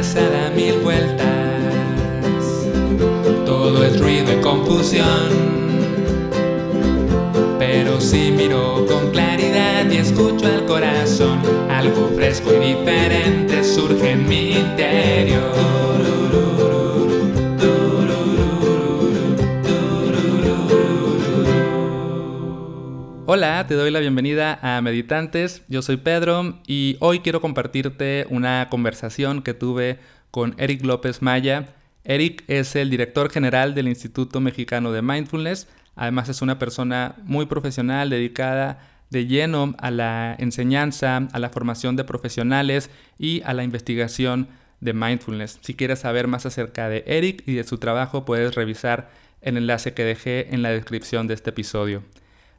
cabeza 0.00 0.20
da 0.30 0.48
mil 0.50 0.78
vueltas. 0.80 1.26
Todo 3.44 3.84
es 3.84 4.00
ruido 4.00 4.32
y 4.32 4.40
confusión. 4.40 5.28
Pero 7.58 8.00
si 8.00 8.30
miro 8.30 8.86
con 8.86 9.10
claridad 9.10 9.90
y 9.90 9.98
escucho 9.98 10.46
al 10.46 10.64
corazón, 10.64 11.40
algo 11.68 12.08
fresco 12.16 12.50
y 12.54 12.74
diferente 12.74 13.62
surge 13.62 14.12
en 14.12 14.26
mi 14.26 14.52
interior. 14.52 15.79
Hola, 23.32 23.64
te 23.68 23.74
doy 23.74 23.92
la 23.92 24.00
bienvenida 24.00 24.58
a 24.60 24.82
Meditantes. 24.82 25.62
Yo 25.68 25.82
soy 25.82 25.98
Pedro 25.98 26.58
y 26.66 26.96
hoy 26.98 27.20
quiero 27.20 27.40
compartirte 27.40 28.26
una 28.28 28.66
conversación 28.68 29.42
que 29.42 29.54
tuve 29.54 30.00
con 30.32 30.56
Eric 30.58 30.84
López 30.84 31.22
Maya. 31.22 31.68
Eric 32.02 32.42
es 32.48 32.74
el 32.74 32.90
director 32.90 33.30
general 33.30 33.76
del 33.76 33.86
Instituto 33.86 34.40
Mexicano 34.40 34.90
de 34.90 35.02
Mindfulness. 35.02 35.68
Además 35.94 36.28
es 36.28 36.42
una 36.42 36.58
persona 36.58 37.14
muy 37.22 37.46
profesional, 37.46 38.10
dedicada 38.10 38.80
de 39.10 39.28
lleno 39.28 39.76
a 39.78 39.92
la 39.92 40.34
enseñanza, 40.36 41.28
a 41.32 41.38
la 41.38 41.50
formación 41.50 41.94
de 41.94 42.02
profesionales 42.02 42.90
y 43.16 43.42
a 43.44 43.54
la 43.54 43.62
investigación 43.62 44.48
de 44.80 44.92
mindfulness. 44.92 45.60
Si 45.60 45.74
quieres 45.74 46.00
saber 46.00 46.26
más 46.26 46.46
acerca 46.46 46.88
de 46.88 47.04
Eric 47.06 47.44
y 47.46 47.54
de 47.54 47.62
su 47.62 47.78
trabajo, 47.78 48.24
puedes 48.24 48.56
revisar 48.56 49.08
el 49.40 49.56
enlace 49.56 49.94
que 49.94 50.02
dejé 50.02 50.52
en 50.52 50.62
la 50.62 50.70
descripción 50.70 51.28
de 51.28 51.34
este 51.34 51.50
episodio. 51.50 52.02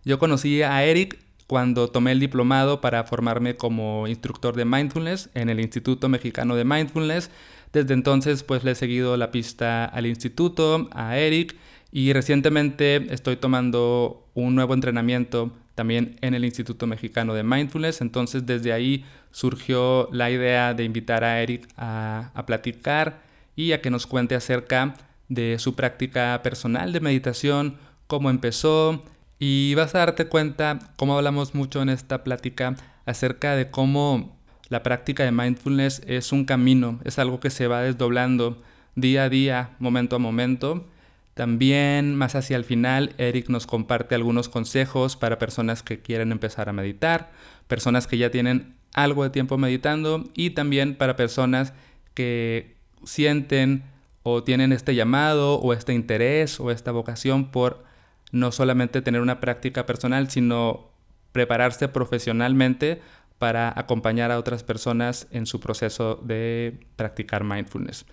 Yo 0.03 0.17
conocí 0.17 0.63
a 0.63 0.83
Eric 0.83 1.19
cuando 1.45 1.89
tomé 1.89 2.13
el 2.13 2.19
diplomado 2.19 2.81
para 2.81 3.03
formarme 3.03 3.55
como 3.55 4.07
instructor 4.07 4.55
de 4.55 4.65
mindfulness 4.65 5.29
en 5.33 5.49
el 5.49 5.59
Instituto 5.59 6.09
Mexicano 6.09 6.55
de 6.55 6.65
Mindfulness. 6.65 7.29
Desde 7.71 7.93
entonces 7.93 8.43
pues 8.43 8.63
le 8.63 8.71
he 8.71 8.75
seguido 8.75 9.15
la 9.15 9.31
pista 9.31 9.85
al 9.85 10.07
instituto, 10.07 10.89
a 10.93 11.17
Eric 11.17 11.55
y 11.91 12.13
recientemente 12.13 13.13
estoy 13.13 13.35
tomando 13.35 14.27
un 14.33 14.55
nuevo 14.55 14.73
entrenamiento 14.73 15.52
también 15.75 16.17
en 16.21 16.33
el 16.33 16.45
Instituto 16.45 16.88
Mexicano 16.88 17.33
de 17.33 17.43
Mindfulness. 17.43 18.02
Entonces 18.02 18.45
desde 18.45 18.73
ahí 18.73 19.05
surgió 19.31 20.09
la 20.11 20.31
idea 20.31 20.73
de 20.73 20.83
invitar 20.83 21.23
a 21.23 21.41
Eric 21.41 21.67
a, 21.77 22.31
a 22.33 22.45
platicar 22.45 23.21
y 23.55 23.73
a 23.73 23.81
que 23.81 23.91
nos 23.91 24.08
cuente 24.08 24.33
acerca 24.33 24.95
de 25.30 25.59
su 25.59 25.75
práctica 25.75 26.39
personal 26.43 26.91
de 26.91 27.02
meditación, 27.02 27.77
cómo 28.08 28.30
empezó, 28.30 29.03
y 29.44 29.73
vas 29.73 29.95
a 29.95 29.97
darte 29.97 30.28
cuenta, 30.28 30.78
como 30.97 31.17
hablamos 31.17 31.56
mucho 31.56 31.81
en 31.81 31.89
esta 31.89 32.23
plática, 32.23 32.75
acerca 33.08 33.56
de 33.56 33.72
cómo 33.72 34.38
la 34.70 34.83
práctica 34.83 35.23
de 35.23 35.31
mindfulness 35.31 36.03
es 36.06 36.31
un 36.31 36.45
camino, 36.45 37.00
es 37.06 37.17
algo 37.17 37.39
que 37.39 37.50
se 37.50 37.66
va 37.66 37.81
desdoblando 37.81 38.61
día 38.94 39.23
a 39.23 39.30
día, 39.30 39.72
momento 39.80 40.16
a 40.16 40.20
momento. 40.20 40.86
También 41.33 42.14
más 42.14 42.36
hacia 42.36 42.56
el 42.56 42.66
final, 42.66 43.16
Eric 43.17 43.50
nos 43.50 43.66
comparte 43.66 44.14
algunos 44.14 44.48
consejos 44.48 45.16
para 45.16 45.39
personas 45.39 45.81
que 45.81 46.03
quieren 46.03 46.31
empezar 46.31 46.70
a 46.70 46.73
meditar, 46.73 47.31
personas 47.67 48.05
que 48.05 48.20
ya 48.20 48.30
tienen 48.30 48.76
algo 48.94 49.23
de 49.23 49.31
tiempo 49.31 49.58
meditando 49.58 50.30
y 50.36 50.52
también 50.52 50.94
para 50.94 51.16
personas 51.16 51.73
que 52.14 52.76
sienten 53.05 53.86
o 54.22 54.44
tienen 54.44 54.72
este 54.72 54.94
llamado 54.94 55.55
o 55.55 55.73
este 55.73 55.94
interés 55.94 56.59
o 56.59 56.70
esta 56.70 56.92
vocación 56.92 57.50
por 57.50 57.89
no 58.31 58.51
solamente 58.51 59.01
tener 59.01 59.21
una 59.21 59.39
práctica 59.39 59.85
personal, 59.85 60.29
sino 60.29 60.91
prepararse 61.31 61.87
profesionalmente 61.87 63.01
para 63.41 63.73
acompañar 63.75 64.29
a 64.29 64.37
otras 64.37 64.63
personas 64.63 65.27
en 65.31 65.47
su 65.47 65.59
proceso 65.59 66.21
de 66.23 66.79
practicar 66.95 67.43
mindfulness. 67.43 68.05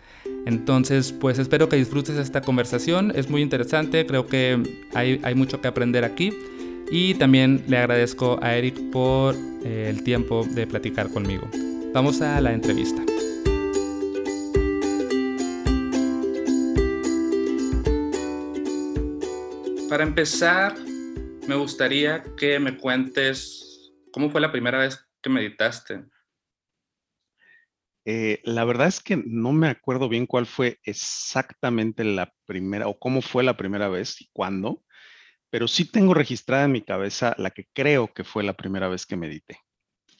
Entonces, 0.46 1.12
pues 1.12 1.38
espero 1.38 1.68
que 1.68 1.76
disfrutes 1.76 2.16
esta 2.16 2.40
conversación, 2.40 3.12
es 3.14 3.28
muy 3.28 3.42
interesante, 3.42 4.06
creo 4.06 4.26
que 4.26 4.62
hay, 4.94 5.34
mucho 5.34 5.60
que 5.60 5.68
aprender 5.68 6.04
aquí 6.04 6.32
y 6.90 7.12
también 7.14 7.62
le 7.68 7.76
agradezco 7.76 8.38
a 8.40 8.54
Eric 8.54 8.90
por 8.90 9.34
eh, 9.64 9.88
el 9.90 10.02
tiempo 10.02 10.46
de 10.50 10.66
platicar 10.66 11.10
conmigo. 11.10 11.46
Vamos 11.92 12.22
a 12.22 12.40
la 12.40 12.54
entrevista. 12.54 13.02
Para 19.88 20.02
empezar, 20.02 20.78
me 21.48 21.54
gustaría 21.54 22.22
que 22.36 22.58
me 22.58 22.76
cuentes 22.76 23.90
cómo 24.12 24.28
fue 24.28 24.38
la 24.42 24.52
primera 24.52 24.80
vez 24.80 25.08
que 25.22 25.30
meditaste. 25.30 26.04
Eh, 28.04 28.42
la 28.44 28.66
verdad 28.66 28.88
es 28.88 29.00
que 29.00 29.16
no 29.16 29.52
me 29.52 29.68
acuerdo 29.68 30.10
bien 30.10 30.26
cuál 30.26 30.44
fue 30.44 30.78
exactamente 30.82 32.04
la 32.04 32.34
primera 32.44 32.86
o 32.86 32.98
cómo 32.98 33.22
fue 33.22 33.42
la 33.42 33.56
primera 33.56 33.88
vez 33.88 34.20
y 34.20 34.28
cuándo, 34.30 34.84
pero 35.48 35.66
sí 35.66 35.90
tengo 35.90 36.12
registrada 36.12 36.64
en 36.64 36.72
mi 36.72 36.82
cabeza 36.82 37.34
la 37.38 37.50
que 37.50 37.66
creo 37.72 38.12
que 38.12 38.24
fue 38.24 38.44
la 38.44 38.52
primera 38.52 38.88
vez 38.88 39.06
que 39.06 39.16
medité. 39.16 39.58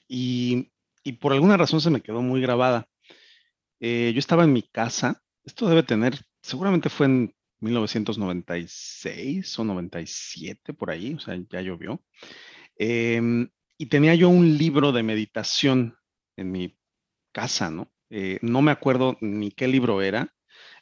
Y, 0.09 0.71
por 1.21 1.35
alguna 1.35 1.59
razón 1.59 1.83
se 1.83 1.91
me 1.91 2.01
quedó 2.01 2.23
muy 2.23 2.41
grabada. 2.41 2.89
Eh, 3.81 4.13
yo 4.15 4.19
estaba 4.19 4.45
en 4.45 4.53
mi 4.55 4.63
casa, 4.63 5.21
esto 5.45 5.69
debe 5.69 5.83
tener, 5.83 6.19
seguramente 6.41 6.89
fue 6.89 7.07
en 7.07 7.35
1996 7.61 9.59
o 9.59 9.65
97 9.65 10.75
por 10.75 10.91
ahí, 10.91 11.15
o 11.15 11.21
sea, 11.21 11.39
ya 11.51 11.61
llovió. 11.61 12.03
Em, 12.77 13.49
y 13.79 13.87
tenía 13.87 14.15
yo 14.15 14.29
un 14.29 14.57
libro 14.59 14.93
de 14.93 15.03
meditación 15.03 15.97
en 16.37 16.53
mi 16.53 16.79
casa, 17.33 17.71
¿no? 17.71 17.93
Eh, 18.11 18.39
no 18.43 18.63
me 18.63 18.73
acuerdo 18.73 19.19
ni 19.21 19.51
qué 19.51 19.69
libro 19.69 20.03
era, 20.03 20.35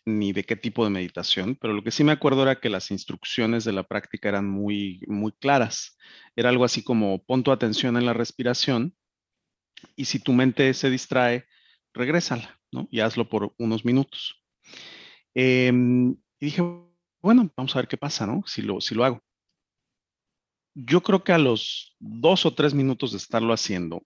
ni 0.05 0.33
de 0.33 0.45
qué 0.45 0.57
tipo 0.57 0.85
de 0.85 0.91
meditación, 0.91 1.57
pero 1.61 1.75
lo 1.75 1.83
que 1.83 1.91
sí 1.91 2.05
me 2.05 2.13
acuerdo 2.13 2.43
era 2.43 2.61
que 2.61 2.71
las 2.71 2.91
instrucciones 2.91 3.65
de 3.65 3.73
la 3.73 3.83
práctica 3.83 4.29
eran 4.29 4.49
muy, 4.49 5.01
muy 5.09 5.33
claras. 5.33 5.99
Era 6.37 6.51
algo 6.51 6.65
así 6.65 6.83
como 6.83 7.25
pon 7.25 7.43
tu 7.43 7.51
atención 7.51 7.97
en 7.97 8.07
la 8.07 8.13
respiración 8.13 8.95
y 9.97 10.07
si 10.07 10.19
tu 10.21 10.33
mente 10.33 10.73
se 10.75 10.91
distrae, 10.91 11.47
regrésala, 11.93 12.61
¿no? 12.71 12.89
Y 12.91 13.01
hazlo 13.01 13.29
por 13.29 13.55
unos 13.59 13.85
minutos. 13.85 14.43
Em, 15.35 16.17
y 16.41 16.47
dije, 16.47 16.63
bueno, 17.21 17.51
vamos 17.57 17.75
a 17.75 17.81
ver 17.81 17.89
qué 17.89 17.97
pasa, 17.97 18.27
¿no? 18.27 18.43
Si 18.47 18.63
lo, 18.63 18.81
si 18.81 18.95
lo 18.95 19.05
hago. 19.05 19.23
Yo 20.75 21.03
creo 21.03 21.25
que 21.25 21.33
a 21.33 21.39
los 21.39 21.97
dos 21.99 22.45
o 22.45 22.55
tres 22.55 22.75
minutos 22.75 23.13
de 23.13 23.19
estarlo 23.19 23.53
haciendo, 23.53 24.03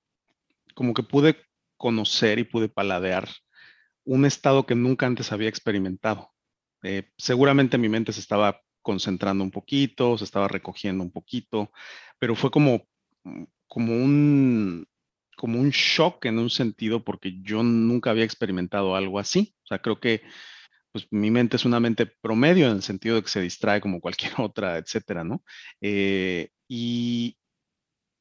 como 0.74 0.94
que 0.94 1.02
pude 1.02 1.36
conocer 1.76 2.38
y 2.38 2.44
pude 2.44 2.68
paladear 2.68 3.28
un 4.04 4.24
estado 4.24 4.66
que 4.66 4.74
nunca 4.74 5.06
antes 5.06 5.32
había 5.32 5.48
experimentado. 5.48 6.30
Eh, 6.82 7.10
seguramente 7.18 7.78
mi 7.78 7.88
mente 7.88 8.12
se 8.12 8.20
estaba 8.20 8.60
concentrando 8.82 9.44
un 9.44 9.50
poquito, 9.50 10.16
se 10.16 10.24
estaba 10.24 10.48
recogiendo 10.48 11.04
un 11.04 11.10
poquito, 11.10 11.70
pero 12.18 12.34
fue 12.34 12.50
como, 12.50 12.86
como 13.66 13.92
un, 13.92 14.86
como 15.36 15.60
un 15.60 15.70
shock 15.70 16.24
en 16.26 16.38
un 16.38 16.50
sentido 16.50 17.04
porque 17.04 17.40
yo 17.42 17.62
nunca 17.62 18.10
había 18.10 18.24
experimentado 18.24 18.94
algo 18.94 19.18
así. 19.18 19.54
O 19.64 19.66
sea, 19.66 19.80
creo 19.80 20.00
que 20.00 20.22
pues 20.92 21.06
mi 21.10 21.30
mente 21.30 21.56
es 21.56 21.64
una 21.64 21.80
mente 21.80 22.06
promedio 22.06 22.66
en 22.66 22.76
el 22.76 22.82
sentido 22.82 23.16
de 23.16 23.22
que 23.22 23.28
se 23.28 23.40
distrae 23.40 23.80
como 23.80 24.00
cualquier 24.00 24.32
otra, 24.38 24.78
etcétera, 24.78 25.24
¿no? 25.24 25.42
Eh, 25.80 26.50
y, 26.68 27.36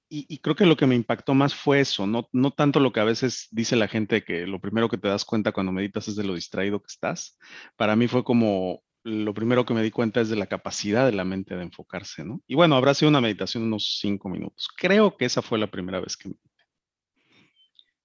y, 0.10 0.40
creo 0.40 0.56
que 0.56 0.66
lo 0.66 0.76
que 0.76 0.88
me 0.88 0.96
impactó 0.96 1.36
más 1.36 1.54
fue 1.54 1.82
eso, 1.82 2.08
no, 2.08 2.28
no 2.32 2.52
tanto 2.52 2.80
lo 2.80 2.92
que 2.92 3.00
a 3.00 3.04
veces 3.04 3.48
dice 3.52 3.76
la 3.76 3.88
gente 3.88 4.24
que 4.24 4.48
lo 4.48 4.60
primero 4.60 4.90
que 4.90 4.98
te 4.98 5.08
das 5.08 5.24
cuenta 5.24 5.52
cuando 5.52 5.72
meditas 5.72 6.08
es 6.08 6.16
de 6.16 6.24
lo 6.24 6.34
distraído 6.34 6.82
que 6.82 6.88
estás. 6.88 7.38
Para 7.76 7.96
mí 7.96 8.08
fue 8.08 8.24
como 8.24 8.82
lo 9.04 9.34
primero 9.34 9.66
que 9.66 9.74
me 9.74 9.84
di 9.84 9.92
cuenta 9.92 10.22
es 10.22 10.30
de 10.30 10.36
la 10.36 10.48
capacidad 10.48 11.06
de 11.06 11.14
la 11.14 11.26
mente 11.26 11.56
de 11.56 11.64
enfocarse, 11.64 12.26
¿no? 12.26 12.42
Y 12.48 12.56
bueno, 12.56 12.76
habrá 12.76 12.94
sido 12.94 13.10
una 13.10 13.22
meditación 13.22 13.64
unos 13.64 14.00
cinco 14.00 14.30
minutos. 14.30 14.68
Creo 14.76 15.16
que 15.16 15.26
esa 15.26 15.42
fue 15.42 15.60
la 15.60 15.72
primera 15.72 16.00
vez 16.00 16.18
que 16.18 16.30
medité. 16.30 16.50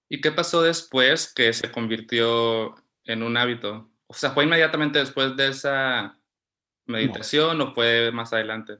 ¿Y 0.09 0.21
qué 0.21 0.31
pasó 0.31 0.63
después 0.63 1.33
que 1.33 1.53
se 1.53 1.73
convirtió 1.73 2.75
en 3.05 3.23
un 3.23 3.37
hábito? 3.37 3.91
O 4.07 4.15
sea, 4.15 4.31
¿fue 4.31 4.45
inmediatamente 4.45 4.99
después 4.99 5.37
de 5.37 5.49
esa 5.49 6.19
meditación 6.87 7.61
o 7.61 7.75
fue 7.75 8.13
más 8.13 8.33
adelante? 8.33 8.79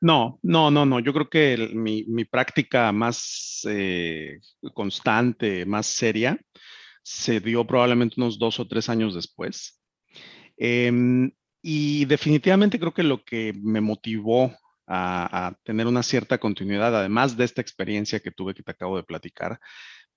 No, 0.00 0.38
no, 0.42 0.70
no, 0.70 0.86
no. 0.86 1.00
Yo 1.00 1.12
creo 1.12 1.28
que 1.28 1.70
mi, 1.74 2.24
práctica 2.24 2.92
más 2.92 3.60
eh, 3.68 4.38
constante, 4.74 5.66
más 5.66 5.86
seria, 5.86 6.38
se 7.02 7.40
dio 7.40 7.66
probablemente 7.66 8.14
unos 8.18 8.38
dos 8.38 8.60
o 8.60 8.66
tres 8.66 8.88
años 8.88 9.14
después. 9.14 9.80
Em, 10.56 11.30
y 11.62 12.04
definitivamente 12.04 12.78
creo 12.78 12.94
que 12.94 13.02
lo 13.02 13.24
que 13.24 13.52
me 13.60 13.80
motivó 13.80 14.52
a, 14.86 15.54
tener 15.64 15.86
una 15.86 16.02
cierta 16.02 16.38
continuidad, 16.38 16.96
además 16.96 17.36
de 17.36 17.44
esta 17.44 17.60
experiencia 17.60 18.20
que 18.20 18.30
tuve 18.30 18.54
que 18.54 18.62
te 18.62 18.70
acabo 18.70 18.96
de 18.96 19.02
platicar, 19.02 19.60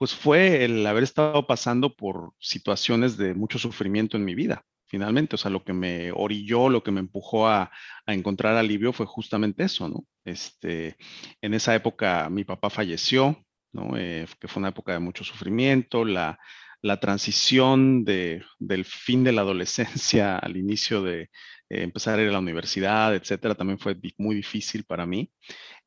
pues 0.02 0.16
fue 0.16 0.66
el 0.66 0.84
haber 0.88 1.04
estado 1.04 1.46
pasando 1.46 1.96
por 1.96 2.34
situaciones 2.40 3.18
de 3.18 3.36
mucho 3.36 3.60
sufrimiento 3.60 4.18
en 4.18 4.26
mi 4.26 4.34
vida, 4.34 4.66
finalmente. 4.88 5.36
O 5.36 5.38
sea, 5.38 5.52
lo 5.52 5.64
que 5.64 5.74
me 5.74 6.12
orilló, 6.12 6.70
lo 6.70 6.82
que 6.82 6.90
me 6.90 7.02
empujó 7.02 7.48
a, 7.48 7.70
encontrar 8.08 8.58
alivio 8.58 8.94
fue 8.94 9.06
justamente 9.06 9.64
eso, 9.64 9.88
¿no? 9.90 10.04
Este, 10.26 10.98
en 11.40 11.54
esa 11.54 11.76
época 11.76 12.28
mi 12.32 12.44
papá 12.44 12.72
falleció, 12.72 13.46
¿no? 13.74 13.96
Eh, 13.96 14.26
que 14.40 14.48
fue 14.48 14.62
una 14.62 14.70
época 14.70 14.94
de 14.94 15.00
mucho 15.00 15.24
sufrimiento, 15.24 16.04
la, 16.04 16.40
la 16.82 17.00
transición 17.00 18.04
de, 18.04 18.44
del 18.58 18.86
fin 18.86 19.24
de 19.24 19.34
la 19.34 19.42
adolescencia 19.42 20.36
al 20.40 20.58
inicio 20.58 21.04
de 21.04 21.30
eh, 21.72 21.84
empezar 21.84 22.20
a 22.20 22.22
ir 22.22 22.30
a 22.30 22.34
la 22.34 22.40
universidad, 22.40 23.16
etcétera, 23.16 23.56
también 23.56 23.80
fue 23.80 23.96
muy 24.18 24.36
difícil 24.36 24.84
para 24.84 25.06
mí. 25.06 25.32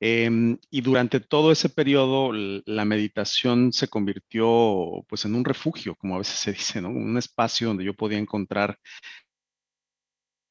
Em, 0.00 0.58
y 0.70 0.80
durante 0.80 1.20
todo 1.20 1.52
ese 1.52 1.68
periodo, 1.68 2.32
la 2.32 2.84
meditación 2.86 3.72
se 3.72 3.88
convirtió 3.88 5.04
pues 5.08 5.24
en 5.26 5.34
un 5.34 5.44
refugio, 5.44 5.94
como 5.96 6.14
a 6.14 6.18
veces 6.18 6.36
se 6.38 6.52
dice, 6.78 6.80
¿no? 6.80 6.88
Un 6.88 7.18
espacio 7.18 7.68
donde 7.68 7.84
yo 7.84 7.94
podía 7.94 8.18
encontrar 8.18 8.78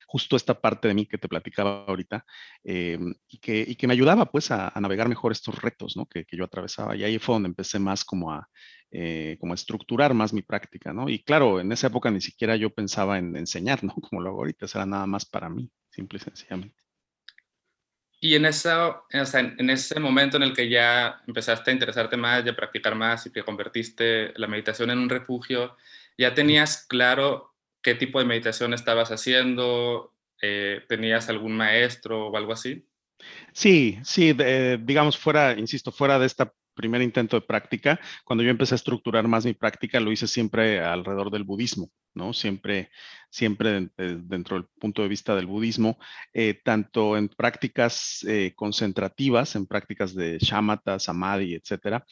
justo 0.06 0.36
esta 0.36 0.62
parte 0.62 0.88
de 0.88 0.94
mí 0.94 1.08
que 1.08 1.18
te 1.18 1.28
platicaba 1.28 1.86
ahorita 1.88 2.24
em, 2.64 3.16
y, 3.28 3.40
que, 3.40 3.88
me 3.88 3.94
ayudaba 3.94 4.28
pues 4.32 4.52
a, 4.52 4.72
navegar 4.80 5.10
mejor 5.10 5.32
estos 5.32 5.60
retos 5.60 5.98
¿no? 5.98 6.06
que, 6.06 6.26
que, 6.26 6.38
yo 6.38 6.46
atravesaba. 6.46 6.96
Y 6.96 7.04
ahí 7.04 7.18
fue 7.18 7.34
donde 7.34 7.50
empecé 7.50 7.80
más 7.80 8.06
como 8.06 8.32
a, 8.32 8.48
eh, 8.96 9.38
como 9.40 9.54
a 9.54 9.56
estructurar 9.56 10.14
más 10.14 10.34
mi 10.34 10.44
práctica, 10.44 10.94
¿no? 10.94 11.10
Y 11.10 11.24
claro, 11.24 11.60
en 11.60 11.72
esa 11.72 11.88
época 11.88 12.12
ni 12.12 12.22
siquiera 12.22 12.56
yo 12.56 12.70
pensaba 12.70 13.18
en 13.18 13.36
enseñar, 13.36 13.84
¿no? 13.84 13.96
Como 14.08 14.22
lo 14.22 14.30
hago 14.30 14.40
ahorita, 14.42 14.68
era 14.72 14.86
nada 14.86 15.08
más 15.08 15.26
para 15.26 15.50
mí, 15.50 15.68
simple 15.90 16.18
y 16.18 16.22
sencillamente. 16.22 16.76
Y 18.20 18.36
en, 18.36 18.46
esa, 18.46 19.02
en 19.10 19.70
ese 19.72 20.00
momento 20.00 20.38
en 20.38 20.44
el 20.44 20.54
que 20.54 20.70
ya 20.70 21.24
empezaste 21.26 21.72
a 21.72 21.74
interesarte 21.74 22.18
más, 22.18 22.46
ya 22.46 22.56
practicar 22.56 22.94
más 22.94 23.26
y 23.26 23.32
que 23.32 23.42
convertiste 23.42 24.32
la 24.36 24.46
meditación 24.48 24.92
en 24.92 25.00
un 25.00 25.10
refugio, 25.10 25.76
¿ya 26.16 26.36
tenías 26.36 26.86
claro 26.88 27.56
qué 27.82 27.96
tipo 27.96 28.20
de 28.20 28.26
meditación 28.26 28.76
estabas 28.76 29.10
haciendo? 29.10 30.14
Eh, 30.40 30.84
¿Tenías 30.88 31.30
algún 31.30 31.58
maestro 31.58 32.28
o 32.28 32.38
algo 32.38 32.54
así? 32.54 32.86
Sí, 33.54 33.98
sí, 34.04 34.38
digamos, 34.82 35.18
fuera, 35.18 35.58
insisto, 35.58 35.92
fuera 35.92 36.20
de 36.20 36.28
este 36.28 36.44
primer 36.74 37.02
intento 37.02 37.40
de 37.40 37.46
práctica, 37.46 38.00
cuando 38.24 38.44
yo 38.44 38.50
empecé 38.50 38.76
a 38.76 38.78
estructurar 38.78 39.28
más 39.28 39.46
mi 39.46 39.54
práctica, 39.54 40.00
lo 40.00 40.12
hice 40.12 40.28
siempre 40.28 40.80
alrededor 40.82 41.32
del 41.32 41.44
budismo, 41.44 41.92
¿no? 42.14 42.34
Siempre, 42.34 42.90
siempre 43.30 43.90
dentro 43.98 44.58
del 44.58 44.68
punto 44.80 45.02
de 45.02 45.08
vista 45.08 45.36
del 45.36 45.48
budismo, 45.48 45.98
eh, 46.34 46.60
tanto 46.64 47.18
en 47.18 47.30
prácticas 47.30 48.26
eh, 48.28 48.54
concentrativas, 48.56 49.56
en 49.56 49.66
prácticas 49.66 50.14
de 50.16 50.38
shamatha, 50.40 51.00
samadhi, 51.00 51.56
etcétera, 51.56 52.06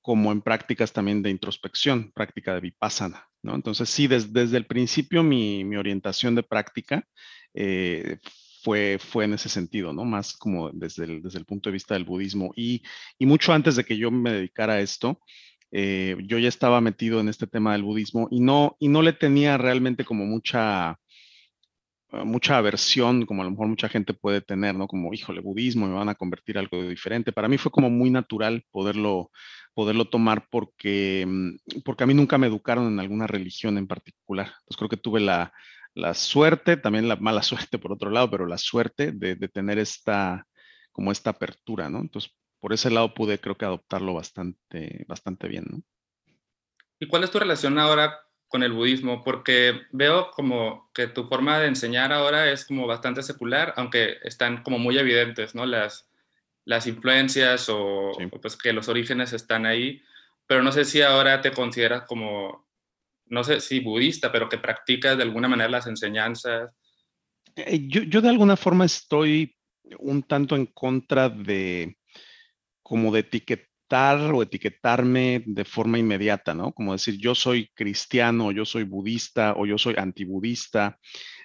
como 0.00 0.32
en 0.32 0.42
prácticas 0.42 0.92
también 0.92 1.22
de 1.22 1.30
introspección, 1.30 2.10
práctica 2.12 2.54
de 2.54 2.60
vipassana, 2.60 3.28
¿no? 3.42 3.54
Entonces, 3.54 3.88
sí, 3.88 4.08
desde 4.08 4.56
el 4.56 4.66
principio 4.66 5.22
mi, 5.22 5.64
orientación 5.76 6.34
de 6.34 6.42
práctica 6.42 7.06
eh, 7.54 8.18
fue, 8.62 8.98
fue 9.00 9.24
en 9.24 9.34
ese 9.34 9.48
sentido, 9.48 9.92
¿no? 9.92 10.04
Más 10.04 10.34
como 10.34 10.70
desde 10.70 11.04
el, 11.04 11.22
desde 11.22 11.38
el 11.38 11.44
punto 11.44 11.68
de 11.68 11.74
vista 11.74 11.94
del 11.94 12.04
budismo. 12.04 12.52
Y, 12.56 12.82
y 13.18 13.26
mucho 13.26 13.52
antes 13.52 13.76
de 13.76 13.84
que 13.84 13.96
yo 13.96 14.10
me 14.10 14.32
dedicara 14.32 14.74
a 14.74 14.80
esto, 14.80 15.20
eh, 15.72 16.16
yo 16.26 16.38
ya 16.38 16.48
estaba 16.48 16.80
metido 16.80 17.20
en 17.20 17.28
este 17.28 17.46
tema 17.46 17.72
del 17.72 17.82
budismo 17.82 18.28
y 18.30 18.40
no, 18.40 18.76
y 18.78 18.88
no 18.88 19.02
le 19.02 19.14
tenía 19.14 19.56
realmente 19.58 20.04
como 20.04 20.26
mucha, 20.26 20.98
mucha 22.24 22.58
aversión, 22.58 23.26
como 23.26 23.42
a 23.42 23.44
lo 23.46 23.50
mejor 23.52 23.68
mucha 23.68 23.88
gente 23.88 24.14
puede 24.14 24.40
tener, 24.42 24.74
¿no? 24.74 24.86
Como, 24.86 25.12
híjole, 25.14 25.40
budismo, 25.40 25.88
me 25.88 25.94
van 25.94 26.10
a 26.10 26.14
convertir 26.14 26.58
algo 26.58 26.82
diferente. 26.82 27.32
Para 27.32 27.48
mí 27.48 27.58
fue 27.58 27.72
como 27.72 27.90
muy 27.90 28.10
natural 28.10 28.64
poderlo, 28.70 29.30
poderlo 29.74 30.04
tomar 30.06 30.46
porque, 30.50 31.24
mm, 31.26 31.80
porque 31.84 32.04
a 32.04 32.06
mí 32.06 32.14
nunca 32.14 32.38
me 32.38 32.46
educaron 32.46 32.86
en 32.92 33.00
alguna 33.00 33.26
religión 33.26 33.78
en 33.78 33.86
particular. 33.86 34.46
Entonces 34.46 34.76
creo 34.76 34.88
que 34.90 34.96
tuve 34.98 35.20
la, 35.20 35.52
la 35.94 36.14
suerte, 36.14 36.76
también 36.76 37.08
la 37.08 37.16
mala 37.16 37.42
suerte 37.42 37.78
por 37.78 37.92
otro 37.92 38.10
lado, 38.10 38.30
pero 38.30 38.46
la 38.46 38.58
suerte 38.58 39.12
de, 39.12 39.34
de, 39.34 39.48
tener 39.48 39.78
esta, 39.78 40.46
como 40.92 41.12
esta 41.12 41.30
apertura, 41.30 41.88
¿no? 41.88 42.00
Entonces, 42.00 42.32
por 42.60 42.72
ese 42.72 42.90
lado 42.90 43.12
pude 43.12 43.38
creo 43.38 43.56
que 43.56 43.64
adoptarlo 43.64 44.14
bastante, 44.14 45.04
bastante 45.08 45.48
bien, 45.48 45.64
¿no? 45.68 45.82
¿Y 47.00 47.08
cuál 47.08 47.24
es 47.24 47.32
tu 47.32 47.40
relación 47.40 47.80
ahora 47.80 48.20
con 48.46 48.62
el 48.62 48.72
budismo? 48.72 49.24
Porque 49.24 49.80
veo 49.90 50.30
como 50.30 50.88
que 50.94 51.08
tu 51.08 51.26
forma 51.26 51.58
de 51.58 51.66
enseñar 51.66 52.12
ahora 52.12 52.52
es 52.52 52.64
como 52.64 52.86
bastante 52.86 53.24
secular, 53.24 53.74
aunque 53.76 54.18
están 54.22 54.62
como 54.62 54.78
muy 54.78 54.96
evidentes, 54.96 55.56
¿no? 55.56 55.66
Las, 55.66 56.08
las 56.64 56.86
influencias 56.86 57.68
o, 57.68 58.12
pues 58.40 58.56
que 58.56 58.72
los 58.72 58.88
orígenes 58.88 59.32
están 59.32 59.66
ahí, 59.66 60.00
pero 60.46 60.62
no 60.62 60.70
sé 60.70 60.84
si 60.84 61.02
ahora 61.02 61.40
te 61.40 61.50
consideras 61.50 62.04
como, 62.04 62.64
no 63.32 63.42
sé 63.42 63.60
si 63.60 63.80
budista, 63.80 64.30
pero 64.30 64.46
que 64.46 64.58
practicas 64.58 65.16
de 65.16 65.22
alguna 65.22 65.48
manera 65.48 65.70
las 65.70 65.86
enseñanzas. 65.86 66.70
Eh, 67.56 67.86
yo, 67.88 68.02
yo 68.02 68.20
de 68.20 68.28
alguna 68.28 68.56
forma 68.56 68.84
estoy 68.84 69.56
un 69.98 70.22
tanto 70.22 70.54
en 70.54 70.66
contra 70.66 71.30
de 71.30 71.96
como 72.82 73.10
de 73.10 73.20
etiquetar 73.20 74.20
o 74.34 74.42
etiquetarme 74.42 75.42
de 75.46 75.64
forma 75.64 75.98
inmediata, 75.98 76.52
¿no? 76.52 76.72
Como 76.72 76.92
decir, 76.92 77.16
yo 77.16 77.34
soy 77.34 77.70
cristiano, 77.74 78.52
yo 78.52 78.66
soy 78.66 78.84
budista 78.84 79.54
o 79.56 79.64
yo 79.64 79.78
soy 79.78 79.94
antibudista 79.96 80.98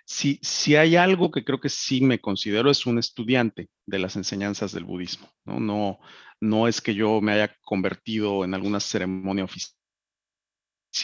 si, 0.08 0.40
si 0.42 0.78
hay 0.78 0.96
algo 0.96 1.32
que 1.32 1.44
creo 1.44 1.60
que 1.60 1.70
sí 1.70 2.00
me 2.02 2.20
considero 2.20 2.72
es 2.72 2.86
un 2.86 2.98
estudiante 2.98 3.70
de 3.86 4.00
las 4.00 4.16
enseñanzas 4.16 4.72
del 4.72 4.86
budismo, 4.86 5.30
¿no? 5.44 5.60
No, 5.60 6.00
no 6.40 6.68
es 6.70 6.80
que 6.80 6.96
yo 6.96 7.20
me 7.20 7.34
haya 7.34 7.54
convertido 7.62 8.46
en 8.46 8.54
alguna 8.54 8.80
ceremonia 8.80 9.44
oficial 9.44 9.77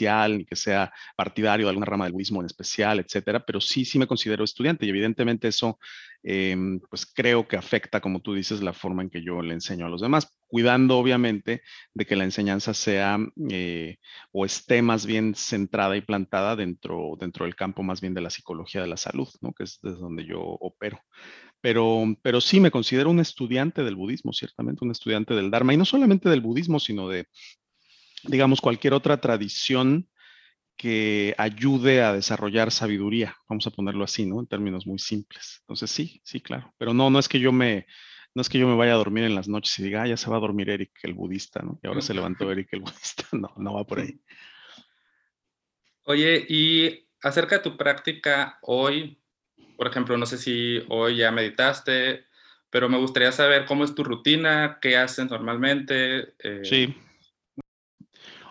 ni 0.02 0.46
que 0.46 0.56
sea 0.56 0.92
partidario 1.16 1.66
de 1.66 1.70
alguna 1.72 1.86
rama 1.86 2.06
del 2.06 2.14
budismo 2.14 2.42
en 2.42 2.46
especial, 2.48 3.00
etcétera, 3.00 3.46
pero 3.46 3.62
sí, 3.62 3.86
sí 3.86 4.00
me 4.00 4.08
considero 4.08 4.44
estudiante 4.44 4.86
y 4.86 4.90
evidentemente 4.90 5.48
eso, 5.48 5.80
em, 6.24 6.80
pues 6.90 7.06
creo 7.06 7.48
que 7.48 7.58
afecta, 7.58 8.02
como 8.02 8.22
tú 8.22 8.34
dices, 8.34 8.62
la 8.62 8.74
forma 8.74 9.04
en 9.04 9.10
que 9.10 9.24
yo 9.24 9.42
le 9.42 9.54
enseño 9.54 9.86
a 9.86 9.90
los 9.90 10.02
demás, 10.02 10.28
cuidando 10.48 10.98
obviamente 10.98 11.62
de 11.94 12.06
que 12.06 12.16
la 12.16 12.24
enseñanza 12.24 12.74
sea 12.74 13.18
eh, 13.50 13.98
o 14.32 14.46
esté 14.46 14.82
más 14.82 15.06
bien 15.06 15.36
centrada 15.36 15.98
y 15.98 16.02
plantada 16.02 16.56
dentro, 16.56 17.16
dentro 17.20 17.46
del 17.46 17.56
campo 17.56 17.84
más 17.84 18.02
bien 18.02 18.14
de 18.14 18.22
la 18.22 18.30
psicología 18.30 18.82
de 18.82 18.88
la 18.88 18.98
salud, 18.98 19.28
¿no? 19.42 19.54
que 19.54 19.64
es 19.64 19.80
desde 19.82 20.00
donde 20.00 20.26
yo 20.26 20.42
opero. 20.42 21.00
Pero, 21.62 22.04
pero 22.22 22.42
sí 22.42 22.60
me 22.60 22.72
considero 22.72 23.10
un 23.10 23.22
estudiante 23.22 23.84
del 23.84 23.96
budismo, 23.96 24.34
ciertamente, 24.34 24.84
un 24.84 24.92
estudiante 24.92 25.34
del 25.34 25.50
Dharma, 25.50 25.74
y 25.74 25.78
no 25.78 25.86
solamente 25.86 26.30
del 26.30 26.42
budismo, 26.42 26.78
sino 26.78 27.08
de, 27.08 27.28
digamos, 28.24 28.62
cualquier 28.62 28.94
otra 28.94 29.20
tradición 29.20 30.08
que 30.76 31.36
ayude 31.38 32.02
a 32.02 32.14
desarrollar 32.14 32.72
sabiduría, 32.72 33.38
vamos 33.48 33.68
a 33.68 33.72
ponerlo 33.72 34.04
así, 34.04 34.26
¿no? 34.26 34.40
En 34.40 34.48
términos 34.48 34.88
muy 34.88 35.00
simples. 35.00 35.58
Entonces, 35.62 35.92
sí, 35.92 36.22
sí, 36.24 36.42
claro. 36.42 36.74
Pero 36.78 36.94
no, 36.94 37.10
no 37.10 37.20
es 37.20 37.30
que 37.30 37.40
yo 37.40 37.52
me, 37.52 37.86
no 38.34 38.42
es 38.42 38.50
que 38.50 38.58
yo 38.58 38.68
me 38.68 38.76
vaya 38.76 38.94
a 38.94 38.98
dormir 38.98 39.24
en 39.24 39.36
las 39.36 39.48
noches 39.48 39.78
y 39.80 39.84
diga, 39.84 40.04
ah, 40.04 40.08
ya 40.08 40.18
se 40.18 40.30
va 40.30 40.38
a 40.38 40.42
dormir 40.42 40.70
Eric 40.70 40.92
el 41.04 41.14
budista, 41.14 41.62
¿no? 41.62 41.80
Y 41.84 41.88
ahora 41.88 42.02
se 42.02 42.14
levantó 42.14 42.52
Eric 42.52 42.70
el 42.72 42.82
budista. 42.82 43.24
No, 43.34 43.52
no 43.58 43.74
va 43.74 43.84
por 43.84 44.00
ahí. 44.00 44.20
Oye, 46.06 46.46
y 46.48 47.08
acerca 47.22 47.58
de 47.58 47.64
tu 47.64 47.78
práctica 47.78 48.60
hoy, 48.62 49.20
por 49.78 49.88
ejemplo, 49.88 50.18
no 50.18 50.26
sé 50.26 50.38
si 50.38 50.84
hoy 50.90 51.18
ya 51.18 51.32
meditaste, 51.32 52.26
pero 52.70 52.90
me 52.90 52.98
gustaría 52.98 53.32
saber 53.32 53.66
cómo 53.66 53.84
es 53.84 53.96
tu 53.96 54.04
rutina, 54.04 54.80
qué 54.82 54.98
haces 54.98 55.30
normalmente. 55.30 56.34
Eh, 56.40 56.62
sí. 56.64 56.96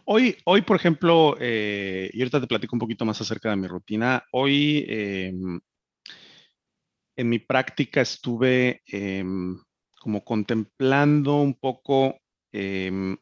Hoy, 0.04 0.36
hoy, 0.44 0.62
por 0.62 0.76
ejemplo, 0.76 1.36
eh, 1.38 2.10
y 2.12 2.20
ahorita 2.20 2.40
te 2.40 2.46
platico 2.46 2.74
un 2.74 2.80
poquito 2.80 3.04
más 3.04 3.20
acerca 3.20 3.50
de 3.50 3.56
mi 3.56 3.68
rutina. 3.68 4.24
Hoy, 4.32 4.84
em, 4.88 5.60
en 7.16 7.28
mi 7.28 7.38
práctica 7.38 8.00
estuve 8.00 8.82
em, 8.86 9.56
como 10.00 10.24
contemplando 10.24 11.36
un 11.36 11.54
poco 11.54 12.18
em, 12.52 13.16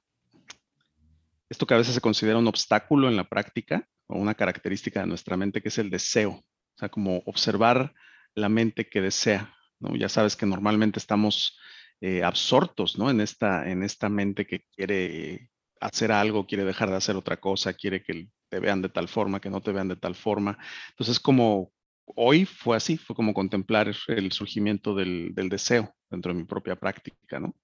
esto 1.48 1.66
que 1.66 1.74
a 1.74 1.78
veces 1.78 1.94
se 1.94 2.00
considera 2.00 2.38
un 2.38 2.46
obstáculo 2.48 3.08
en 3.08 3.16
la 3.16 3.28
práctica 3.28 3.86
o 4.06 4.18
una 4.18 4.34
característica 4.34 5.00
de 5.00 5.06
nuestra 5.06 5.36
mente, 5.36 5.60
que 5.60 5.68
es 5.68 5.78
el 5.78 5.90
deseo. 5.90 6.30
O 6.32 6.78
sea, 6.78 6.88
como 6.88 7.18
observar 7.26 7.92
la 8.34 8.48
mente 8.48 8.88
que 8.88 9.00
desea. 9.00 9.54
Ya 9.98 10.08
sabes 10.08 10.36
que 10.36 10.46
normalmente 10.46 10.98
estamos 10.98 11.58
eh, 12.00 12.22
absortos 12.22 12.98
¿no? 12.98 13.10
en, 13.10 13.20
esta, 13.20 13.70
en 13.70 13.82
esta 13.82 14.08
mente 14.08 14.46
que 14.46 14.64
quiere 14.74 15.49
hacer 15.80 16.12
algo, 16.12 16.46
quiere 16.46 16.64
dejar 16.64 16.90
de 16.90 16.96
hacer 16.96 17.16
otra 17.16 17.38
cosa, 17.38 17.72
quiere 17.72 18.02
que 18.02 18.28
te 18.48 18.60
vean 18.60 18.82
de 18.82 18.90
tal 18.90 19.08
forma, 19.08 19.40
que 19.40 19.50
no 19.50 19.60
te 19.62 19.72
vean 19.72 19.88
de 19.88 19.96
tal 19.96 20.14
forma. 20.14 20.58
Entonces, 20.90 21.18
como 21.18 21.72
hoy 22.16 22.44
fue 22.44 22.76
así, 22.76 22.96
fue 22.96 23.16
como 23.16 23.34
contemplar 23.34 23.92
el 24.08 24.32
surgimiento 24.32 24.94
del, 24.94 25.32
deseo 25.34 25.94
dentro 26.10 26.32
de 26.32 26.40
mi 26.40 26.44
propia 26.44 26.76
práctica, 26.76 27.40
¿no? 27.40 27.54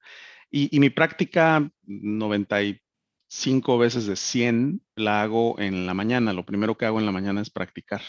Y, 0.50 0.78
mi 0.78 0.90
práctica 0.90 1.68
95 1.82 3.78
veces 3.78 4.06
de 4.06 4.16
100 4.16 4.80
la 4.94 5.22
hago 5.22 5.58
en 5.58 5.86
la 5.86 5.94
mañana. 5.94 6.32
Lo 6.32 6.46
primero 6.46 6.76
que 6.76 6.86
hago 6.86 7.00
en 7.00 7.06
la 7.06 7.12
mañana 7.12 7.42
es 7.42 7.50
practicar. 7.50 8.02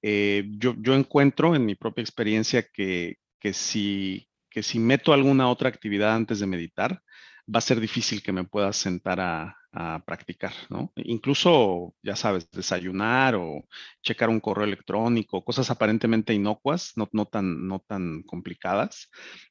Eh, 0.00 0.44
yo, 0.52 0.74
yo, 0.78 0.94
encuentro 0.94 1.54
en 1.54 1.66
mi 1.66 1.74
propia 1.74 2.02
experiencia 2.02 2.62
que, 2.62 3.16
que, 3.40 3.52
si, 3.52 4.28
que 4.48 4.62
si 4.62 4.78
meto 4.78 5.12
alguna 5.12 5.50
otra 5.50 5.68
actividad 5.68 6.14
antes 6.14 6.38
de 6.38 6.46
meditar, 6.46 7.02
va 7.52 7.58
a 7.58 7.60
ser 7.62 7.80
difícil 7.80 8.22
que 8.22 8.32
me 8.32 8.44
pueda 8.44 8.72
sentar 8.72 9.20
a, 9.20 9.56
practicar, 10.04 10.52
¿no? 10.68 10.92
Incluso, 10.96 11.94
ya 12.02 12.16
sabes, 12.16 12.50
desayunar 12.50 13.36
o 13.36 13.68
checar 14.02 14.28
un 14.28 14.40
correo 14.40 14.64
electrónico, 14.64 15.44
cosas 15.44 15.70
aparentemente 15.70 16.34
inocuas, 16.34 16.92
no, 16.96 17.08
no, 17.12 17.26
tan, 17.26 17.68
no 17.68 17.78
tan 17.78 18.24
complicadas, 18.24 19.10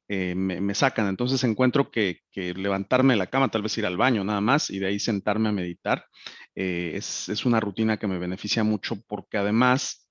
eh, 0.09 0.35
me, 0.35 0.75
sacan. 0.75 1.07
Entonces 1.07 1.41
encuentro 1.45 1.89
que, 1.89 2.19
levantarme 2.35 3.13
de 3.13 3.17
la 3.19 3.27
cama, 3.27 3.49
tal 3.49 3.61
vez 3.61 3.77
ir 3.77 3.85
al 3.85 3.95
baño 3.95 4.25
nada 4.25 4.41
más 4.41 4.69
y 4.69 4.79
de 4.79 4.87
ahí 4.87 4.99
sentarme 4.99 5.49
a 5.49 5.53
meditar, 5.53 6.05
eh, 6.53 6.91
es, 6.95 7.29
es, 7.29 7.45
una 7.45 7.61
rutina 7.61 7.95
que 7.95 8.07
me 8.07 8.19
beneficia 8.19 8.65
mucho 8.65 9.01
porque 9.07 9.37
además, 9.37 10.09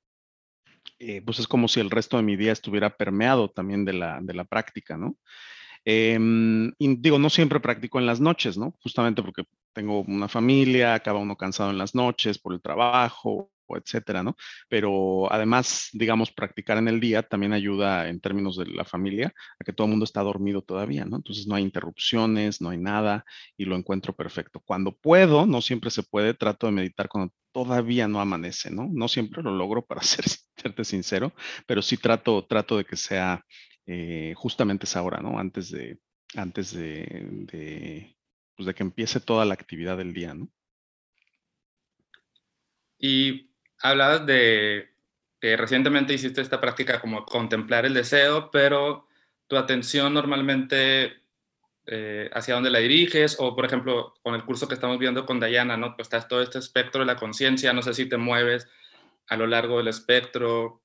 eh, 0.99 1.21
pues 1.21 1.39
es 1.39 1.47
como 1.47 1.69
si 1.69 1.81
el 1.81 1.91
resto 1.91 2.17
de 2.17 2.23
mi 2.23 2.37
día 2.37 2.53
estuviera 2.53 2.97
permeado 2.97 3.51
también 3.51 3.85
de 3.85 3.93
la, 3.93 4.21
de 4.23 4.33
la 4.33 4.45
práctica, 4.45 4.97
¿no? 4.97 5.19
Em, 5.91 6.71
digo, 6.79 7.19
no 7.19 7.31
siempre 7.31 7.61
practico 7.61 7.99
en 7.99 8.05
las 8.05 8.21
noches, 8.21 8.59
¿no? 8.59 8.75
Justamente 8.83 9.23
porque 9.23 9.45
tengo 9.73 10.01
una 10.03 10.29
familia, 10.29 10.93
acaba 10.93 11.19
uno 11.19 11.35
cansado 11.35 11.71
en 11.71 11.79
las 11.79 11.95
noches 11.95 12.39
por 12.39 12.53
el 12.53 12.61
trabajo, 12.61 13.51
etcétera, 13.71 14.23
¿no? 14.23 14.37
Pero 14.69 15.33
además, 15.33 15.89
digamos, 15.95 16.31
practicar 16.31 16.77
en 16.77 16.89
el 16.89 17.01
día 17.01 17.23
también 17.23 17.55
ayuda 17.55 18.07
en 18.11 18.21
términos 18.21 18.59
de 18.59 18.67
la 18.67 18.85
familia 18.85 19.33
a 19.59 19.65
que 19.65 19.73
todo 19.73 19.87
el 19.87 19.93
mundo 19.93 20.05
está 20.05 20.23
dormido 20.23 20.61
todavía, 20.61 21.07
¿no? 21.07 21.17
Entonces 21.17 21.47
no 21.47 21.55
hay 21.55 21.63
interrupciones, 21.63 22.61
no 22.61 22.69
hay 22.69 22.79
nada 22.79 23.25
y 23.57 23.65
lo 23.65 23.75
encuentro 23.75 24.15
perfecto. 24.15 24.61
Cuando 24.61 24.93
puedo, 24.95 25.47
no 25.47 25.63
siempre 25.63 25.91
se 25.91 26.03
puede, 26.03 26.35
trato 26.35 26.67
de 26.67 26.73
meditar 26.73 27.09
cuando 27.09 27.33
todavía 27.51 28.07
no 28.09 28.21
amanece, 28.21 28.71
¿no? 28.71 28.91
No 28.93 29.09
siempre 29.09 29.43
lo 29.43 29.53
logro, 29.57 29.87
para 29.87 30.03
ser, 30.03 30.27
serte 30.55 30.85
sincero, 30.85 31.33
pero 31.67 31.81
sí 31.81 31.97
trato, 31.97 32.45
trato 32.45 32.77
de 32.77 32.85
que 32.85 32.97
sea 32.97 33.43
eh, 33.91 34.35
justamente 34.37 34.85
esa 34.85 35.03
hora, 35.03 35.21
¿no? 35.23 35.39
Antes 35.39 35.71
de, 35.71 35.99
antes 36.37 36.75
de, 36.75 38.15
pues 38.55 38.67
de 38.67 38.75
que 38.75 38.83
empiece 38.83 39.19
toda 39.19 39.47
la 39.47 39.55
actividad 39.55 39.97
del 39.97 40.13
día, 40.13 40.35
¿no? 40.35 40.51
Y 42.99 43.51
hablabas 43.81 44.27
de 44.27 44.91
que 45.41 45.57
recientemente 45.57 46.13
hiciste 46.13 46.43
esta 46.43 46.61
práctica 46.61 47.01
como 47.01 47.25
contemplar 47.25 47.87
el 47.87 47.95
deseo, 47.95 48.51
pero 48.51 49.09
tu 49.47 49.57
atención 49.57 50.13
normalmente 50.13 51.23
eh, 51.87 52.29
hacia 52.35 52.57
dónde 52.57 52.69
la 52.69 52.81
diriges, 52.81 53.37
o 53.39 53.57
por 53.57 53.65
ejemplo, 53.65 54.13
con 54.23 54.35
el 54.35 54.45
curso 54.45 54.69
que 54.69 54.75
estamos 54.75 54.99
viendo 54.99 55.25
con 55.25 55.41
Dayana, 55.41 55.79
¿no? 55.79 55.97
Pues 55.97 56.09
estás 56.09 56.29
todo 56.29 56.43
este 56.43 56.59
espectro 56.59 57.01
de 57.01 57.07
la 57.07 57.17
conciencia, 57.17 57.73
no 57.73 57.81
sé 57.81 57.95
si 57.95 58.07
te 58.07 58.19
mueves 58.19 58.69
a 59.29 59.39
lo 59.39 59.47
largo 59.47 59.79
del 59.79 59.89
espectro. 59.89 60.83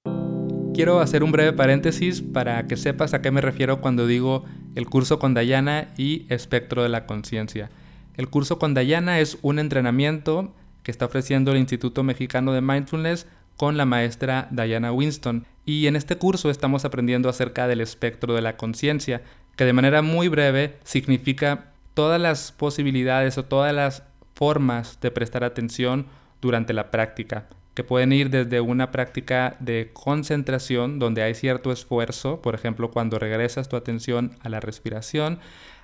Quiero 0.73 1.01
hacer 1.01 1.23
un 1.23 1.31
breve 1.31 1.53
paréntesis 1.53 2.23
para 2.23 2.65
que 2.65 2.77
sepas 2.77 3.13
a 3.13 3.21
qué 3.21 3.29
me 3.29 3.41
refiero 3.41 3.79
cuando 3.79 4.07
digo 4.07 4.43
el 4.73 4.87
curso 4.87 5.19
con 5.19 5.35
Dayana 5.35 5.89
y 5.97 6.25
espectro 6.29 6.81
de 6.81 6.89
la 6.89 7.05
conciencia. 7.05 7.69
El 8.17 8.27
curso 8.27 8.57
con 8.57 8.73
Dayana 8.73 9.19
es 9.19 9.37
un 9.43 9.59
entrenamiento 9.59 10.51
que 10.81 10.89
está 10.89 11.05
ofreciendo 11.05 11.51
el 11.51 11.59
Instituto 11.59 12.01
Mexicano 12.01 12.53
de 12.53 12.61
Mindfulness 12.61 13.27
con 13.55 13.77
la 13.77 13.85
maestra 13.85 14.47
Diana 14.49 14.91
Winston. 14.91 15.45
Y 15.63 15.85
en 15.85 15.95
este 15.95 16.17
curso 16.17 16.49
estamos 16.49 16.85
aprendiendo 16.85 17.29
acerca 17.29 17.67
del 17.67 17.79
espectro 17.79 18.33
de 18.33 18.41
la 18.41 18.57
conciencia, 18.57 19.21
que 19.55 19.65
de 19.65 19.73
manera 19.73 20.01
muy 20.01 20.27
breve 20.27 20.79
significa 20.83 21.71
todas 21.93 22.19
las 22.19 22.51
posibilidades 22.51 23.37
o 23.37 23.45
todas 23.45 23.75
las 23.75 24.01
formas 24.33 24.99
de 25.01 25.11
prestar 25.11 25.43
atención 25.43 26.07
durante 26.41 26.73
la 26.73 26.89
práctica 26.89 27.45
que 27.73 27.83
pueden 27.83 28.13
ir 28.13 28.29
desde 28.29 28.61
una 28.61 28.91
práctica 28.91 29.55
de 29.59 29.89
concentración 29.93 30.99
donde 30.99 31.23
hay 31.23 31.33
cierto 31.33 31.71
esfuerzo, 31.71 32.41
por 32.41 32.55
ejemplo 32.55 32.91
cuando 32.91 33.19
regresas 33.19 33.69
tu 33.69 33.75
atención 33.75 34.35
a 34.41 34.49
la 34.49 34.59
respiración, 34.59 35.39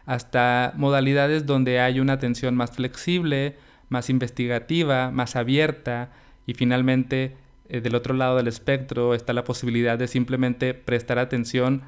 hasta 0.06 0.74
modalidades 0.76 1.46
donde 1.46 1.80
hay 1.80 2.00
una 2.00 2.14
atención 2.14 2.56
más 2.56 2.72
flexible, 2.72 3.58
más 3.90 4.10
investigativa, 4.10 5.12
más 5.12 5.36
abierta 5.36 6.12
y 6.46 6.54
finalmente 6.54 7.36
eh, 7.70 7.82
del 7.82 7.96
otro 7.96 8.14
lado 8.14 8.38
del 8.38 8.48
espectro 8.48 9.16
está 9.16 9.34
la 9.34 9.44
posibilidad 9.44 9.98
de 9.98 10.08
simplemente 10.08 10.74
prestar 10.76 11.18
atención 11.18 11.84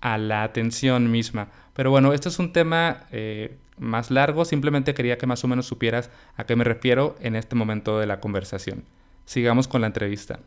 a 0.00 0.18
la 0.18 0.42
atención 0.42 1.10
misma. 1.10 1.48
Pero 1.74 1.90
bueno, 1.90 2.12
esto 2.12 2.28
es 2.28 2.38
un 2.38 2.52
tema 2.52 3.04
eh, 3.12 3.56
más 3.78 4.10
largo, 4.10 4.44
simplemente 4.44 4.94
quería 4.94 5.18
que 5.18 5.26
más 5.26 5.44
o 5.44 5.48
menos 5.48 5.66
supieras 5.66 6.10
a 6.36 6.44
qué 6.44 6.56
me 6.56 6.64
refiero 6.64 7.16
en 7.20 7.36
este 7.36 7.54
momento 7.54 7.98
de 7.98 8.06
la 8.06 8.20
conversación 8.20 8.84
sigamos 9.24 9.68
con 9.68 9.80
la 9.80 9.86
entrevista. 9.88 10.40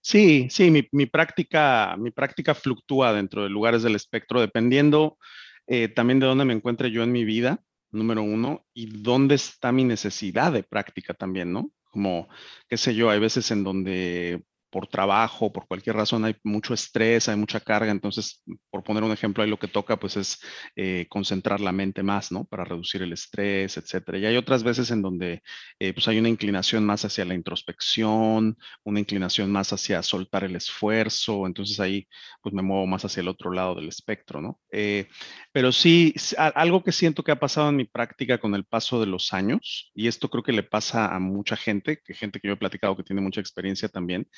Sí, 0.00 0.48
sí, 0.50 0.70
mi, 0.70 1.06
práctica, 1.06 1.96
mi 1.98 2.10
práctica 2.10 2.54
fluctúa 2.54 3.12
dentro 3.12 3.42
de 3.42 3.50
lugares 3.50 3.82
del 3.82 3.94
espectro, 3.94 4.40
dependiendo 4.40 5.18
eh, 5.66 5.88
también 5.88 6.20
de 6.20 6.26
dónde 6.26 6.44
me 6.44 6.54
encuentre 6.54 6.90
yo 6.90 7.02
en 7.02 7.12
mi 7.12 7.24
vida, 7.24 7.60
número 7.90 8.22
uno, 8.22 8.64
y 8.72 9.02
dónde 9.02 9.34
está 9.34 9.72
mi 9.72 9.84
necesidad 9.84 10.52
de 10.52 10.62
práctica 10.62 11.14
también, 11.14 11.52
¿no? 11.52 11.70
Como, 11.90 12.28
qué 12.68 12.76
sé 12.76 12.94
yo, 12.94 13.10
hay 13.10 13.18
veces 13.18 13.50
en 13.50 13.64
donde 13.64 14.42
por 14.70 14.86
trabajo, 14.88 15.52
por 15.52 15.66
cualquier 15.66 15.96
razón 15.96 16.24
hay 16.24 16.36
mucho 16.42 16.74
estrés, 16.74 17.28
hay 17.28 17.36
mucha 17.36 17.60
carga, 17.60 17.90
entonces, 17.90 18.42
por 18.70 18.82
poner 18.82 19.02
un 19.02 19.12
ejemplo, 19.12 19.42
ahí 19.42 19.50
lo 19.50 19.58
que 19.58 19.68
toca 19.68 19.98
pues 19.98 20.16
es 20.16 20.38
eh, 20.74 21.06
concentrar 21.08 21.60
la 21.60 21.72
mente 21.72 22.02
más, 22.02 22.32
¿no? 22.32 22.44
Para 22.44 22.64
reducir 22.64 23.02
el 23.02 23.12
estrés, 23.12 23.76
etcétera. 23.76 24.18
Y 24.18 24.26
hay 24.26 24.36
otras 24.36 24.62
veces 24.62 24.90
en 24.90 25.02
donde 25.02 25.42
eh, 25.78 25.92
pues 25.92 26.08
hay 26.08 26.18
una 26.18 26.28
inclinación 26.28 26.84
más 26.84 27.04
hacia 27.04 27.24
la 27.24 27.34
introspección, 27.34 28.56
una 28.84 29.00
inclinación 29.00 29.50
más 29.50 29.72
hacia 29.72 30.02
soltar 30.02 30.44
el 30.44 30.56
esfuerzo, 30.56 31.46
entonces 31.46 31.80
ahí 31.80 32.06
pues 32.42 32.54
me 32.54 32.62
muevo 32.62 32.86
más 32.86 33.04
hacia 33.04 33.20
el 33.20 33.28
otro 33.28 33.52
lado 33.52 33.74
del 33.74 33.88
espectro, 33.88 34.40
¿no? 34.40 34.60
Eh, 34.70 35.08
pero 35.52 35.72
sí, 35.72 36.14
algo 36.54 36.82
que 36.82 36.92
siento 36.92 37.22
que 37.22 37.32
ha 37.32 37.40
pasado 37.40 37.70
en 37.70 37.76
mi 37.76 37.84
práctica 37.84 38.38
con 38.38 38.54
el 38.54 38.64
paso 38.64 39.00
de 39.00 39.06
los 39.06 39.32
años, 39.32 39.90
y 39.94 40.08
esto 40.08 40.28
creo 40.28 40.42
que 40.42 40.52
le 40.52 40.62
pasa 40.62 41.14
a 41.14 41.18
mucha 41.18 41.56
gente, 41.56 42.00
que 42.04 42.14
gente 42.14 42.40
que 42.40 42.48
yo 42.48 42.54
he 42.54 42.58
platicado 42.58 42.96
que 42.96 43.02
tiene 43.02 43.22
mucha 43.22 43.40
experiencia 43.40 43.88
también, 43.88 44.28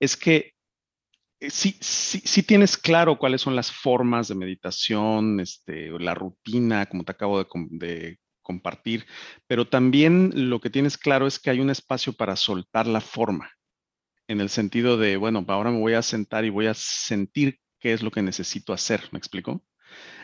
es 0.00 0.16
que 0.16 0.54
eh, 1.40 1.50
sí, 1.50 1.76
sí, 1.80 2.42
tienes 2.42 2.76
claro 2.76 3.18
cuáles 3.18 3.40
son 3.40 3.56
las 3.56 3.72
formas 3.72 4.28
de 4.28 4.34
meditación, 4.34 5.40
este, 5.40 5.90
la 5.98 6.14
rutina, 6.14 6.86
como 6.86 7.04
te 7.04 7.12
acabo 7.12 7.42
de, 7.42 8.18
compartir, 8.42 9.06
pero 9.46 9.68
también 9.68 10.50
lo 10.50 10.60
que 10.60 10.70
tienes 10.70 10.98
claro 10.98 11.26
es 11.26 11.38
que 11.38 11.50
hay 11.50 11.60
un 11.60 11.70
espacio 11.70 12.12
para 12.12 12.34
soltar 12.36 12.86
la 12.86 13.00
forma, 13.00 13.52
en 14.28 14.40
el 14.40 14.50
sentido 14.50 14.96
de, 14.96 15.16
bueno, 15.16 15.44
ahora 15.48 15.70
me 15.70 15.78
voy 15.78 15.94
a 15.94 16.02
sentar 16.02 16.44
y 16.44 16.50
voy 16.50 16.66
a 16.66 16.74
sentir 16.74 17.60
qué 17.78 17.92
es 17.92 18.02
lo 18.02 18.10
que 18.10 18.22
necesito 18.22 18.72
hacer, 18.72 19.08
¿me 19.12 19.18
explico? 19.18 19.62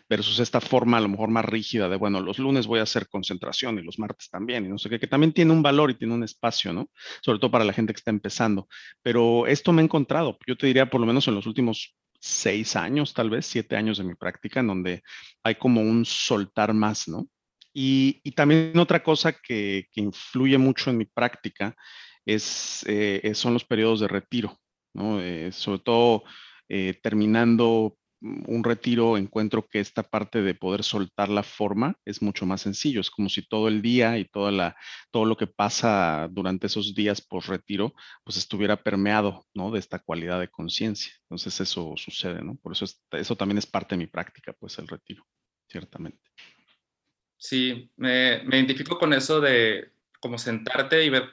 Versus 0.08 0.38
esta 0.38 0.60
forma 0.60 0.98
a 0.98 1.00
lo 1.00 1.08
mejor 1.08 1.30
más 1.30 1.44
rígida 1.44 1.88
de, 1.88 1.96
bueno, 1.96 2.20
los 2.20 2.38
lunes 2.38 2.66
voy 2.66 2.80
a 2.80 2.84
hacer 2.84 3.08
concentración 3.08 3.78
y 3.78 3.82
los 3.82 3.98
martes 3.98 4.28
también, 4.30 4.64
y 4.64 4.68
no 4.68 4.78
sé 4.78 4.88
qué, 4.88 5.00
que 5.00 5.06
también 5.06 5.32
tiene 5.32 5.52
un 5.52 5.62
valor 5.62 5.90
y 5.90 5.94
tiene 5.94 6.14
un 6.14 6.22
espacio, 6.22 6.72
¿no? 6.72 6.90
Sobre 7.22 7.38
todo 7.38 7.50
para 7.50 7.64
la 7.64 7.72
gente 7.72 7.92
que 7.92 7.98
está 7.98 8.10
empezando. 8.10 8.68
Pero 9.02 9.46
esto 9.46 9.72
me 9.72 9.82
he 9.82 9.84
encontrado, 9.84 10.38
yo 10.46 10.56
te 10.56 10.66
diría 10.66 10.88
por 10.88 11.00
lo 11.00 11.06
menos 11.06 11.26
en 11.28 11.34
los 11.34 11.46
últimos 11.46 11.96
seis 12.20 12.76
años, 12.76 13.14
tal 13.14 13.30
vez 13.30 13.46
siete 13.46 13.76
años 13.76 13.98
de 13.98 14.04
mi 14.04 14.14
práctica, 14.14 14.60
en 14.60 14.68
donde 14.68 15.02
hay 15.42 15.56
como 15.56 15.80
un 15.80 16.04
soltar 16.04 16.72
más, 16.72 17.08
¿no? 17.08 17.28
Y, 17.78 18.22
también 18.32 18.78
otra 18.78 19.02
cosa 19.02 19.32
que, 19.34 19.88
influye 19.94 20.56
mucho 20.56 20.88
en 20.88 20.96
mi 20.96 21.04
práctica 21.04 21.76
es, 22.24 22.82
eh, 22.88 23.32
son 23.34 23.52
los 23.52 23.66
periodos 23.66 24.00
de 24.00 24.08
retiro, 24.08 24.58
¿no? 24.94 25.20
Eh, 25.20 25.52
sobre 25.52 25.80
todo 25.80 26.24
eh, 26.68 26.98
terminando 27.02 27.98
un 28.46 28.64
retiro 28.64 29.16
encuentro 29.16 29.66
que 29.68 29.80
esta 29.80 30.02
parte 30.02 30.42
de 30.42 30.54
poder 30.54 30.82
soltar 30.82 31.28
la 31.28 31.42
forma 31.42 31.96
es 32.04 32.22
mucho 32.22 32.46
más 32.46 32.62
sencillo. 32.62 33.00
Es 33.00 33.10
como 33.10 33.28
si 33.28 33.46
todo 33.46 33.68
el 33.68 33.82
día 33.82 34.18
y 34.18 34.24
toda 34.24 34.50
la, 34.50 34.76
todo 35.10 35.24
lo 35.24 35.36
que 35.36 35.46
pasa 35.46 36.28
durante 36.30 36.66
esos 36.66 36.94
días 36.94 37.20
por 37.20 37.48
retiro, 37.48 37.94
pues 38.24 38.36
estuviera 38.36 38.82
permeado, 38.82 39.46
¿no? 39.54 39.70
De 39.70 39.78
esta 39.78 39.98
cualidad 39.98 40.40
de 40.40 40.48
conciencia. 40.48 41.12
Entonces 41.22 41.60
eso 41.60 41.94
sucede, 41.96 42.42
¿no? 42.42 42.56
Por 42.56 42.72
eso 42.72 42.86
eso 43.12 43.36
también 43.36 43.58
es 43.58 43.66
parte 43.66 43.94
de 43.94 43.98
mi 43.98 44.06
práctica, 44.06 44.52
pues 44.52 44.78
el 44.78 44.88
retiro, 44.88 45.26
ciertamente. 45.68 46.30
Sí, 47.36 47.90
me, 47.96 48.42
identifico 48.44 48.98
con 48.98 49.12
eso 49.12 49.40
de 49.40 49.92
como 50.20 50.38
sentarte 50.38 51.04
y 51.04 51.10
ver 51.10 51.28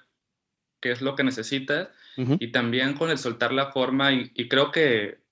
qué 0.81 0.91
es 0.91 1.01
lo 1.01 1.15
que 1.15 1.23
necesitas 1.23 1.89
y 2.17 2.51
también 2.51 2.93
con 2.93 3.09
el 3.09 3.17
soltar 3.17 3.51
la 3.53 3.71
forma 3.71 4.13
y 4.13 4.47
creo 4.47 4.71
que 4.71 5.22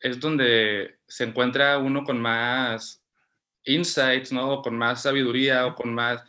es 0.00 0.20
donde 0.20 0.98
se 1.06 1.24
encuentra 1.24 1.78
uno 1.78 2.04
con 2.04 2.20
más 2.20 3.02
insights, 3.64 4.32
¿no? 4.32 4.62
Con 4.62 4.76
más 4.76 5.02
sabiduría 5.02 5.66
o 5.66 5.74
con 5.74 5.94
más, 5.94 6.22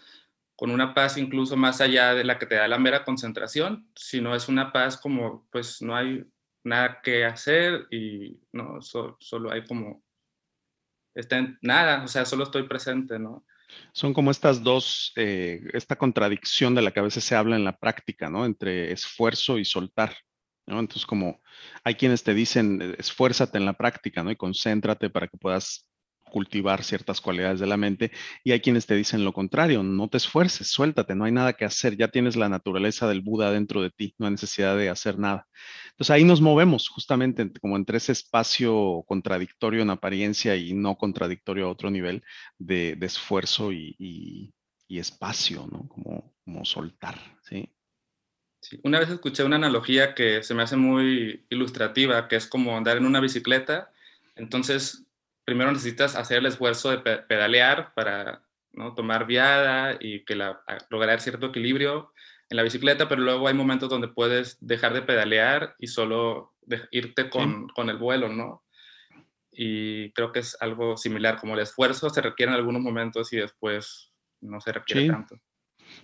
con 0.56 0.72
una 0.72 0.94
paz 0.94 1.18
incluso 1.18 1.58
más 1.58 1.82
allá 1.82 2.14
de 2.14 2.24
la 2.24 2.40
que 2.40 2.46
te 2.46 2.56
da 2.56 2.68
la 2.68 2.80
mera 2.80 3.04
concentración, 3.04 3.90
sino 3.96 4.36
es 4.36 4.48
una 4.48 4.72
paz 4.72 4.98
como, 4.98 5.48
pues 5.52 5.82
no 5.82 5.96
hay 5.96 6.26
nada 6.64 7.02
que 7.02 7.26
hacer 7.26 7.88
y 7.92 8.40
no, 8.52 8.82
solo 8.82 9.52
hay 9.52 9.66
como, 9.66 10.04
está 11.14 11.38
en 11.38 11.58
nada, 11.62 12.04
o 12.04 12.08
sea, 12.08 12.26
solo 12.26 12.44
estoy 12.44 12.64
presente, 12.64 13.20
¿no? 13.20 13.46
Son 13.94 14.14
como 14.14 14.32
estas 14.32 14.64
dos, 14.64 15.12
eh, 15.16 15.62
esta 15.74 15.98
contradicción 15.98 16.76
de 16.76 16.82
la 16.82 16.92
que 16.92 17.00
a 17.00 17.04
veces 17.04 17.24
se 17.24 17.36
habla 17.36 17.56
en 17.56 17.64
la 17.64 17.78
práctica, 17.78 18.30
¿no? 18.30 18.46
Entre 18.46 18.92
esfuerzo 18.92 19.58
y 19.58 19.66
soltar. 19.66 20.16
Entonces, 20.68 21.06
como 21.06 21.42
hay 21.84 21.96
quienes 21.96 22.24
te 22.24 22.34
dicen, 22.34 22.82
eh, 22.82 22.96
esfuérzate 22.98 23.58
en 23.58 23.66
la 23.66 23.74
práctica, 23.74 24.24
¿no? 24.24 24.32
Y 24.32 24.36
concéntrate 24.36 25.10
para 25.10 25.28
que 25.28 25.38
puedas 25.38 25.88
cultivar 26.32 26.84
ciertas 26.84 27.22
cualidades 27.22 27.60
de 27.60 27.68
la 27.68 27.78
mente 27.78 28.12
y 28.44 28.52
hay 28.52 28.60
quienes 28.60 28.86
te 28.86 28.96
dicen 28.96 29.24
lo 29.24 29.32
contrario, 29.32 29.84
no 29.84 30.10
te 30.10 30.18
esfuerces, 30.18 30.68
suéltate, 30.68 31.16
no 31.16 31.26
hay 31.26 31.32
nada 31.32 31.54
que 31.54 31.66
hacer, 31.66 31.96
ya 31.98 32.10
tienes 32.10 32.36
la 32.36 32.50
naturaleza 32.50 33.08
del 33.08 33.22
Buda 33.22 33.52
dentro 33.52 33.82
de 33.82 33.92
ti, 33.92 34.16
no 34.18 34.26
hay 34.26 34.34
necesidad 34.34 34.76
de 34.76 34.90
hacer 34.90 35.18
nada. 35.20 35.48
Entonces 35.92 36.12
ahí 36.12 36.24
nos 36.24 36.42
movemos 36.42 36.90
justamente 36.90 37.50
como 37.62 37.78
entre 37.78 37.98
ese 37.98 38.12
espacio 38.12 39.04
contradictorio 39.08 39.82
en 39.82 39.92
apariencia 39.92 40.56
y 40.56 40.74
no 40.74 40.98
contradictorio 40.98 41.68
a 41.68 41.72
otro 41.72 41.90
nivel 41.90 42.24
de, 42.58 42.98
esfuerzo 43.02 43.72
y, 43.72 44.54
espacio, 44.90 45.68
¿no? 45.72 45.88
Como, 45.88 46.34
como 46.44 46.66
soltar, 46.66 47.18
¿sí? 47.44 47.70
Sí. 48.68 48.80
Una 48.84 49.00
vez 49.00 49.10
escuché 49.10 49.44
una 49.44 49.58
analogía 49.58 50.16
que 50.16 50.42
se 50.42 50.56
me 50.56 50.64
hace 50.64 50.76
muy 50.76 51.46
ilustrativa, 51.50 52.28
que 52.28 52.36
es 52.36 52.48
como 52.48 52.76
andar 52.76 52.98
en 52.98 53.06
una 53.06 53.20
bicicleta. 53.20 53.92
Entonces, 54.36 55.06
primero 55.44 55.72
necesitas 55.72 56.16
hacer 56.16 56.40
el 56.40 56.48
esfuerzo 56.48 56.90
de 56.90 56.98
pedalear 56.98 57.94
para 57.94 58.42
¿no? 58.74 58.96
tomar 58.96 59.28
viada 59.28 59.98
y 60.00 60.26
que 60.26 60.36
la, 60.36 60.64
lograr 60.90 61.22
cierto 61.22 61.48
equilibrio 61.48 62.12
en 62.50 62.58
la 62.58 62.64
bicicleta, 62.64 63.08
pero 63.08 63.22
luego 63.22 63.48
hay 63.48 63.54
momentos 63.54 63.88
donde 63.88 64.08
puedes 64.08 64.58
dejar 64.62 64.96
de 64.96 65.04
pedalear 65.04 65.76
y 65.78 65.86
solo 65.86 66.56
irte 66.90 67.30
con, 67.30 67.68
con, 67.70 67.92
el 67.92 67.98
vuelo, 67.98 68.30
¿no? 68.30 68.64
Y 69.52 70.12
creo 70.14 70.32
que 70.32 70.40
es 70.40 70.58
algo 70.60 70.98
similar, 70.98 71.38
como 71.38 71.54
el 71.54 71.60
esfuerzo 71.60 72.10
se 72.10 72.22
requiere 72.22 72.52
en 72.52 72.58
algunos 72.58 72.82
momentos 72.82 73.32
y 73.32 73.38
después 73.38 74.12
no 74.42 74.60
se 74.60 74.72
requiere 74.72 75.08
tanto. 75.08 75.40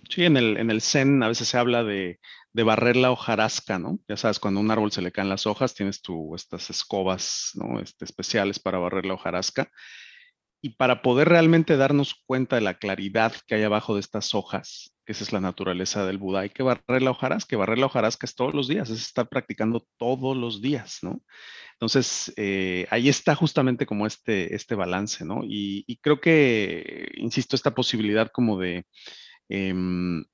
Sí, 0.08 0.24
en 0.24 0.36
el, 0.36 0.56
en 0.56 0.70
el 0.70 0.80
Zen 0.80 1.22
a 1.22 1.28
veces 1.28 1.48
se 1.48 1.58
habla 1.58 1.84
de, 1.84 2.20
de, 2.52 2.62
barrer 2.62 2.96
la 2.96 3.10
hojarasca, 3.10 3.78
¿no? 3.78 3.98
Ya 4.08 4.16
sabes, 4.16 4.38
cuando 4.38 4.60
a 4.60 4.62
un 4.62 4.70
árbol 4.70 4.92
se 4.92 5.02
le 5.02 5.12
caen 5.12 5.28
las 5.28 5.46
hojas, 5.46 5.74
tienes 5.74 6.02
tú 6.02 6.34
estas 6.34 6.70
escobas, 6.70 7.50
¿no? 7.54 7.80
Este, 7.80 8.04
especiales 8.04 8.58
para 8.58 8.78
barrer 8.78 9.06
la 9.06 9.14
hojarasca. 9.14 9.70
Y 10.64 10.76
para 10.76 11.02
poder 11.02 11.28
realmente 11.28 11.76
darnos 11.76 12.14
cuenta 12.24 12.56
de 12.56 12.62
la 12.62 12.74
claridad 12.74 13.32
que 13.48 13.56
hay 13.56 13.64
abajo 13.64 13.94
de 13.94 14.00
estas 14.00 14.32
hojas, 14.32 14.94
que 15.04 15.12
esa 15.12 15.24
es 15.24 15.32
la 15.32 15.40
naturaleza 15.40 16.06
del 16.06 16.18
Buda, 16.18 16.40
hay 16.40 16.50
que 16.50 16.62
barrer 16.62 17.02
la 17.02 17.10
hojarasca. 17.10 17.56
Barrer 17.56 17.78
la 17.78 17.86
hojarasca 17.86 18.26
es 18.26 18.36
todos 18.36 18.54
los 18.54 18.68
días, 18.68 18.88
es 18.88 19.00
estar 19.00 19.28
practicando 19.28 19.84
todos 19.98 20.36
los 20.36 20.62
días, 20.62 20.98
¿no? 21.02 21.20
Entonces, 21.72 22.32
eh, 22.36 22.86
ahí 22.90 23.08
está 23.08 23.34
justamente 23.34 23.86
como 23.86 24.06
este, 24.06 24.54
este 24.54 24.76
balance, 24.76 25.24
¿no? 25.24 25.40
Y, 25.42 25.98
creo 26.00 26.20
que, 26.20 27.10
insisto, 27.16 27.56
esta 27.56 27.74
posibilidad 27.74 28.30
como 28.30 28.56
de 28.60 28.86
Em, 29.54 30.24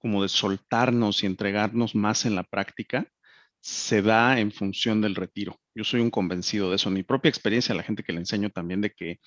como 0.00 0.22
de 0.22 0.28
soltarnos 0.28 1.22
y 1.22 1.26
entregarnos 1.26 1.94
más 1.94 2.26
en 2.26 2.34
la 2.34 2.44
práctica, 2.44 3.06
se 3.60 4.02
da 4.02 4.40
en 4.40 4.50
función 4.50 5.00
del 5.00 5.14
retiro. 5.14 5.60
Yo 5.74 5.84
soy 5.84 6.00
un 6.00 6.10
convencido 6.10 6.70
de 6.70 6.76
eso. 6.76 6.90
Mi 6.90 7.02
propia 7.02 7.28
experiencia, 7.28 7.74
la 7.74 7.82
gente 7.82 8.02
que 8.02 8.12
le 8.12 8.20
enseño 8.20 8.50
también, 8.50 8.80
de 8.80 8.90
que 8.90 9.20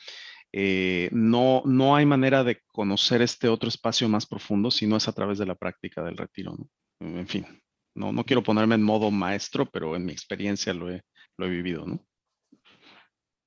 eh, 0.51 1.10
no, 1.12 1.62
no 1.65 1.96
hay 1.96 2.06
manera 2.06 2.44
de 2.44 2.62
conocer 2.68 3.22
este 3.22 3.48
otro 3.48 3.70
espacio 3.70 4.10
más 4.10 4.25
profundo 4.25 4.72
si 4.72 4.88
no 4.88 4.98
es 4.98 5.08
a 5.08 5.13
través 5.13 5.38
de 5.38 5.46
la 5.46 5.56
práctica 5.56 6.03
del 6.03 6.18
retiro. 6.18 6.56
En 7.00 7.27
fin, 7.27 7.46
no, 7.96 8.12
no 8.12 8.25
quiero 8.25 8.44
ponerme 8.44 8.75
en 8.75 8.84
modo 8.84 9.12
maestro, 9.12 9.65
pero 9.65 9.96
en 9.96 10.06
mi 10.06 10.12
experiencia 10.12 10.74
lo 10.74 10.92
he, 10.92 11.03
lo 11.38 11.46
he 11.46 11.50
vivido. 11.50 11.86
¿no? 11.86 12.06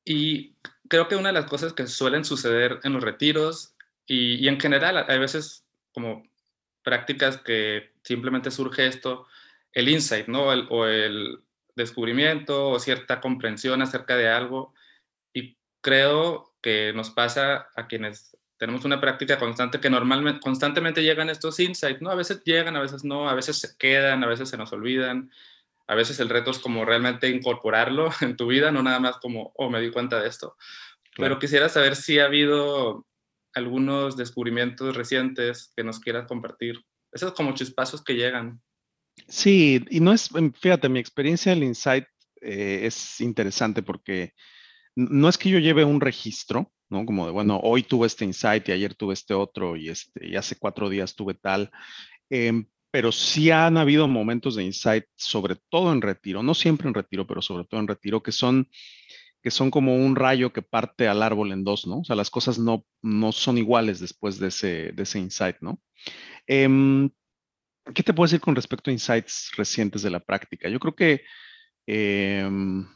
Y 0.04 0.56
creo 0.88 1.08
que 1.08 1.16
una 1.16 1.30
de 1.30 1.40
las 1.40 1.46
cosas 1.46 1.72
que 1.72 1.86
suelen 1.86 2.24
suceder 2.24 2.78
en 2.84 2.92
los 2.92 3.02
retiros 3.02 3.74
y, 4.06 4.46
en 4.46 4.60
general, 4.60 5.04
hay 5.08 5.18
veces 5.18 5.66
como 5.92 6.22
prácticas 6.86 7.38
que 7.38 7.90
simplemente 8.04 8.52
surge 8.52 8.86
esto, 8.86 9.26
el 9.72 9.88
insight, 9.88 10.28
¿no? 10.28 10.44
o 10.44 10.86
el 10.86 11.40
descubrimiento 11.74 12.70
o 12.70 12.78
cierta 12.78 13.20
comprensión 13.20 13.82
acerca 13.82 14.16
de 14.16 14.28
algo. 14.28 14.72
Y 15.34 15.58
creo 15.80 16.54
que 16.62 16.92
nos 16.94 17.10
pasa 17.10 17.70
a 17.74 17.88
quienes 17.88 18.36
tenemos 18.56 18.84
una 18.84 19.00
práctica 19.00 19.36
constante 19.36 19.80
que 19.80 19.90
normalmente, 19.90 20.38
constantemente 20.40 21.02
llegan 21.02 21.28
estos 21.28 21.58
insights, 21.58 22.00
¿no? 22.00 22.10
A 22.10 22.14
veces 22.14 22.42
llegan, 22.44 22.76
a 22.76 22.80
veces 22.80 23.02
no, 23.02 23.28
a 23.28 23.34
veces 23.34 23.58
se 23.58 23.76
quedan, 23.76 24.22
a 24.22 24.28
veces 24.28 24.48
se 24.48 24.56
nos 24.56 24.72
olvidan. 24.72 25.32
A 25.88 25.96
veces 25.96 26.20
el 26.20 26.28
reto 26.28 26.52
es 26.52 26.58
como 26.60 26.84
realmente 26.84 27.28
incorporarlo 27.28 28.10
en 28.20 28.36
tu 28.36 28.46
vida, 28.46 28.70
no 28.70 28.84
nada 28.84 29.00
más 29.00 29.16
como, 29.16 29.52
oh, 29.56 29.70
me 29.70 29.80
di 29.80 29.90
cuenta 29.90 30.20
de 30.20 30.28
esto. 30.28 30.56
Pero 31.16 31.40
quisiera 31.40 31.68
saber 31.68 31.96
si 31.96 32.20
ha 32.20 32.26
habido 32.26 33.06
algunos 33.56 34.16
descubrimientos 34.16 34.94
recientes 34.94 35.72
que 35.74 35.82
nos 35.82 35.98
quieras 35.98 36.26
compartir. 36.26 36.84
Esos 37.10 37.32
como 37.32 37.54
chispazos 37.54 38.04
que 38.04 38.14
llegan. 38.14 38.60
Sí, 39.28 39.82
y 39.90 40.00
no 40.00 40.12
es, 40.12 40.30
em, 40.34 40.52
fíjate, 40.52 40.90
mi 40.90 40.98
experiencia 40.98 41.52
del 41.52 41.64
Insight 41.64 42.04
eh, 42.42 42.80
es 42.84 43.20
interesante 43.20 43.82
porque 43.82 44.34
no 44.94 45.28
es 45.28 45.38
que 45.38 45.48
yo 45.48 45.58
lleve 45.58 45.84
un 45.84 46.02
registro, 46.02 46.70
¿no? 46.90 47.06
Como 47.06 47.24
de, 47.26 47.32
bueno, 47.32 47.58
hoy 47.62 47.82
tuve 47.82 48.06
este 48.06 48.24
insight 48.24 48.68
y 48.68 48.72
ayer 48.72 48.94
tuve 48.94 49.14
este 49.14 49.34
otro 49.34 49.76
y, 49.76 49.88
este, 49.88 50.28
y 50.28 50.36
hace 50.36 50.56
cuatro 50.56 50.88
días 50.90 51.14
tuve 51.14 51.34
tal. 51.34 51.70
Em, 52.28 52.66
pero 52.90 53.10
sí 53.10 53.50
han 53.50 53.78
habido 53.78 54.06
momentos 54.06 54.54
de 54.54 54.64
insight, 54.64 55.04
sobre 55.14 55.56
todo 55.70 55.92
en 55.92 56.02
retiro, 56.02 56.42
no 56.42 56.54
siempre 56.54 56.88
en 56.88 56.94
retiro, 56.94 57.26
pero 57.26 57.42
sobre 57.42 57.64
todo 57.64 57.80
en 57.80 57.88
retiro, 57.88 58.22
que 58.22 58.32
son 58.32 58.68
que 59.46 59.52
son 59.52 59.70
como 59.70 59.94
un 59.94 60.16
rayo 60.16 60.52
que 60.52 60.60
parte 60.60 61.06
al 61.06 61.22
árbol 61.22 61.52
en 61.52 61.62
dos, 61.62 61.86
¿no? 61.86 62.00
O 62.00 62.04
sea, 62.04 62.16
las 62.16 62.30
cosas 62.30 62.58
no, 62.58 62.84
no 63.00 63.30
son 63.30 63.58
iguales 63.58 64.00
después 64.00 64.40
de 64.40 64.48
ese, 64.48 64.90
de 64.90 65.04
ese 65.04 65.20
insight, 65.20 65.58
¿no? 65.60 65.80
Em, 66.48 67.08
¿Qué 67.94 68.02
te 68.02 68.12
puedo 68.12 68.26
decir 68.26 68.40
con 68.40 68.56
respecto 68.56 68.90
a 68.90 68.92
insights 68.92 69.52
recientes 69.56 70.02
de 70.02 70.10
la 70.10 70.18
práctica? 70.18 70.68
Yo 70.68 70.80
creo 70.80 70.96
que 70.96 71.22
em, 71.86 72.88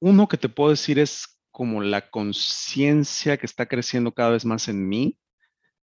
uno 0.00 0.28
que 0.28 0.38
te 0.38 0.48
puedo 0.48 0.70
decir 0.70 0.98
es 0.98 1.38
como 1.50 1.82
la 1.82 2.08
conciencia 2.08 3.36
que 3.36 3.44
está 3.44 3.66
creciendo 3.66 4.14
cada 4.14 4.30
vez 4.30 4.46
más 4.46 4.68
en 4.68 4.88
mí 4.88 5.18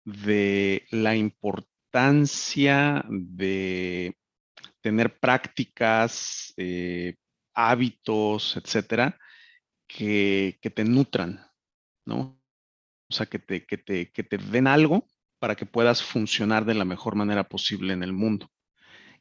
de 0.06 0.88
la 0.92 1.18
importancia 1.18 3.04
de 3.10 4.16
tener 4.80 5.20
prácticas 5.20 6.54
eh, 6.56 7.16
hábitos, 7.54 8.58
etcétera, 8.58 9.18
que, 9.88 10.60
te 10.76 10.84
nutran, 10.84 11.46
¿no? 12.06 12.40
O 13.10 13.14
sea, 13.14 13.26
que 13.26 13.40
te, 13.40 13.66
que, 13.66 13.78
te, 13.78 14.12
que 14.12 14.24
te 14.24 14.38
den 14.38 14.68
algo 14.68 15.08
para 15.40 15.56
que 15.56 15.66
puedas 15.66 16.04
funcionar 16.04 16.66
de 16.66 16.76
la 16.76 16.86
mejor 16.86 17.16
manera 17.16 17.48
posible 17.50 17.94
en 17.94 18.04
el 18.04 18.14
mundo. 18.14 18.50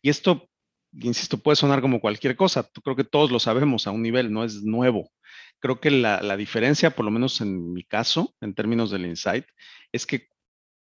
Y 0.03 0.11
esto, 0.11 0.49
insisto, 0.93 1.39
puede 1.39 1.57
sonar 1.57 1.81
como 1.81 2.01
cualquier 2.01 2.37
cosa. 2.37 2.69
Creo 2.85 2.97
que 2.97 3.05
todos 3.05 3.31
lo 3.31 3.41
sabemos 3.41 3.87
a 3.87 3.91
un 3.91 4.03
nivel, 4.03 4.33
no 4.33 4.45
es 4.45 4.63
nuevo. 4.63 5.11
Creo 5.59 5.81
que 5.81 5.91
la, 5.91 6.23
la 6.23 6.37
diferencia, 6.37 6.91
por 6.91 7.05
lo 7.05 7.11
menos 7.11 7.41
en 7.41 7.73
mi 7.73 7.85
caso, 7.85 8.35
en 8.41 8.55
términos 8.55 8.91
del 8.91 9.07
insight, 9.07 9.47
es 9.93 10.07
que 10.07 10.29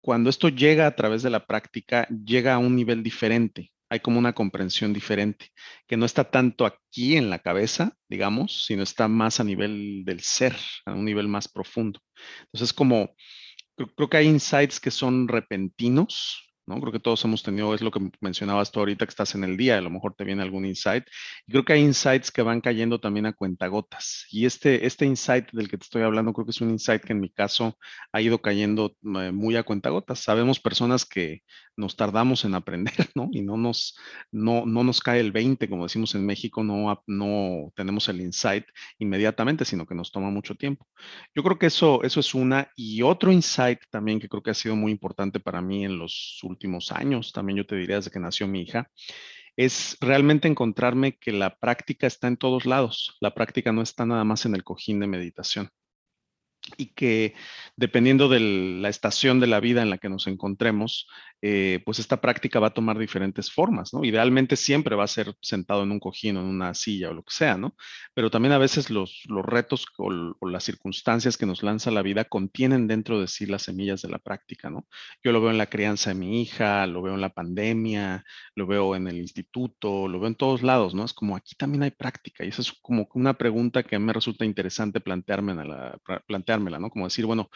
cuando 0.00 0.30
esto 0.30 0.48
llega 0.48 0.86
a 0.86 0.96
través 0.96 1.22
de 1.22 1.30
la 1.30 1.46
práctica, 1.46 2.06
llega 2.08 2.54
a 2.54 2.58
un 2.58 2.76
nivel 2.76 3.02
diferente 3.02 3.71
hay 3.92 4.00
como 4.00 4.18
una 4.18 4.32
comprensión 4.32 4.94
diferente, 4.94 5.50
que 5.86 5.98
no 5.98 6.06
está 6.06 6.24
tanto 6.30 6.64
aquí 6.64 7.18
en 7.18 7.28
la 7.28 7.40
cabeza, 7.40 7.94
digamos, 8.08 8.64
sino 8.64 8.82
está 8.82 9.06
más 9.06 9.38
a 9.38 9.44
nivel 9.44 10.04
del 10.06 10.20
ser, 10.20 10.56
a 10.86 10.94
un 10.94 11.04
nivel 11.04 11.28
más 11.28 11.46
profundo. 11.46 12.00
Entonces, 12.44 12.72
como 12.72 13.14
creo, 13.94 14.08
que 14.08 14.16
hay 14.16 14.28
insights 14.28 14.80
que 14.80 14.90
son 14.90 15.28
repentinos, 15.28 16.51
¿no? 16.66 16.80
Creo 16.80 16.92
que 16.92 17.00
todos 17.00 17.24
hemos 17.24 17.42
tenido, 17.42 17.74
es 17.74 17.82
lo 17.82 17.90
que 17.90 18.10
mencionabas 18.20 18.70
tú 18.70 18.80
ahorita 18.80 19.06
que 19.06 19.10
estás 19.10 19.34
en 19.34 19.44
el 19.44 19.56
día, 19.56 19.78
a 19.78 19.80
lo 19.80 19.90
mejor 19.90 20.14
te 20.14 20.24
viene 20.24 20.42
algún 20.42 20.64
insight. 20.64 21.04
Y 21.46 21.52
creo 21.52 21.64
que 21.64 21.74
hay 21.74 21.80
insights 21.80 22.30
que 22.30 22.42
van 22.42 22.60
cayendo 22.60 23.00
también 23.00 23.26
a 23.26 23.32
cuentagotas. 23.32 24.26
Y 24.30 24.46
este, 24.46 24.86
este 24.86 25.06
insight 25.06 25.50
del 25.52 25.68
que 25.68 25.78
te 25.78 25.84
estoy 25.84 26.02
hablando, 26.02 26.32
creo 26.32 26.46
que 26.46 26.52
es 26.52 26.60
un 26.60 26.70
insight 26.70 27.02
que 27.02 27.12
en 27.12 27.20
mi 27.20 27.30
caso 27.30 27.78
ha 28.12 28.20
ido 28.20 28.40
cayendo 28.40 28.96
eh, 29.02 29.32
muy 29.32 29.56
a 29.56 29.62
cuentagotas. 29.62 30.20
Sabemos 30.20 30.60
personas 30.60 31.04
que 31.04 31.42
nos 31.76 31.96
tardamos 31.96 32.44
en 32.44 32.54
aprender, 32.54 32.94
¿no? 33.14 33.28
Y 33.32 33.42
no 33.42 33.56
nos, 33.56 33.96
no, 34.30 34.66
no 34.66 34.84
nos 34.84 35.00
cae 35.00 35.20
el 35.20 35.32
20, 35.32 35.68
como 35.68 35.84
decimos 35.84 36.14
en 36.14 36.26
México, 36.26 36.62
no, 36.62 37.02
no 37.06 37.72
tenemos 37.74 38.08
el 38.08 38.20
insight 38.20 38.64
inmediatamente, 38.98 39.64
sino 39.64 39.86
que 39.86 39.94
nos 39.94 40.12
toma 40.12 40.30
mucho 40.30 40.54
tiempo. 40.54 40.86
Yo 41.34 41.42
creo 41.42 41.58
que 41.58 41.66
eso, 41.66 42.02
eso 42.02 42.20
es 42.20 42.34
una. 42.34 42.70
Y 42.76 43.02
otro 43.02 43.32
insight 43.32 43.80
también 43.90 44.20
que 44.20 44.28
creo 44.28 44.42
que 44.42 44.50
ha 44.50 44.54
sido 44.54 44.76
muy 44.76 44.92
importante 44.92 45.40
para 45.40 45.60
mí 45.60 45.84
en 45.84 45.98
los 45.98 46.38
últimos 46.52 46.92
años, 46.92 47.32
también 47.32 47.58
yo 47.58 47.66
te 47.66 47.76
diría 47.76 47.96
desde 47.96 48.10
que 48.10 48.20
nació 48.20 48.46
mi 48.46 48.62
hija, 48.62 48.90
es 49.56 49.96
realmente 50.00 50.48
encontrarme 50.48 51.18
que 51.18 51.32
la 51.32 51.58
práctica 51.58 52.06
está 52.06 52.28
en 52.28 52.36
todos 52.36 52.64
lados. 52.64 53.16
La 53.20 53.34
práctica 53.34 53.72
no 53.72 53.82
está 53.82 54.06
nada 54.06 54.24
más 54.24 54.46
en 54.46 54.54
el 54.54 54.64
cojín 54.64 55.00
de 55.00 55.06
meditación. 55.06 55.70
Y 56.76 56.86
que 56.94 57.34
dependiendo 57.76 58.28
de 58.28 58.40
la 58.40 58.88
estación 58.88 59.40
de 59.40 59.46
la 59.46 59.60
vida 59.60 59.82
en 59.82 59.90
la 59.90 59.98
que 59.98 60.08
nos 60.08 60.26
encontremos, 60.26 61.06
eh, 61.44 61.82
pues 61.84 61.98
esta 61.98 62.20
práctica 62.20 62.60
va 62.60 62.68
a 62.68 62.74
tomar 62.74 62.96
diferentes 62.98 63.50
formas, 63.50 63.92
¿no? 63.92 64.04
Idealmente 64.04 64.54
siempre 64.54 64.94
va 64.94 65.02
a 65.02 65.08
ser 65.08 65.34
sentado 65.40 65.82
en 65.82 65.90
un 65.90 65.98
cojín 65.98 66.36
o 66.36 66.40
en 66.40 66.46
una 66.46 66.72
silla 66.72 67.10
o 67.10 67.14
lo 67.14 67.24
que 67.24 67.34
sea, 67.34 67.56
¿no? 67.56 67.74
Pero 68.14 68.30
también 68.30 68.52
a 68.52 68.58
veces 68.58 68.90
los, 68.90 69.22
los 69.26 69.44
retos 69.44 69.86
o, 69.98 70.12
las 70.48 70.62
circunstancias 70.62 71.36
que 71.36 71.46
nos 71.46 71.64
lanza 71.64 71.90
la 71.90 72.02
vida 72.02 72.26
contienen 72.26 72.86
dentro 72.86 73.20
de 73.20 73.26
sí 73.26 73.46
las 73.46 73.62
semillas 73.62 74.02
de 74.02 74.10
la 74.10 74.20
práctica, 74.20 74.70
¿no? 74.70 74.86
Yo 75.24 75.32
lo 75.32 75.40
veo 75.40 75.50
en 75.50 75.58
la 75.58 75.66
crianza 75.66 76.10
de 76.10 76.14
mi 76.14 76.42
hija, 76.42 76.86
lo 76.86 77.02
veo 77.02 77.14
en 77.14 77.20
la 77.20 77.34
pandemia, 77.34 78.24
lo 78.54 78.68
veo 78.68 78.94
en 78.94 79.08
el 79.08 79.16
instituto, 79.16 80.06
lo 80.06 80.20
veo 80.20 80.28
en 80.28 80.36
todos 80.36 80.62
lados, 80.62 80.94
¿no? 80.94 81.04
Es 81.04 81.12
como 81.12 81.34
aquí 81.34 81.56
también 81.56 81.82
hay 81.82 81.90
práctica 81.90 82.44
y 82.44 82.48
esa 82.48 82.62
es 82.62 82.72
como 82.72 83.08
una 83.14 83.34
pregunta 83.34 83.82
que 83.82 83.98
me 83.98 84.12
resulta 84.12 84.44
interesante 84.44 85.00
plantearme, 85.00 85.54
la, 85.54 85.98
Como 86.90 87.06
decir, 87.06 87.26
bueno, 87.26 87.50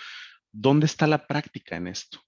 ¿dónde 0.52 0.87
está 0.87 1.06
la 1.06 1.26
práctica 1.26 1.76
en 1.76 1.87
esto? 1.87 2.20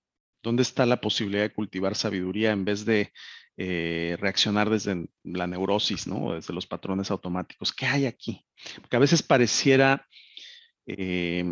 ¿Dónde 0.43 0.63
está 0.63 0.87
la 0.87 1.01
posibilidad 1.01 1.43
de 1.43 1.53
cultivar 1.53 1.95
sabiduría 1.95 2.53
en 2.53 2.65
vez 2.65 2.85
de 2.85 3.13
eh, 3.57 4.17
reaccionar 4.21 4.71
desde 4.71 5.09
la 5.25 5.47
neurosis, 5.47 6.07
¿no? 6.07 6.35
Desde 6.35 6.55
los 6.55 6.67
patrones 6.67 7.11
automáticos. 7.11 7.73
¿Qué 7.73 7.87
hay 7.87 8.07
aquí? 8.07 8.47
Porque 8.81 8.97
a 8.97 9.01
veces 9.01 9.23
pareciera, 9.23 10.07
eh, 10.87 11.45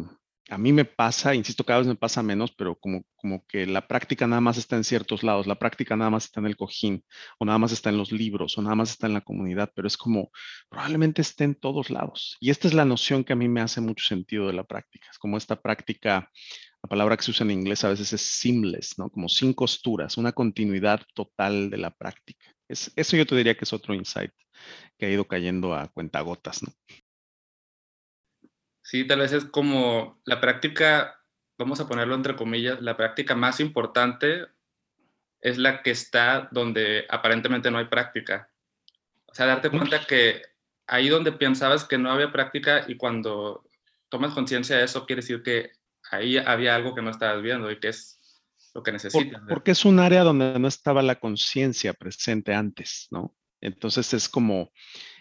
a 0.48 0.58
mí 0.58 0.72
me 0.72 0.84
pasa, 0.84 1.34
insisto, 1.34 1.64
cada 1.64 1.80
vez 1.80 1.88
me 1.88 1.96
pasa 1.96 2.22
menos, 2.22 2.52
pero 2.52 2.76
como, 2.76 3.02
como 3.16 3.44
que 3.46 3.66
la 3.66 3.88
práctica 3.88 4.26
nada 4.26 4.40
más 4.40 4.58
está 4.58 4.76
en 4.76 4.84
ciertos 4.84 5.22
lados, 5.22 5.46
la 5.46 5.58
práctica 5.58 5.96
nada 5.96 6.10
más 6.10 6.26
está 6.26 6.40
en 6.40 6.46
el 6.46 6.56
cojín, 6.56 7.04
o 7.38 7.44
nada 7.44 7.58
más 7.58 7.72
está 7.72 7.90
en 7.90 7.98
los 7.98 8.12
libros, 8.12 8.56
o 8.56 8.62
nada 8.62 8.76
más 8.76 8.90
está 8.90 9.06
en 9.06 9.14
la 9.14 9.22
comunidad, 9.22 9.72
pero 9.74 9.88
es 9.88 9.96
como 9.96 10.30
probablemente 10.68 11.22
esté 11.22 11.44
en 11.44 11.54
todos 11.56 11.90
lados. 11.90 12.36
Y 12.40 12.50
esta 12.50 12.68
es 12.68 12.74
la 12.74 12.84
noción 12.84 13.24
que 13.24 13.32
a 13.32 13.36
mí 13.36 13.48
me 13.48 13.60
hace 13.60 13.80
mucho 13.80 14.04
sentido 14.06 14.46
de 14.46 14.52
la 14.52 14.64
práctica. 14.64 15.08
Es 15.10 15.18
como 15.18 15.36
esta 15.36 15.60
práctica 15.60 16.30
la 16.82 16.88
palabra 16.88 17.16
que 17.16 17.24
se 17.24 17.32
usa 17.32 17.44
en 17.44 17.50
inglés 17.50 17.82
a 17.82 17.88
veces 17.88 18.12
es 18.12 18.22
seamless, 18.22 18.98
¿no? 18.98 19.10
Como 19.10 19.28
sin 19.28 19.52
costuras, 19.52 20.16
una 20.18 20.32
continuidad 20.32 21.00
total 21.14 21.70
de 21.70 21.78
la 21.78 21.90
práctica. 21.90 22.54
Es, 22.68 22.92
eso 22.94 23.16
yo 23.16 23.26
te 23.26 23.34
diría 23.34 23.56
que 23.56 23.64
es 23.64 23.72
otro 23.72 23.94
insight 23.94 24.30
que 24.96 25.06
ha 25.06 25.10
ido 25.10 25.26
cayendo 25.26 25.74
a 25.74 25.88
cuentagotas, 25.88 26.62
¿no? 26.62 26.72
Sí, 28.86 29.04
tal 29.04 29.18
vez 29.18 29.32
es 29.32 29.44
como 29.44 30.22
la 30.24 30.40
práctica, 30.40 31.20
vamos 31.58 31.80
a 31.80 31.88
ponerlo 31.88 32.14
entre 32.14 32.36
comillas, 32.36 32.80
la 32.80 32.96
práctica 32.96 33.34
más 33.34 33.58
importante 33.58 34.46
es 35.40 35.58
la 35.58 35.82
que 35.82 35.90
está 35.90 36.48
donde 36.52 37.04
aparentemente 37.08 37.68
no 37.68 37.78
hay 37.78 37.86
práctica. 37.86 38.48
O 39.26 39.34
sea, 39.34 39.46
darte 39.46 39.70
cuenta 39.70 40.06
que 40.06 40.42
ahí 40.86 41.08
donde 41.08 41.32
pensabas 41.32 41.84
que 41.84 41.98
no 41.98 42.12
había 42.12 42.30
práctica 42.30 42.84
y 42.86 42.96
cuando 42.96 43.68
tomas 44.08 44.32
conciencia 44.32 44.76
de 44.76 44.84
eso, 44.84 45.04
quiere 45.04 45.20
decir 45.20 45.42
que 45.42 45.72
ahí 46.12 46.38
había 46.38 46.76
algo 46.76 46.94
que 46.94 47.02
no 47.02 47.10
estabas 47.10 47.42
viendo 47.42 47.68
y 47.72 47.80
que 47.80 47.88
es 47.88 48.20
lo 48.72 48.84
que 48.84 48.92
necesitas. 48.92 49.42
porque 49.48 49.72
es 49.72 49.84
un 49.84 49.98
área 49.98 50.22
donde 50.22 50.60
no 50.60 50.68
estaba 50.68 51.02
la 51.02 51.16
conciencia 51.16 51.92
presente 51.92 52.54
antes, 52.54 53.08
¿no? 53.10 53.34
Entonces 53.60 54.14
es 54.14 54.28
como, 54.28 54.70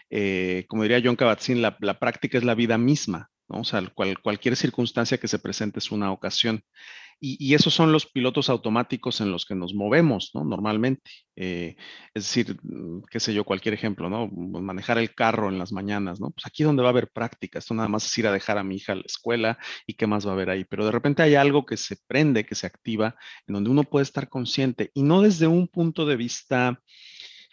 eh, 0.08 0.66
como 0.68 0.84
diría 0.84 1.02
John 1.02 1.16
Kabat-Zinn, 1.16 1.60
la, 1.60 1.98
práctica 1.98 2.38
es 2.38 2.44
la 2.44 2.54
vida 2.54 2.78
misma, 2.78 3.32
O 3.48 3.64
sea, 3.64 3.82
cualquier 4.22 4.56
circunstancia 4.56 5.18
que 5.18 5.28
se 5.28 5.38
presente 5.38 5.78
es 5.78 5.90
una 5.92 6.12
ocasión. 6.12 6.64
Y, 7.18 7.54
esos 7.54 7.72
son 7.72 7.92
los 7.92 8.04
pilotos 8.04 8.50
automáticos 8.50 9.22
en 9.22 9.30
los 9.32 9.46
que 9.46 9.54
nos 9.54 9.72
movemos, 9.72 10.32
¿no? 10.34 10.44
Normalmente. 10.44 11.10
Eh, 11.34 11.74
es 12.12 12.24
decir, 12.24 12.58
mm, 12.62 13.04
qué 13.10 13.20
sé 13.20 13.32
yo, 13.32 13.44
cualquier 13.44 13.72
ejemplo, 13.72 14.10
¿no? 14.10 14.28
Manejar 14.28 14.98
el 14.98 15.14
carro 15.14 15.48
en 15.48 15.58
las 15.58 15.72
mañanas, 15.72 16.20
¿no? 16.20 16.30
Pues 16.30 16.44
aquí 16.46 16.62
donde 16.62 16.82
va 16.82 16.90
a 16.90 16.92
haber 16.92 17.08
práctica, 17.10 17.58
esto 17.58 17.72
nada 17.72 17.88
más 17.88 18.04
es 18.04 18.18
ir 18.18 18.26
a 18.26 18.32
dejar 18.32 18.58
a 18.58 18.64
mi 18.64 18.76
hija 18.76 18.92
a 18.92 18.96
la 18.96 19.02
escuela 19.06 19.58
y 19.86 19.94
qué 19.94 20.06
más 20.06 20.26
va 20.26 20.32
a 20.32 20.34
haber 20.34 20.50
ahí. 20.50 20.64
Pero 20.64 20.84
de 20.84 20.92
repente 20.92 21.22
hay 21.22 21.36
algo 21.36 21.64
que 21.64 21.78
se 21.78 21.96
prende, 22.06 22.44
que 22.44 22.54
se 22.54 22.66
activa, 22.66 23.16
en 23.46 23.54
donde 23.54 23.70
uno 23.70 23.84
puede 23.84 24.02
estar 24.02 24.28
consciente 24.28 24.90
y 24.92 25.02
no 25.02 25.22
desde 25.22 25.46
un 25.46 25.68
punto 25.68 26.04
de 26.04 26.16
vista 26.16 26.82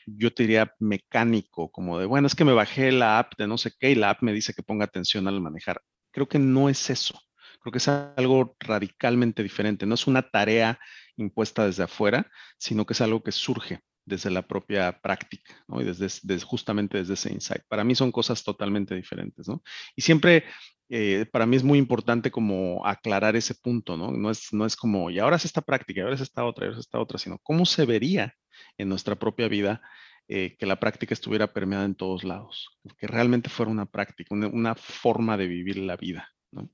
yo 0.05 0.33
te 0.33 0.43
diría 0.43 0.73
mecánico, 0.79 1.71
como 1.71 1.99
de, 1.99 2.05
bueno, 2.05 2.27
es 2.27 2.35
que 2.35 2.45
me 2.45 2.53
bajé 2.53 2.91
la 2.91 3.19
app 3.19 3.33
de 3.37 3.47
no 3.47 3.57
sé 3.57 3.71
qué 3.79 3.91
y 3.91 3.95
la 3.95 4.11
app 4.11 4.21
me 4.21 4.33
dice 4.33 4.53
que 4.53 4.63
ponga 4.63 4.85
atención 4.85 5.27
al 5.27 5.41
manejar. 5.41 5.81
Creo 6.11 6.27
que 6.27 6.39
no 6.39 6.69
es 6.69 6.89
eso. 6.89 7.19
Creo 7.61 7.71
que 7.71 7.77
es 7.77 7.87
algo 7.87 8.55
radicalmente 8.59 9.41
diferente. 9.41 9.85
No 9.85 9.95
es 9.95 10.07
una 10.07 10.21
tarea 10.21 10.79
impuesta 11.15 11.65
desde 11.65 11.83
afuera, 11.83 12.29
sino 12.57 12.85
que 12.85 12.93
es 12.93 13.01
algo 13.01 13.23
que 13.23 13.31
surge 13.31 13.79
desde 14.05 14.29
la 14.29 14.41
propia 14.41 14.99
práctica, 15.01 15.63
¿no? 15.67 15.81
Y 15.81 15.85
desde, 15.85 16.39
justamente 16.41 16.97
desde 16.97 17.13
ese 17.13 17.31
insight. 17.31 17.63
Para 17.67 17.83
mí 17.83 17.95
son 17.95 18.11
cosas 18.11 18.43
totalmente 18.43 18.95
diferentes, 18.95 19.47
¿no? 19.47 19.63
Y 19.95 20.01
siempre, 20.01 20.43
eh, 20.89 21.25
para 21.31 21.45
mí 21.45 21.55
es 21.55 21.63
muy 21.63 21.79
importante 21.79 22.31
como 22.31 22.85
aclarar 22.85 23.35
ese 23.35 23.55
punto, 23.55 23.95
¿no? 23.95 24.11
No 24.11 24.29
es, 24.29 24.51
no 24.51 24.65
es 24.65 24.75
como, 24.75 25.09
y 25.09 25.19
ahora 25.19 25.37
es 25.37 25.45
esta 25.45 25.61
práctica, 25.61 26.01
y 26.01 26.03
ahora 26.03 26.15
es 26.15 26.21
esta 26.21 26.43
otra, 26.43 26.65
y 26.65 26.67
ahora 26.67 26.79
es 26.79 26.85
esta 26.85 26.99
otra, 26.99 27.17
sino 27.17 27.39
cómo 27.39 27.65
se 27.65 27.85
vería 27.85 28.35
en 28.77 28.89
nuestra 28.89 29.15
propia 29.15 29.47
vida 29.47 29.81
eh, 30.27 30.55
que 30.57 30.65
la 30.65 30.79
práctica 30.79 31.13
estuviera 31.13 31.53
permeada 31.53 31.85
en 31.85 31.95
todos 31.95 32.23
lados, 32.23 32.69
que 32.97 33.07
realmente 33.07 33.49
fuera 33.49 33.71
una 33.71 33.85
práctica, 33.85 34.33
una 34.33 34.73
forma 34.75 35.35
de 35.37 35.47
vivir 35.47 35.77
la 35.77 35.97
vida, 35.97 36.33
¿no? 36.51 36.69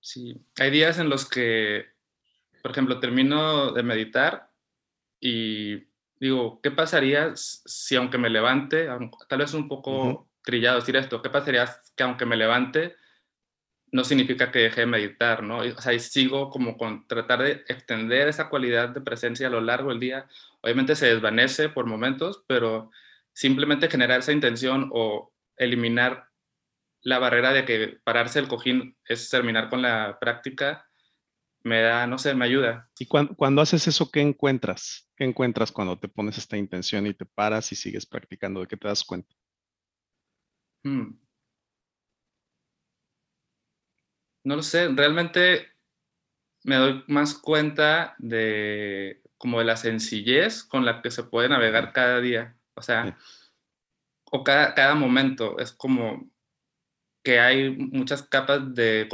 Sí, 0.00 0.44
hay 0.58 0.70
días 0.70 0.98
en 0.98 1.08
los 1.08 1.28
que, 1.28 1.86
por 2.62 2.72
ejemplo, 2.72 3.00
termino 3.00 3.72
de 3.72 3.82
meditar 3.82 4.50
y 5.20 5.86
digo, 6.18 6.60
¿qué 6.60 6.70
pasaría 6.70 7.32
si 7.34 7.96
aunque 7.96 8.18
me 8.18 8.30
levante, 8.30 8.88
tal 9.28 9.38
vez 9.38 9.54
un 9.54 9.68
poco 9.68 10.28
trillado 10.42 10.80
decir 10.80 10.96
esto, 10.96 11.22
¿qué 11.22 11.30
pasaría 11.30 11.68
que 11.96 12.02
aunque 12.02 12.26
me 12.26 12.36
levante 12.36 12.96
no 13.96 14.04
significa 14.04 14.52
que 14.52 14.58
deje 14.58 14.82
de 14.82 14.86
meditar, 14.86 15.42
¿no? 15.42 15.60
O 15.60 15.80
sea, 15.80 15.94
y 15.94 16.00
sigo 16.00 16.50
como 16.50 16.76
con 16.76 17.08
tratar 17.08 17.42
de 17.42 17.52
extender 17.66 18.28
esa 18.28 18.50
cualidad 18.50 18.90
de 18.90 19.00
presencia 19.00 19.46
a 19.46 19.50
lo 19.50 19.62
largo 19.62 19.88
del 19.88 20.00
día. 20.00 20.28
Obviamente 20.60 20.94
se 20.94 21.06
desvanece 21.06 21.70
por 21.70 21.86
momentos, 21.86 22.44
pero 22.46 22.90
simplemente 23.32 23.88
generar 23.88 24.20
esa 24.20 24.32
intención 24.32 24.90
o 24.92 25.32
eliminar 25.56 26.28
la 27.00 27.18
barrera 27.18 27.54
de 27.54 27.64
que 27.64 27.98
pararse 28.04 28.38
el 28.38 28.48
cojín 28.48 28.98
es 29.06 29.30
terminar 29.30 29.70
con 29.70 29.80
la 29.80 30.18
práctica, 30.20 30.86
me 31.62 31.80
da, 31.80 32.06
no 32.06 32.18
sé, 32.18 32.34
me 32.34 32.44
ayuda. 32.44 32.90
Y 32.98 33.06
cuando, 33.06 33.62
haces 33.62 33.88
eso, 33.88 34.10
¿qué 34.10 34.20
encuentras? 34.20 35.08
¿Qué 35.16 35.24
encuentras 35.24 35.72
cuando 35.72 35.98
te 35.98 36.08
pones 36.08 36.36
esta 36.36 36.58
intención 36.58 37.06
y 37.06 37.14
te 37.14 37.24
paras 37.24 37.72
y 37.72 37.76
sigues 37.76 38.04
practicando? 38.04 38.60
¿De 38.60 38.66
qué 38.66 38.76
te 38.76 38.88
das 38.88 39.04
cuenta? 39.04 39.34
Hmm. 40.84 41.25
No 44.46 44.54
lo 44.54 44.62
sé, 44.62 44.86
realmente 44.94 45.72
me 46.62 46.76
doy 46.76 47.02
más 47.08 47.34
cuenta 47.34 48.14
de 48.18 49.20
como 49.38 49.58
de 49.58 49.64
la 49.64 49.76
sencillez 49.76 50.62
con 50.62 50.84
la 50.84 51.02
que 51.02 51.10
se 51.10 51.24
puede 51.24 51.48
navegar 51.48 51.92
cada 51.92 52.20
día, 52.20 52.56
o 52.74 52.80
sea, 52.80 53.18
o 54.30 54.44
cada, 54.44 54.72
cada 54.74 54.94
momento, 54.94 55.58
es 55.58 55.72
como 55.72 56.30
que 57.24 57.40
hay 57.40 57.70
muchas 57.70 58.22
capas 58.22 58.72
de, 58.72 59.08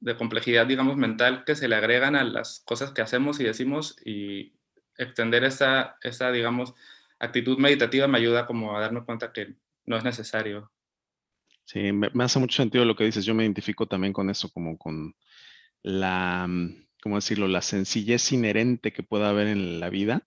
de, 0.00 0.16
complejidad, 0.16 0.66
digamos, 0.66 0.96
mental 0.96 1.44
que 1.44 1.56
se 1.56 1.68
le 1.68 1.76
agregan 1.76 2.16
a 2.16 2.24
las 2.24 2.60
cosas 2.60 2.92
que 2.92 3.02
hacemos 3.02 3.38
y 3.38 3.44
decimos 3.44 3.98
y 4.02 4.54
extender 4.96 5.44
esa, 5.44 5.98
esa 6.00 6.32
digamos, 6.32 6.72
actitud 7.18 7.58
meditativa 7.58 8.08
me 8.08 8.16
ayuda 8.16 8.46
como 8.46 8.74
a 8.74 8.80
darme 8.80 9.04
cuenta 9.04 9.30
que 9.30 9.56
no 9.84 9.98
es 9.98 10.04
necesario. 10.04 10.72
Sí, 11.70 11.92
me, 11.92 12.10
me 12.12 12.24
hace 12.24 12.40
mucho 12.40 12.56
sentido 12.56 12.84
lo 12.84 12.96
que 12.96 13.04
dices. 13.04 13.24
Yo 13.24 13.32
me 13.32 13.44
identifico 13.44 13.86
también 13.86 14.12
con 14.12 14.28
eso, 14.28 14.50
como 14.50 14.76
con 14.76 15.14
la, 15.82 16.48
¿cómo 17.00 17.14
decirlo?, 17.14 17.46
la 17.46 17.62
sencillez 17.62 18.32
inherente 18.32 18.92
que 18.92 19.04
pueda 19.04 19.28
haber 19.28 19.46
en 19.46 19.78
la 19.78 19.88
vida 19.88 20.26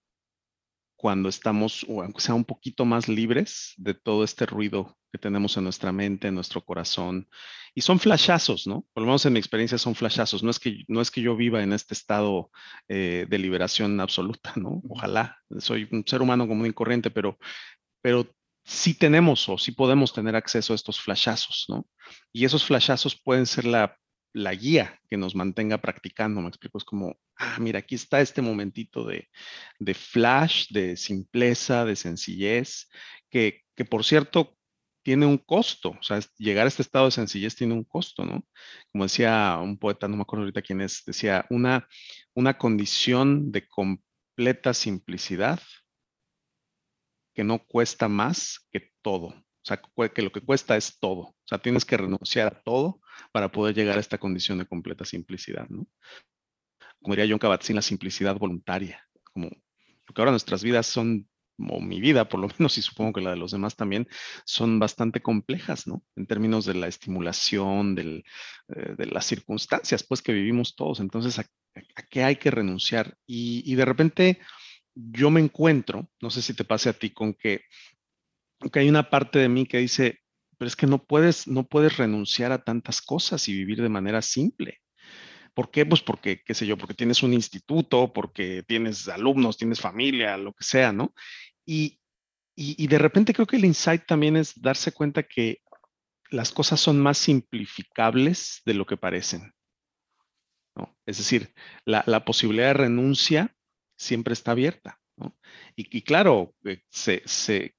cuando 0.96 1.28
estamos, 1.28 1.86
o 1.90 2.02
aunque 2.02 2.22
sea 2.22 2.34
un 2.34 2.46
poquito 2.46 2.86
más 2.86 3.10
libres 3.10 3.74
de 3.76 3.94
todo 3.94 4.24
este 4.24 4.46
ruido 4.46 4.98
que 5.12 5.18
tenemos 5.18 5.58
en 5.58 5.66
nuestra 5.66 5.92
mente, 5.92 6.30
en 6.30 6.36
nuestro 6.36 6.64
corazón. 6.64 7.28
Y 7.76 7.82
son 7.82 8.00
flashazos, 8.00 8.66
¿no? 8.66 8.86
Por 8.94 9.02
lo 9.02 9.08
menos 9.08 9.26
en 9.26 9.34
mi 9.34 9.40
experiencia 9.40 9.78
son 9.78 9.96
flashazos. 9.96 10.44
No 10.44 10.50
es 10.50 10.60
que, 10.60 10.86
no 10.88 11.02
es 11.02 11.12
que 11.12 11.22
yo 11.22 11.36
viva 11.36 11.62
en 11.62 11.74
este 11.74 11.94
estado 11.94 12.52
eh, 12.88 13.26
de 13.30 13.38
liberación 13.38 14.00
absoluta, 14.00 14.54
¿no? 14.56 14.82
Ojalá. 14.88 15.38
Soy 15.60 15.90
un 15.92 16.06
ser 16.08 16.22
humano 16.22 16.48
común 16.48 16.68
y 16.68 16.74
corriente, 16.74 17.12
pero, 17.12 17.38
pero 18.02 18.34
sí 18.64 18.94
tenemos 18.94 19.48
o 19.50 19.58
sí 19.58 19.72
podemos 19.72 20.14
tener 20.14 20.36
acceso 20.36 20.74
a 20.74 20.76
estos 20.76 21.00
flashazos, 21.00 21.66
¿no? 21.70 21.88
Y 22.32 22.46
esos 22.46 22.64
flashazos 22.64 23.16
pueden 23.16 23.46
ser 23.46 23.66
la 23.66 23.98
la 24.34 24.54
guía 24.56 25.00
que 25.10 25.18
nos 25.18 25.36
mantenga 25.36 25.80
practicando, 25.80 26.42
me 26.42 26.48
explico, 26.48 26.78
es 26.80 26.84
como, 26.84 27.16
ah, 27.38 27.58
mira, 27.60 27.80
aquí 27.80 27.96
está 27.96 28.20
este 28.20 28.42
momentito 28.42 29.06
de, 29.06 29.30
flash, 29.94 30.68
de 30.72 30.98
simpleza, 30.98 31.86
de 31.86 31.96
sencillez, 31.96 32.90
que, 33.30 33.62
que, 33.76 33.86
por 33.86 34.04
cierto 34.04 34.58
tiene 35.04 35.26
un 35.26 35.38
costo, 35.38 35.90
o 36.00 36.04
sea, 36.04 36.20
llegar 36.38 36.66
a 36.66 36.70
este 36.70 36.82
estado 36.82 37.06
de 37.06 37.12
sencillez 37.12 37.56
tiene 37.56 37.74
un 37.74 37.84
costo, 37.84 38.26
¿no? 38.26 38.46
Como 38.92 39.04
decía 39.04 39.60
un 39.62 39.78
poeta, 39.78 40.08
no 40.08 40.16
me 40.16 40.24
acuerdo 40.24 40.44
ahorita 40.44 40.62
quién 40.62 40.82
es, 40.82 41.04
decía, 41.06 41.46
una, 41.50 41.88
una 42.34 42.58
condición 42.58 43.52
de 43.52 43.68
completa 43.68 44.74
simplicidad 44.74 45.60
que 47.34 47.44
no 47.44 47.60
cuesta 47.66 48.08
más 48.08 48.68
que 48.72 48.92
todo. 49.02 49.28
O 49.28 49.66
sea, 49.66 49.82
que 50.14 50.22
lo 50.22 50.32
que 50.32 50.42
cuesta 50.42 50.76
es 50.76 51.00
todo. 51.00 51.22
O 51.22 51.46
sea, 51.46 51.58
tienes 51.58 51.86
que 51.86 51.96
renunciar 51.98 52.48
a 52.48 52.62
todo 52.64 53.00
para 53.32 53.52
poder 53.52 53.76
llegar 53.76 53.98
a 53.98 54.02
esta 54.02 54.18
condición 54.18 54.58
de 54.58 54.66
completa 54.66 55.06
simplicidad, 55.06 55.68
¿no? 55.70 55.88
Como 57.02 57.16
diría 57.16 57.32
John 57.32 57.40
Kabat-Zinn, 57.40 57.76
la 57.76 57.82
simplicidad 57.82 58.38
voluntaria. 58.38 59.02
Como 59.24 59.50
porque 60.06 60.22
ahora 60.22 60.32
nuestras 60.32 60.64
vidas 60.64 60.88
son, 60.88 61.28
o 61.58 61.80
mi 61.80 62.02
vida 62.02 62.28
por 62.28 62.40
lo 62.40 62.48
menos, 62.60 62.78
y 62.78 62.82
supongo 62.82 63.14
que 63.14 63.22
la 63.22 63.32
de 63.32 63.38
los 63.38 63.52
demás 63.52 63.76
también, 63.76 64.08
son 64.46 64.80
bastante 64.80 65.22
complejas, 65.22 65.88
¿no? 65.88 66.04
En 66.16 66.28
términos 66.28 66.66
de 66.66 66.76
la 66.76 66.88
estimulación, 66.88 67.96
del, 67.96 68.24
eh, 68.68 68.96
de 68.98 69.06
las 69.08 69.26
circunstancias, 69.26 70.04
pues, 70.04 70.22
que 70.22 70.34
vivimos 70.34 70.76
todos. 70.76 71.00
Entonces, 71.00 71.40
¿a, 71.40 71.46
qué 72.10 72.24
hay 72.24 72.36
que 72.36 72.52
renunciar? 72.52 73.18
Y, 73.26 73.64
y 73.66 73.76
de 73.76 73.86
repente 73.86 74.40
yo 74.96 75.30
me 75.30 75.42
encuentro, 75.42 76.10
no 76.22 76.30
sé 76.30 76.42
si 76.42 76.54
te 76.54 76.64
pase 76.64 76.90
a 76.90 76.94
ti, 76.94 77.12
con 77.12 77.34
que 77.34 77.62
que 78.72 78.80
hay 78.80 78.90
una 78.90 79.10
parte 79.10 79.40
de 79.40 79.50
mí 79.50 79.66
que 79.66 79.80
dice, 79.80 80.20
pero 80.58 80.68
es 80.68 80.76
que 80.76 80.88
no 80.88 81.04
puedes, 81.04 81.48
no 81.48 81.68
puedes 81.68 81.98
renunciar 81.98 82.52
a 82.52 82.64
tantas 82.64 83.02
cosas 83.02 83.48
y 83.48 83.54
vivir 83.54 83.82
de 83.82 83.90
manera 83.90 84.22
simple. 84.22 84.80
¿Por 85.54 85.70
qué? 85.70 85.86
Pues 85.86 86.02
porque, 86.02 86.42
qué 86.44 86.54
sé 86.54 86.66
yo, 86.66 86.78
porque 86.78 86.96
tienes 86.96 87.22
un 87.22 87.34
instituto, 87.34 88.12
porque 88.12 88.64
tienes 88.68 89.08
alumnos, 89.08 89.58
tienes 89.58 89.80
familia, 89.80 90.38
lo 90.38 90.54
que 90.54 90.64
sea, 90.64 90.92
¿no? 90.92 91.14
Y, 91.66 92.00
y, 92.56 92.88
de 92.88 92.98
repente 93.00 93.34
creo 93.34 93.48
que 93.48 93.58
el 93.58 93.66
insight 93.66 94.06
también 94.06 94.36
es 94.36 94.60
darse 94.60 94.92
cuenta 94.92 95.24
que 95.24 95.62
las 96.30 96.52
cosas 96.52 96.80
son 96.80 97.00
más 97.00 97.18
simplificables 97.18 98.62
de 98.66 98.74
lo 98.74 98.86
que 98.86 98.98
parecen. 98.98 99.54
¿no? 100.76 100.96
Es 101.06 101.18
decir, 101.18 101.54
la, 101.86 102.04
la, 102.06 102.26
posibilidad 102.26 102.68
de 102.68 102.74
renuncia 102.74 103.56
siempre 103.96 104.34
está 104.34 104.52
abierta. 104.52 105.00
¿no? 105.16 105.38
Y, 105.76 105.98
y, 105.98 106.02
claro, 106.02 106.54
eh, 106.66 106.82
se, 106.90 107.22
se, 107.26 107.76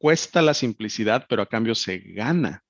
cuesta 0.00 0.40
la 0.40 0.54
simplicidad, 0.54 1.26
pero 1.28 1.42
a 1.42 1.46
cambio 1.46 1.74
se 1.74 1.98
gana 1.98 2.64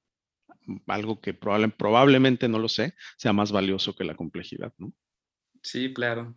algo 0.89 1.21
que 1.21 1.33
probablemente, 1.33 2.49
no 2.49 2.59
lo 2.59 2.69
sé, 2.69 2.95
sea 3.17 3.33
más 3.33 3.53
valioso 3.53 3.95
que 3.95 4.05
la 4.05 4.17
complejidad, 4.17 4.75
¿no? 4.79 4.93
Sí, 5.63 5.95
claro. 5.95 6.35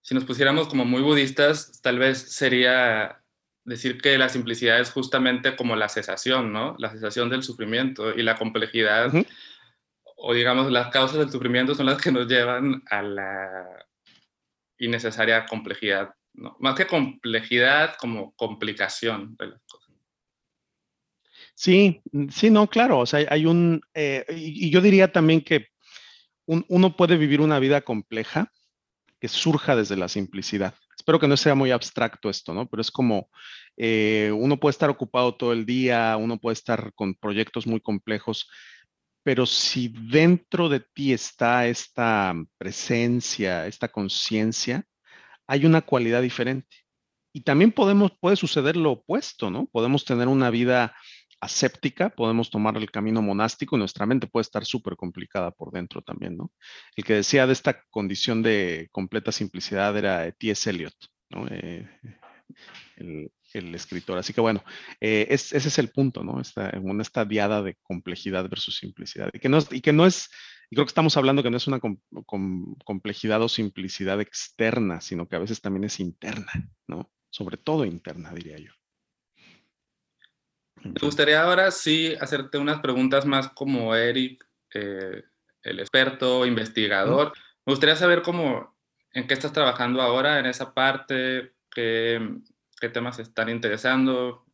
Si 0.00 0.14
nos 0.14 0.24
pusiéramos 0.24 0.68
como 0.68 0.84
muy 0.86 1.02
budistas, 1.02 1.80
tal 1.82 1.98
vez 1.98 2.18
sería 2.32 3.22
decir 3.64 4.00
que 4.00 4.16
la 4.16 4.30
simplicidad 4.30 4.80
es 4.80 4.90
justamente 4.90 5.56
como 5.56 5.76
la 5.76 5.90
cesación, 5.90 6.52
¿no? 6.52 6.74
La 6.78 6.90
cesación 6.90 7.28
del 7.28 7.42
sufrimiento 7.42 8.14
y 8.14 8.22
la 8.22 8.36
complejidad, 8.36 9.12
o 10.16 10.34
digamos, 10.34 10.72
las 10.72 10.88
causas 10.88 11.18
del 11.18 11.30
sufrimiento 11.30 11.74
son 11.74 11.86
las 11.86 12.00
que 12.00 12.12
nos 12.12 12.26
llevan 12.26 12.82
a 12.90 13.02
la 13.02 13.86
innecesaria 14.80 15.46
complejidad, 15.46 16.10
¿no? 16.34 16.56
Más 16.58 16.74
que 16.74 16.86
complejidad, 16.86 17.94
como 17.96 18.34
complicación 18.34 19.36
de 19.36 19.48
las 19.48 19.62
cosas. 19.62 19.90
Sí, 21.54 22.00
sí, 22.30 22.50
no, 22.50 22.68
claro. 22.68 23.00
O 23.00 23.06
sea, 23.06 23.26
hay 23.28 23.46
un, 23.46 23.82
eh, 23.94 24.24
y, 24.30 24.70
yo 24.70 24.80
diría 24.80 25.12
también 25.12 25.42
que 25.42 25.66
uno 26.46 26.96
puede 26.96 27.16
vivir 27.16 27.40
una 27.40 27.60
vida 27.60 27.82
compleja 27.82 28.50
que 29.20 29.28
surja 29.28 29.76
desde 29.76 29.96
la 29.96 30.08
simplicidad. 30.08 30.74
Espero 30.96 31.20
que 31.20 31.28
no 31.28 31.36
sea 31.36 31.54
muy 31.54 31.70
abstracto 31.70 32.28
esto, 32.30 32.54
¿no? 32.54 32.68
Pero 32.68 32.80
es 32.80 32.90
como 32.90 33.28
eh, 33.76 34.32
uno 34.34 34.58
puede 34.58 34.72
estar 34.72 34.90
ocupado 34.90 35.36
todo 35.36 35.52
el 35.52 35.64
día, 35.64 36.16
uno 36.18 36.38
puede 36.38 36.54
estar 36.54 36.92
con 36.94 37.14
proyectos 37.14 37.66
muy 37.66 37.80
complejos, 37.80 38.48
pero 39.22 39.46
si 39.46 39.88
dentro 39.88 40.68
de 40.68 40.80
ti 40.80 41.12
está 41.12 41.66
esta 41.66 42.34
presencia, 42.58 43.66
esta 43.66 43.88
conciencia, 43.88 44.84
hay 45.46 45.66
una 45.66 45.82
cualidad 45.82 46.22
diferente. 46.22 46.76
Y 47.32 47.42
también 47.42 47.72
podemos, 47.72 48.12
puede 48.20 48.36
suceder 48.36 48.76
lo 48.76 48.92
opuesto, 48.92 49.50
¿no? 49.50 49.66
Podemos 49.66 50.04
tener 50.04 50.28
una 50.28 50.50
vida 50.50 50.94
aséptica, 51.40 52.10
podemos 52.10 52.50
tomar 52.50 52.76
el 52.76 52.90
camino 52.90 53.22
monástico 53.22 53.76
y 53.76 53.78
nuestra 53.78 54.04
mente 54.06 54.26
puede 54.26 54.42
estar 54.42 54.64
súper 54.64 54.96
complicada 54.96 55.50
por 55.50 55.72
dentro 55.72 56.02
también, 56.02 56.36
¿no? 56.36 56.52
El 56.96 57.04
que 57.04 57.14
decía 57.14 57.46
de 57.46 57.52
esta 57.52 57.82
condición 57.90 58.42
de 58.42 58.88
completa 58.92 59.32
simplicidad 59.32 59.96
era 59.96 60.30
T.S. 60.32 60.68
Eliot, 60.68 60.94
¿no? 61.30 61.46
Eh, 61.48 61.88
el, 62.96 63.32
escritor. 63.54 64.18
Así 64.18 64.32
que 64.32 64.40
bueno, 64.40 64.62
eh, 65.00 65.26
ese 65.30 65.56
es 65.56 65.78
el 65.78 65.90
punto, 65.90 66.24
¿no? 66.24 66.40
Esta, 66.40 66.72
una 66.80 67.02
esta 67.02 67.24
diada 67.24 67.62
de 67.62 67.76
complejidad 67.82 68.48
versus 68.48 68.76
simplicidad. 68.76 69.30
Y 69.32 69.38
que 69.38 69.48
no 69.48 69.58
es, 69.58 69.72
y 69.72 69.80
que 69.80 69.92
no 69.92 70.06
es 70.06 70.30
y 70.70 70.76
creo 70.76 70.86
que 70.86 70.90
estamos 70.90 71.16
hablando 71.16 71.42
que 71.42 71.50
no 71.50 71.56
es 71.56 71.66
una 71.66 71.80
complejidad 72.84 73.42
o 73.42 73.48
simplicidad 73.48 74.20
externa, 74.20 75.00
sino 75.00 75.28
que 75.28 75.34
a 75.34 75.40
veces 75.40 75.60
también 75.60 75.82
es 75.82 75.98
interna, 75.98 76.52
¿no? 76.86 77.10
Sobre 77.28 77.56
todo 77.56 77.84
interna, 77.84 78.32
diría 78.32 78.56
yo. 78.58 78.72
Me 80.76 81.00
gustaría 81.02 81.42
ahora 81.42 81.72
sí 81.72 82.14
hacerte 82.20 82.56
unas 82.56 82.80
preguntas 82.80 83.26
más 83.26 83.48
como 83.48 83.96
Eric, 83.96 84.46
eh, 84.72 85.24
el 85.62 85.80
experto, 85.80 86.46
investigador. 86.46 87.32
Me 87.66 87.72
gustaría 87.72 87.96
saber 87.96 88.22
cómo, 88.22 88.76
en 89.12 89.26
qué 89.26 89.34
estás 89.34 89.52
trabajando 89.52 90.00
ahora 90.00 90.38
en 90.38 90.46
esa 90.46 90.72
parte, 90.72 91.52
qué, 91.68 92.20
qué 92.80 92.88
temas 92.88 93.18
están 93.18 93.48
interesando. 93.48 94.44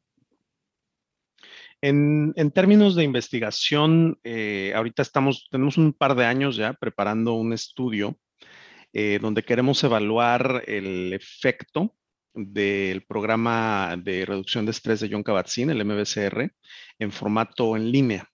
En, 1.81 2.35
términos 2.53 2.95
de 2.95 3.05
investigación, 3.05 4.19
eh, 4.25 4.73
ahorita 4.75 5.03
estamos, 5.03 5.49
tenemos 5.51 5.79
un 5.79 5.93
par 5.93 6.15
de 6.17 6.25
años 6.25 6.57
ya 6.57 6.73
preparando 6.73 7.35
un 7.35 7.53
estudio 7.53 8.19
eh, 8.93 9.19
donde 9.21 9.45
queremos 9.45 9.83
evaluar 9.85 10.65
el 10.67 11.13
efecto 11.13 11.95
del 12.35 13.05
programa 13.05 13.95
de 14.03 14.27
reducción 14.27 14.65
de 14.65 14.73
estrés 14.73 15.01
de 15.01 15.09
John 15.11 15.23
Kabat-Zinn, 15.23 15.71
el 15.71 15.85
MBCR, 15.85 16.51
en 16.99 17.13
formato 17.13 17.77
en 17.77 17.93
línea. 17.93 18.29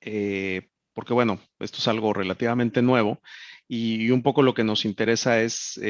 Eh, 0.00 0.68
porque 0.92 1.14
bueno, 1.14 1.40
esto 1.60 1.78
es 1.78 1.88
algo 1.88 2.12
relativamente 2.12 2.82
nuevo 2.82 3.20
y, 3.66 4.10
un 4.10 4.22
poco 4.22 4.42
lo 4.42 4.54
que 4.54 4.64
nos 4.64 4.84
interesa 4.84 5.40
es 5.40 5.80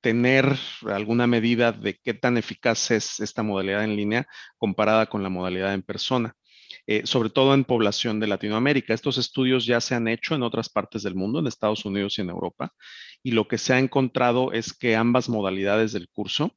tener 0.00 0.56
alguna 0.86 1.26
medida 1.26 1.72
de 1.72 1.98
qué 2.02 2.14
tan 2.14 2.38
eficaz 2.38 2.90
es 2.90 3.20
esta 3.20 3.42
modalidad 3.42 3.84
en 3.84 3.96
línea 3.96 4.26
comparada 4.56 5.06
con 5.06 5.22
la 5.22 5.28
modalidad 5.28 5.74
en 5.74 5.82
persona. 5.82 6.34
Eh, 6.86 7.02
sobre 7.04 7.30
todo 7.30 7.54
en 7.54 7.64
población 7.64 8.20
de 8.20 8.26
Latinoamérica. 8.26 8.94
Estos 8.94 9.18
estudios 9.18 9.66
ya 9.66 9.80
se 9.80 9.94
han 9.94 10.08
hecho 10.08 10.34
en 10.34 10.42
otras 10.42 10.68
partes 10.68 11.02
del 11.02 11.14
mundo, 11.14 11.38
en 11.38 11.46
Estados 11.46 11.84
Unidos 11.84 12.18
y 12.18 12.22
en 12.22 12.30
Europa, 12.30 12.72
y 13.22 13.32
lo 13.32 13.48
que 13.48 13.58
se 13.58 13.74
ha 13.74 13.78
encontrado 13.78 14.52
es 14.52 14.72
que 14.72 14.96
ambas 14.96 15.28
modalidades 15.28 15.92
del 15.92 16.08
curso 16.08 16.56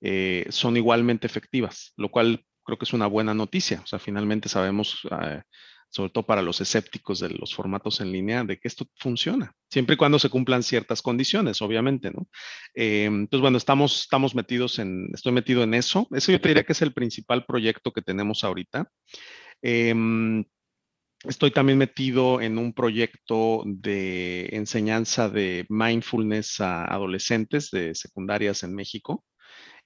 eh, 0.00 0.46
son 0.50 0.76
igualmente 0.76 1.26
efectivas, 1.26 1.92
lo 1.96 2.10
cual 2.10 2.44
creo 2.64 2.78
que 2.78 2.84
es 2.84 2.92
una 2.92 3.06
buena 3.06 3.34
noticia. 3.34 3.80
O 3.82 3.86
sea, 3.86 3.98
finalmente 3.98 4.48
sabemos, 4.48 5.00
ah, 5.10 5.42
sobre 5.90 6.10
todo 6.10 6.26
para 6.26 6.42
los 6.42 6.60
escépticos 6.60 7.20
de 7.20 7.30
los 7.30 7.54
formatos 7.54 8.00
en 8.00 8.12
línea, 8.12 8.44
de 8.44 8.58
que 8.58 8.68
esto 8.68 8.86
funciona, 8.96 9.54
siempre 9.70 9.94
y 9.94 9.96
cuando 9.96 10.18
se 10.18 10.28
cumplan 10.28 10.62
ciertas 10.62 11.02
condiciones, 11.02 11.62
obviamente, 11.62 12.10
¿no? 12.10 12.28
Eh, 12.74 13.04
entonces, 13.04 13.40
bueno, 13.40 13.58
estamos, 13.58 14.02
estamos 14.02 14.34
metidos 14.34 14.78
en, 14.78 15.08
estoy 15.14 15.32
metido 15.32 15.62
en 15.62 15.74
eso. 15.74 16.06
Eso 16.12 16.32
yo 16.32 16.40
te 16.40 16.48
diría 16.48 16.64
que 16.64 16.72
es 16.72 16.82
el 16.82 16.92
principal 16.92 17.46
proyecto 17.46 17.92
que 17.92 18.02
tenemos 18.02 18.44
ahorita. 18.44 18.90
Em, 19.62 20.44
estoy 21.24 21.50
también 21.50 21.78
metido 21.78 22.40
en 22.40 22.58
un 22.58 22.72
proyecto 22.72 23.62
de 23.66 24.48
enseñanza 24.52 25.28
de 25.28 25.66
mindfulness 25.68 26.60
a 26.60 26.84
adolescentes 26.84 27.70
de 27.70 27.94
secundarias 27.94 28.62
en 28.62 28.74
México. 28.74 29.24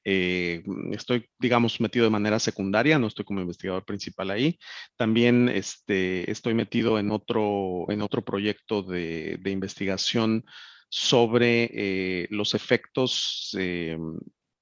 Eh, 0.05 0.65
estoy, 0.91 1.29
digamos, 1.39 1.81
metido 1.81 2.05
de 2.05 2.11
manera 2.11 2.39
secundaria, 2.39 2.99
no 2.99 3.07
estoy 3.07 3.25
como 3.25 3.41
investigador 3.41 3.85
principal 3.85 4.31
ahí. 4.31 4.59
También 4.97 5.49
este, 5.49 6.31
estoy 6.31 6.55
metido 6.55 6.99
en 6.99 7.11
otro, 7.11 7.87
en 7.89 8.03
otro 8.03 8.25
proyecto 8.25 8.83
de, 8.83 9.41
investigación 9.45 10.45
sobre 10.89 11.71
eh, 11.73 12.27
los 12.31 12.55
efectos, 12.55 13.57
eh, 13.59 13.97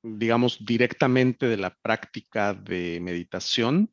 digamos, 0.02 0.64
directamente 0.64 1.46
de 1.46 1.56
la 1.56 1.76
práctica 1.82 2.54
de 2.54 3.00
meditación 3.00 3.90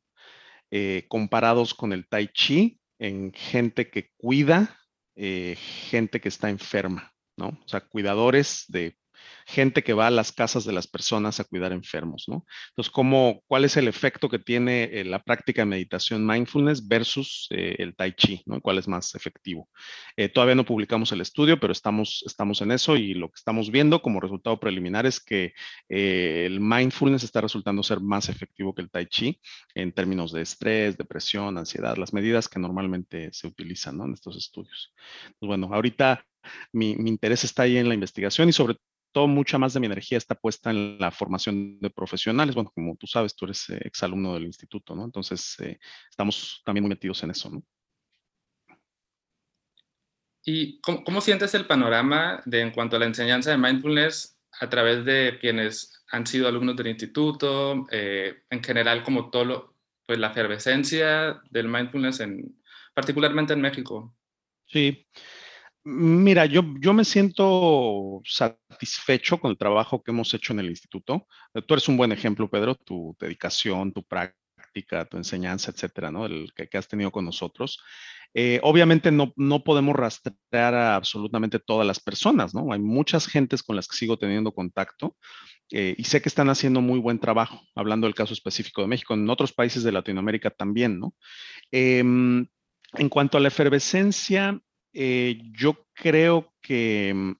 comparados 1.07 1.73
con 1.73 1.93
el 1.93 2.09
tai 2.09 2.27
chi 2.27 2.81
en 2.99 3.31
gente 3.31 3.89
que 3.89 4.11
cuida, 4.17 4.77
gente 5.15 6.19
que 6.19 6.27
está 6.27 6.49
enferma, 6.49 7.13
¿no? 7.37 7.57
O 7.63 7.67
sea, 7.67 7.79
cuidadores 7.79 8.65
de 8.67 8.97
gente 9.47 9.81
que 9.81 9.93
va 9.93 10.07
a 10.07 10.11
las 10.11 10.33
casas 10.33 10.65
de 10.65 10.73
las 10.73 10.87
personas 10.87 11.39
a 11.39 11.45
cuidar 11.45 11.71
enfermos, 11.71 12.25
¿no? 12.27 12.45
Entonces, 12.69 12.91
¿cómo, 12.91 13.43
¿cuál 13.47 13.63
es 13.63 13.77
el 13.77 13.87
efecto 13.87 14.27
que 14.27 14.39
tiene 14.39 14.83
eh, 14.91 15.05
la 15.05 15.23
práctica 15.23 15.61
de 15.61 15.67
meditación 15.67 16.27
mindfulness 16.27 16.85
versus 16.85 17.47
eh, 17.51 17.77
el 17.79 17.95
tai 17.95 18.11
chi, 18.11 18.43
¿no? 18.45 18.59
¿Cuál 18.59 18.77
es 18.77 18.89
más 18.89 19.15
efectivo? 19.15 19.69
Eh, 20.17 20.27
todavía 20.27 20.55
no 20.55 20.65
publicamos 20.65 21.13
el 21.13 21.21
estudio, 21.21 21.61
pero 21.61 21.71
estamos, 21.71 22.25
estamos 22.27 22.61
en 22.61 22.71
eso 22.71 22.97
y 22.97 23.13
lo 23.13 23.29
que 23.29 23.37
estamos 23.37 23.71
viendo 23.71 24.01
como 24.01 24.19
resultado 24.19 24.59
preliminar 24.59 25.05
es 25.05 25.21
que 25.21 25.53
el 25.87 26.59
mindfulness 26.59 27.23
está 27.23 27.39
resultando 27.39 27.83
ser 27.83 28.01
más 28.01 28.27
efectivo 28.27 28.75
que 28.75 28.81
el 28.81 28.89
tai 28.89 29.05
chi 29.05 29.39
en 29.75 29.93
términos 29.93 30.33
de 30.33 30.41
estrés, 30.41 30.97
depresión, 30.97 31.57
ansiedad, 31.57 31.95
las 31.95 32.11
medidas 32.11 32.49
que 32.49 32.59
normalmente 32.59 33.29
se 33.31 33.47
utilizan, 33.47 33.97
¿no? 33.97 34.05
En 34.05 34.13
estos 34.13 34.35
estudios. 34.35 34.93
Pues 35.39 35.47
bueno, 35.47 35.69
ahorita 35.71 36.25
mi, 36.73 36.97
mi 36.97 37.09
interés 37.09 37.45
está 37.45 37.63
ahí 37.63 37.77
en 37.77 37.87
la 37.87 37.93
investigación 37.93 38.49
y 38.49 38.53
sobre 38.53 38.75
todo, 39.11 39.27
mucha 39.27 39.57
más 39.57 39.73
de 39.73 39.79
mi 39.79 39.85
energía 39.85 40.17
está 40.17 40.35
puesta 40.35 40.69
en 40.71 40.97
la 40.99 41.11
formación 41.11 41.79
de 41.79 41.89
profesionales. 41.89 42.55
Bueno, 42.55 42.71
como 42.73 42.95
tú 42.95 43.07
sabes, 43.07 43.35
tú 43.35 43.45
eres 43.45 43.69
eh, 43.69 43.79
exalumno 43.83 44.33
del 44.33 44.45
instituto, 44.45 44.95
¿no? 44.95 45.05
Entonces, 45.05 45.55
eh, 45.59 45.79
estamos 46.09 46.61
también 46.65 46.83
muy 46.83 46.89
metidos 46.89 47.23
en 47.23 47.31
eso, 47.31 47.49
¿no? 47.49 47.63
¿Y 50.49 50.79
cómo, 50.79 51.19
sientes 51.19 51.53
el 51.55 51.65
panorama 51.65 52.41
de 52.45 52.61
en 52.61 52.71
cuanto 52.71 52.95
a 52.95 52.99
la 52.99 53.05
enseñanza 53.05 53.51
de 53.51 53.57
mindfulness 53.57 54.39
a 54.61 54.69
través 54.69 55.03
de 55.03 55.37
quienes 55.41 56.05
han 56.09 56.25
sido 56.25 56.47
alumnos 56.47 56.77
del 56.77 56.87
instituto, 56.87 57.85
eh, 57.91 58.43
en 58.49 58.63
general 58.63 59.03
como 59.03 59.29
todo 59.29 59.43
lo, 59.43 59.75
pues 60.05 60.17
la 60.17 60.27
efervescencia 60.27 61.41
del 61.49 61.67
mindfulness 61.67 62.21
en, 62.21 62.57
particularmente 62.93 63.53
en 63.53 63.61
México? 63.61 64.15
Sí, 64.65 65.05
Mira, 65.89 66.45
yo, 66.45 66.63
yo 66.81 66.93
me 66.93 67.05
siento 67.05 68.21
satisfecho 68.25 69.39
con 69.39 69.51
el 69.51 69.57
trabajo 69.57 70.03
que 70.03 70.11
hemos 70.11 70.33
hecho 70.33 70.51
en 70.51 70.59
el 70.59 70.65
instituto. 70.69 71.25
Tú 71.65 71.73
eres 71.73 71.87
un 71.87 71.95
buen 71.95 72.11
ejemplo, 72.11 72.49
Pedro, 72.49 72.75
tu 72.75 73.15
dedicación, 73.17 73.93
tu 73.93 74.03
práctica, 74.03 75.05
tu 75.05 75.15
enseñanza, 75.15 75.71
etcétera, 75.71 76.11
¿no? 76.11 76.25
El 76.25 76.51
que, 76.53 76.77
has 76.77 76.89
tenido 76.89 77.09
con 77.09 77.23
nosotros. 77.23 77.79
Eh, 78.33 78.59
obviamente 78.63 79.11
no, 79.11 79.31
no 79.37 79.63
podemos 79.63 79.95
rastrear 79.95 80.73
a 80.75 80.95
absolutamente 80.97 81.57
todas 81.57 81.87
las 81.87 82.01
personas, 82.01 82.53
¿no? 82.53 82.73
Hay 82.73 82.79
muchas 82.79 83.25
gentes 83.25 83.63
con 83.63 83.77
las 83.77 83.87
que 83.87 83.95
sigo 83.95 84.17
teniendo 84.17 84.51
contacto 84.51 85.15
eh, 85.71 85.95
y 85.97 86.03
sé 86.03 86.21
que 86.21 86.27
están 86.27 86.49
haciendo 86.49 86.81
muy 86.81 86.99
buen 86.99 87.19
trabajo, 87.19 87.61
hablando 87.75 88.07
del 88.07 88.15
caso 88.15 88.33
específico 88.33 88.81
de 88.81 88.89
México, 88.89 89.13
en 89.13 89.29
otros 89.29 89.53
países 89.53 89.83
de 89.83 89.93
Latinoamérica 89.93 90.49
también, 90.49 90.99
¿no? 90.99 91.15
Em, 91.71 92.45
en 92.93 93.09
cuanto 93.09 93.37
a 93.37 93.41
la 93.41 93.47
efervescencia, 93.47 94.59
eh, 94.99 95.39
yo 95.51 95.85
creo 95.93 96.51
que, 96.59 97.13
mm, 97.13 97.33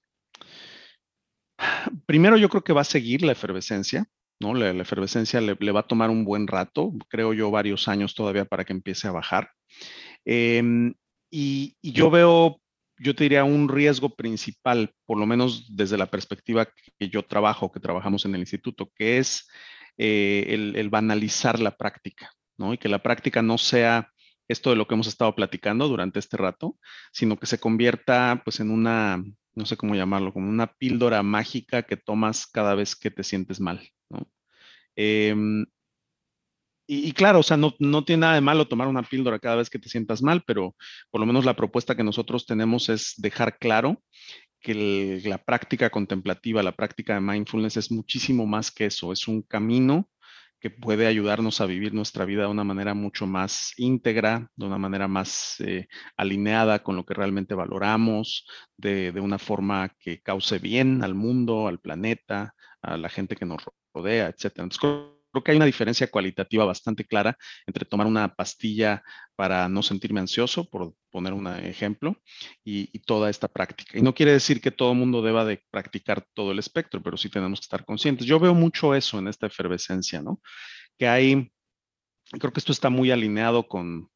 primero 2.06 2.36
yo 2.36 2.48
creo 2.48 2.62
que 2.62 2.72
va 2.72 2.82
a 2.82 2.84
seguir 2.84 3.22
la 3.22 3.32
efervescencia, 3.32 4.06
¿no? 4.40 4.54
La, 4.54 4.70
efervescencia 4.70 5.40
le, 5.40 5.72
va 5.72 5.80
a 5.80 5.86
tomar 5.88 6.08
un 6.10 6.24
buen 6.24 6.46
rato, 6.46 6.92
creo 7.08 7.34
yo 7.34 7.50
varios 7.50 7.88
años 7.88 8.14
todavía 8.14 8.44
para 8.44 8.64
que 8.64 8.72
empiece 8.72 9.08
a 9.08 9.12
bajar. 9.12 9.50
Em, 10.24 10.94
y, 11.32 11.76
yo 11.82 12.10
veo, 12.10 12.60
yo 12.96 13.16
te 13.16 13.24
diría, 13.24 13.42
un 13.42 13.68
riesgo 13.68 14.14
principal, 14.14 14.94
por 15.04 15.18
lo 15.18 15.26
menos 15.26 15.74
desde 15.74 15.98
la 15.98 16.06
perspectiva 16.06 16.68
que 16.96 17.08
yo 17.08 17.24
trabajo, 17.24 17.72
que 17.72 17.80
trabajamos 17.80 18.24
en 18.24 18.36
el 18.36 18.40
instituto, 18.42 18.92
que 18.94 19.18
es 19.18 19.48
eh, 19.96 20.44
el, 20.50 20.76
el, 20.76 20.90
banalizar 20.90 21.58
la 21.58 21.76
práctica, 21.76 22.30
¿no? 22.56 22.72
Y 22.72 22.78
que 22.78 22.88
la 22.88 23.02
práctica 23.02 23.42
no 23.42 23.58
sea 23.58 24.12
esto 24.48 24.70
de 24.70 24.76
lo 24.76 24.88
que 24.88 24.94
hemos 24.94 25.06
estado 25.06 25.34
platicando 25.34 25.88
durante 25.88 26.18
este 26.18 26.36
rato, 26.36 26.76
sino 27.12 27.38
que 27.38 27.46
se 27.46 27.58
convierta 27.60 28.42
pues 28.44 28.60
en 28.60 28.70
una, 28.70 29.22
no 29.54 29.66
sé 29.66 29.76
cómo 29.76 29.94
llamarlo, 29.94 30.32
como 30.32 30.48
una 30.48 30.66
píldora 30.66 31.22
mágica 31.22 31.82
que 31.82 31.96
tomas 31.96 32.46
cada 32.46 32.74
vez 32.74 32.96
que 32.96 33.10
te 33.10 33.22
sientes 33.22 33.60
mal. 33.60 33.88
Em, 34.96 35.64
y, 36.90 37.12
claro, 37.12 37.40
o 37.40 37.42
sea, 37.42 37.58
no, 37.58 37.74
no, 37.78 38.02
tiene 38.04 38.22
nada 38.22 38.34
de 38.34 38.40
malo 38.40 38.66
tomar 38.66 38.88
una 38.88 39.02
píldora 39.02 39.38
cada 39.38 39.56
vez 39.56 39.68
que 39.68 39.78
te 39.78 39.90
sientas 39.90 40.22
mal, 40.22 40.42
pero 40.46 40.74
por 41.10 41.20
lo 41.20 41.26
menos 41.26 41.44
la 41.44 41.54
propuesta 41.54 41.94
que 41.94 42.02
nosotros 42.02 42.46
tenemos 42.46 42.88
es 42.88 43.12
dejar 43.18 43.58
claro 43.58 44.02
que 44.60 45.20
la 45.24 45.38
práctica 45.38 45.90
contemplativa, 45.90 46.62
la 46.62 46.72
práctica 46.72 47.14
de 47.14 47.20
mindfulness 47.20 47.76
es 47.76 47.92
muchísimo 47.92 48.46
más 48.46 48.70
que 48.70 48.86
eso, 48.86 49.12
es 49.12 49.28
un 49.28 49.42
camino 49.42 50.08
que 50.60 50.70
puede 50.70 51.06
ayudarnos 51.06 51.60
a 51.60 51.66
vivir 51.66 51.94
nuestra 51.94 52.24
vida 52.24 52.42
de 52.42 52.48
una 52.48 52.64
manera 52.64 52.94
mucho 52.94 53.26
más 53.26 53.72
íntegra, 53.76 54.50
de 54.56 54.66
una 54.66 54.78
manera 54.78 55.08
más 55.08 55.56
eh, 55.60 55.86
alineada 56.16 56.82
con 56.82 56.96
lo 56.96 57.04
que 57.04 57.14
realmente 57.14 57.54
valoramos, 57.54 58.46
de, 58.76 59.12
una 59.20 59.38
forma 59.38 59.90
que 60.00 60.20
cause 60.20 60.58
bien 60.58 61.04
al 61.04 61.14
mundo, 61.14 61.68
al 61.68 61.80
planeta, 61.80 62.54
a 62.82 62.96
la 62.96 63.08
gente 63.08 63.36
que 63.36 63.46
nos 63.46 63.62
rodea, 63.92 64.28
etc. 64.28 64.60
Que 65.42 65.52
hay 65.52 65.56
una 65.56 65.66
diferencia 65.66 66.10
cualitativa 66.10 66.64
bastante 66.64 67.04
clara 67.04 67.36
entre 67.66 67.84
tomar 67.84 68.06
una 68.06 68.34
pastilla 68.34 69.02
para 69.36 69.68
no 69.68 69.82
sentirme 69.82 70.20
ansioso, 70.20 70.68
por 70.68 70.94
poner 71.10 71.32
un 71.32 71.46
ejemplo, 71.46 72.16
y, 72.64 72.86
toda 73.00 73.30
esta 73.30 73.48
práctica. 73.48 73.96
Y 73.98 74.02
no 74.02 74.14
quiere 74.14 74.32
decir 74.32 74.60
que 74.60 74.70
todo 74.70 74.92
el 74.92 74.98
mundo 74.98 75.22
deba 75.22 75.44
de 75.44 75.62
practicar 75.70 76.26
todo 76.34 76.52
el 76.52 76.58
espectro, 76.58 77.02
pero 77.02 77.16
sí 77.16 77.30
tenemos 77.30 77.60
que 77.60 77.64
estar 77.64 77.84
conscientes. 77.84 78.26
Yo 78.26 78.38
veo 78.40 78.54
mucho 78.54 78.94
eso 78.94 79.18
en 79.18 79.28
esta 79.28 79.46
efervescencia, 79.46 80.20
¿no? 80.20 80.40
Que 80.98 81.08
hay, 81.08 81.52
creo 82.32 82.52
que 82.52 82.60
esto 82.60 82.72
está 82.72 82.90
muy 82.90 83.10
alineado 83.10 83.68
con, 83.68 84.10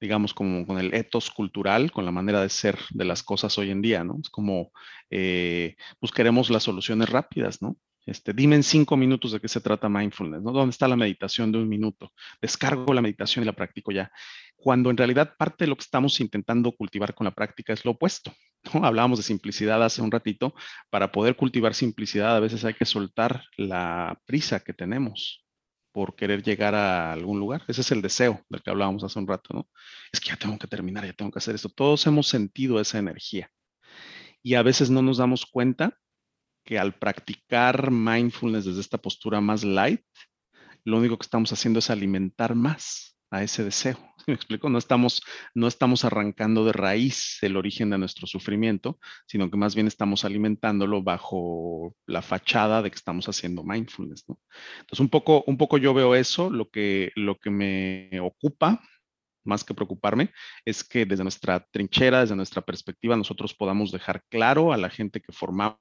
digamos, 0.00 0.34
como 0.34 0.66
con 0.66 0.78
el 0.78 0.92
ethos 0.94 1.30
cultural, 1.30 1.92
con 1.92 2.04
la 2.04 2.10
manera 2.10 2.42
de 2.42 2.48
ser 2.48 2.76
de 2.90 3.04
las 3.04 3.22
cosas 3.22 3.56
hoy 3.58 3.70
en 3.70 3.80
día, 3.80 4.02
¿no? 4.02 4.18
Es 4.20 4.28
como, 4.28 4.72
eh, 5.10 5.76
pues 6.00 6.12
queremos 6.12 6.50
las 6.50 6.64
soluciones 6.64 7.08
rápidas, 7.08 7.62
¿no? 7.62 7.76
Este, 8.04 8.32
dime 8.32 8.56
en 8.56 8.64
cinco 8.64 8.96
minutos 8.96 9.32
de 9.32 9.40
qué 9.40 9.46
se 9.48 9.60
trata 9.60 9.88
mindfulness, 9.88 10.42
¿no? 10.42 10.50
¿Dónde 10.50 10.70
está 10.70 10.88
la 10.88 10.96
meditación 10.96 11.52
de 11.52 11.58
un 11.58 11.68
minuto? 11.68 12.12
Descargo 12.40 12.92
la 12.92 13.00
meditación 13.00 13.44
y 13.44 13.46
la 13.46 13.52
practico 13.52 13.92
ya. 13.92 14.10
Cuando 14.56 14.90
en 14.90 14.96
realidad 14.96 15.34
parte 15.38 15.64
de 15.64 15.68
lo 15.68 15.76
que 15.76 15.82
estamos 15.82 16.18
intentando 16.20 16.72
cultivar 16.72 17.14
con 17.14 17.24
la 17.24 17.30
práctica 17.30 17.72
es 17.72 17.84
lo 17.84 17.92
opuesto, 17.92 18.32
¿no? 18.74 18.84
Hablábamos 18.86 19.18
de 19.18 19.22
simplicidad 19.22 19.82
hace 19.84 20.02
un 20.02 20.10
ratito. 20.10 20.54
Para 20.90 21.12
poder 21.12 21.36
cultivar 21.36 21.74
simplicidad 21.74 22.36
a 22.36 22.40
veces 22.40 22.64
hay 22.64 22.74
que 22.74 22.86
soltar 22.86 23.44
la 23.56 24.20
prisa 24.26 24.60
que 24.60 24.72
tenemos 24.72 25.44
por 25.92 26.16
querer 26.16 26.42
llegar 26.42 26.74
a 26.74 27.12
algún 27.12 27.38
lugar. 27.38 27.62
Ese 27.68 27.82
es 27.82 27.92
el 27.92 28.02
deseo 28.02 28.44
del 28.48 28.62
que 28.62 28.70
hablábamos 28.70 29.04
hace 29.04 29.18
un 29.18 29.28
rato, 29.28 29.54
¿no? 29.54 29.68
Es 30.12 30.20
que 30.20 30.30
ya 30.30 30.36
tengo 30.36 30.58
que 30.58 30.66
terminar, 30.66 31.04
ya 31.04 31.12
tengo 31.12 31.30
que 31.30 31.38
hacer 31.38 31.54
esto. 31.54 31.68
Todos 31.68 32.06
hemos 32.06 32.26
sentido 32.26 32.80
esa 32.80 32.98
energía 32.98 33.50
y 34.42 34.54
a 34.54 34.62
veces 34.62 34.90
no 34.90 35.02
nos 35.02 35.18
damos 35.18 35.46
cuenta 35.46 35.98
que 36.64 36.78
al 36.78 36.94
practicar 36.94 37.90
mindfulness 37.90 38.64
desde 38.64 38.80
esta 38.80 38.98
postura 38.98 39.40
más 39.40 39.64
light, 39.64 40.02
lo 40.84 40.98
único 40.98 41.16
que 41.16 41.24
estamos 41.24 41.52
haciendo 41.52 41.78
es 41.78 41.90
alimentar 41.90 42.54
más 42.54 43.16
a 43.30 43.42
ese 43.42 43.64
deseo. 43.64 43.96
¿Me 44.26 44.34
explico? 44.34 44.68
No 44.68 44.78
estamos, 44.78 45.22
no 45.54 45.66
estamos 45.66 46.04
arrancando 46.04 46.64
de 46.64 46.72
raíz 46.72 47.38
el 47.42 47.56
origen 47.56 47.90
de 47.90 47.98
nuestro 47.98 48.26
sufrimiento, 48.26 48.98
sino 49.26 49.50
que 49.50 49.56
más 49.56 49.74
bien 49.74 49.86
estamos 49.86 50.24
alimentándolo 50.24 51.02
bajo 51.02 51.94
la 52.06 52.22
fachada 52.22 52.82
de 52.82 52.90
que 52.90 52.96
estamos 52.96 53.28
haciendo 53.28 53.64
mindfulness. 53.64 54.24
¿no? 54.28 54.38
Entonces, 54.80 55.00
un 55.00 55.08
poco, 55.08 55.42
un 55.46 55.56
poco 55.56 55.78
yo 55.78 55.94
veo 55.94 56.14
eso, 56.14 56.50
lo 56.50 56.70
que, 56.70 57.10
lo 57.16 57.38
que 57.38 57.50
me 57.50 58.20
ocupa 58.20 58.80
más 59.44 59.64
que 59.64 59.74
preocuparme, 59.74 60.30
es 60.64 60.84
que 60.84 61.04
desde 61.04 61.24
nuestra 61.24 61.66
trinchera, 61.72 62.20
desde 62.20 62.36
nuestra 62.36 62.62
perspectiva, 62.62 63.16
nosotros 63.16 63.54
podamos 63.54 63.90
dejar 63.90 64.22
claro 64.28 64.72
a 64.72 64.76
la 64.76 64.88
gente 64.88 65.20
que 65.20 65.32
formamos 65.32 65.78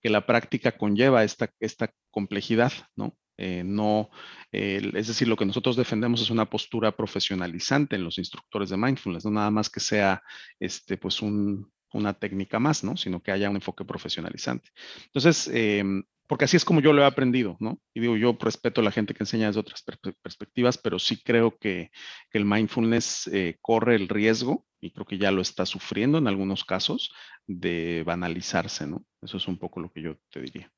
que 0.00 0.10
la 0.10 0.26
práctica 0.26 0.76
conlleva 0.76 1.24
esta, 1.24 1.50
esta 1.60 1.92
complejidad, 2.10 2.72
¿no? 2.96 3.16
Eh, 3.40 3.62
no, 3.64 4.10
es 4.50 5.06
decir, 5.06 5.28
lo 5.28 5.36
que 5.36 5.46
nosotros 5.46 5.76
defendemos 5.76 6.20
es 6.20 6.30
una 6.30 6.50
postura 6.50 6.96
profesionalizante 6.96 7.94
en 7.94 8.02
los 8.02 8.18
instructores 8.18 8.68
de 8.70 8.76
mindfulness, 8.76 9.24
no 9.24 9.30
nada 9.30 9.50
más 9.52 9.70
que 9.70 9.78
sea 9.78 10.20
este, 10.58 10.96
pues 10.96 11.22
una 11.22 12.14
técnica 12.14 12.58
más, 12.58 12.82
¿no? 12.82 12.96
Sino 12.96 13.22
que 13.22 13.30
haya 13.30 13.48
un 13.48 13.56
enfoque 13.56 13.84
profesionalizante. 13.84 14.70
Entonces, 15.04 15.48
em, 15.54 16.02
porque 16.28 16.44
así 16.44 16.58
es 16.58 16.64
como 16.64 16.80
yo 16.80 16.92
lo 16.92 17.02
he 17.02 17.06
aprendido, 17.06 17.56
¿no? 17.58 17.80
Y 17.94 18.00
digo, 18.00 18.16
yo 18.16 18.36
respeto 18.38 18.80
a 18.80 18.84
la 18.84 18.92
gente 18.92 19.14
que 19.14 19.22
enseña 19.22 19.46
desde 19.46 19.60
otras 19.60 19.82
perspectivas, 20.22 20.76
pero 20.76 20.98
sí 20.98 21.20
creo 21.22 21.56
que, 21.58 21.90
el 22.32 22.44
mindfulness 22.44 23.28
eh, 23.32 23.56
corre 23.62 23.96
el 23.96 24.08
riesgo, 24.08 24.66
y 24.80 24.92
creo 24.92 25.06
que 25.06 25.18
ya 25.18 25.32
lo 25.32 25.40
está 25.40 25.64
sufriendo 25.64 26.18
en 26.18 26.28
algunos 26.28 26.64
casos, 26.64 27.10
de 27.46 28.02
banalizarse, 28.04 28.86
¿no? 28.86 29.04
Eso 29.22 29.38
es 29.38 29.48
un 29.48 29.58
poco 29.58 29.80
lo 29.80 29.90
que 29.90 30.02
yo 30.02 30.18
te 30.30 30.42
diría. 30.42 30.70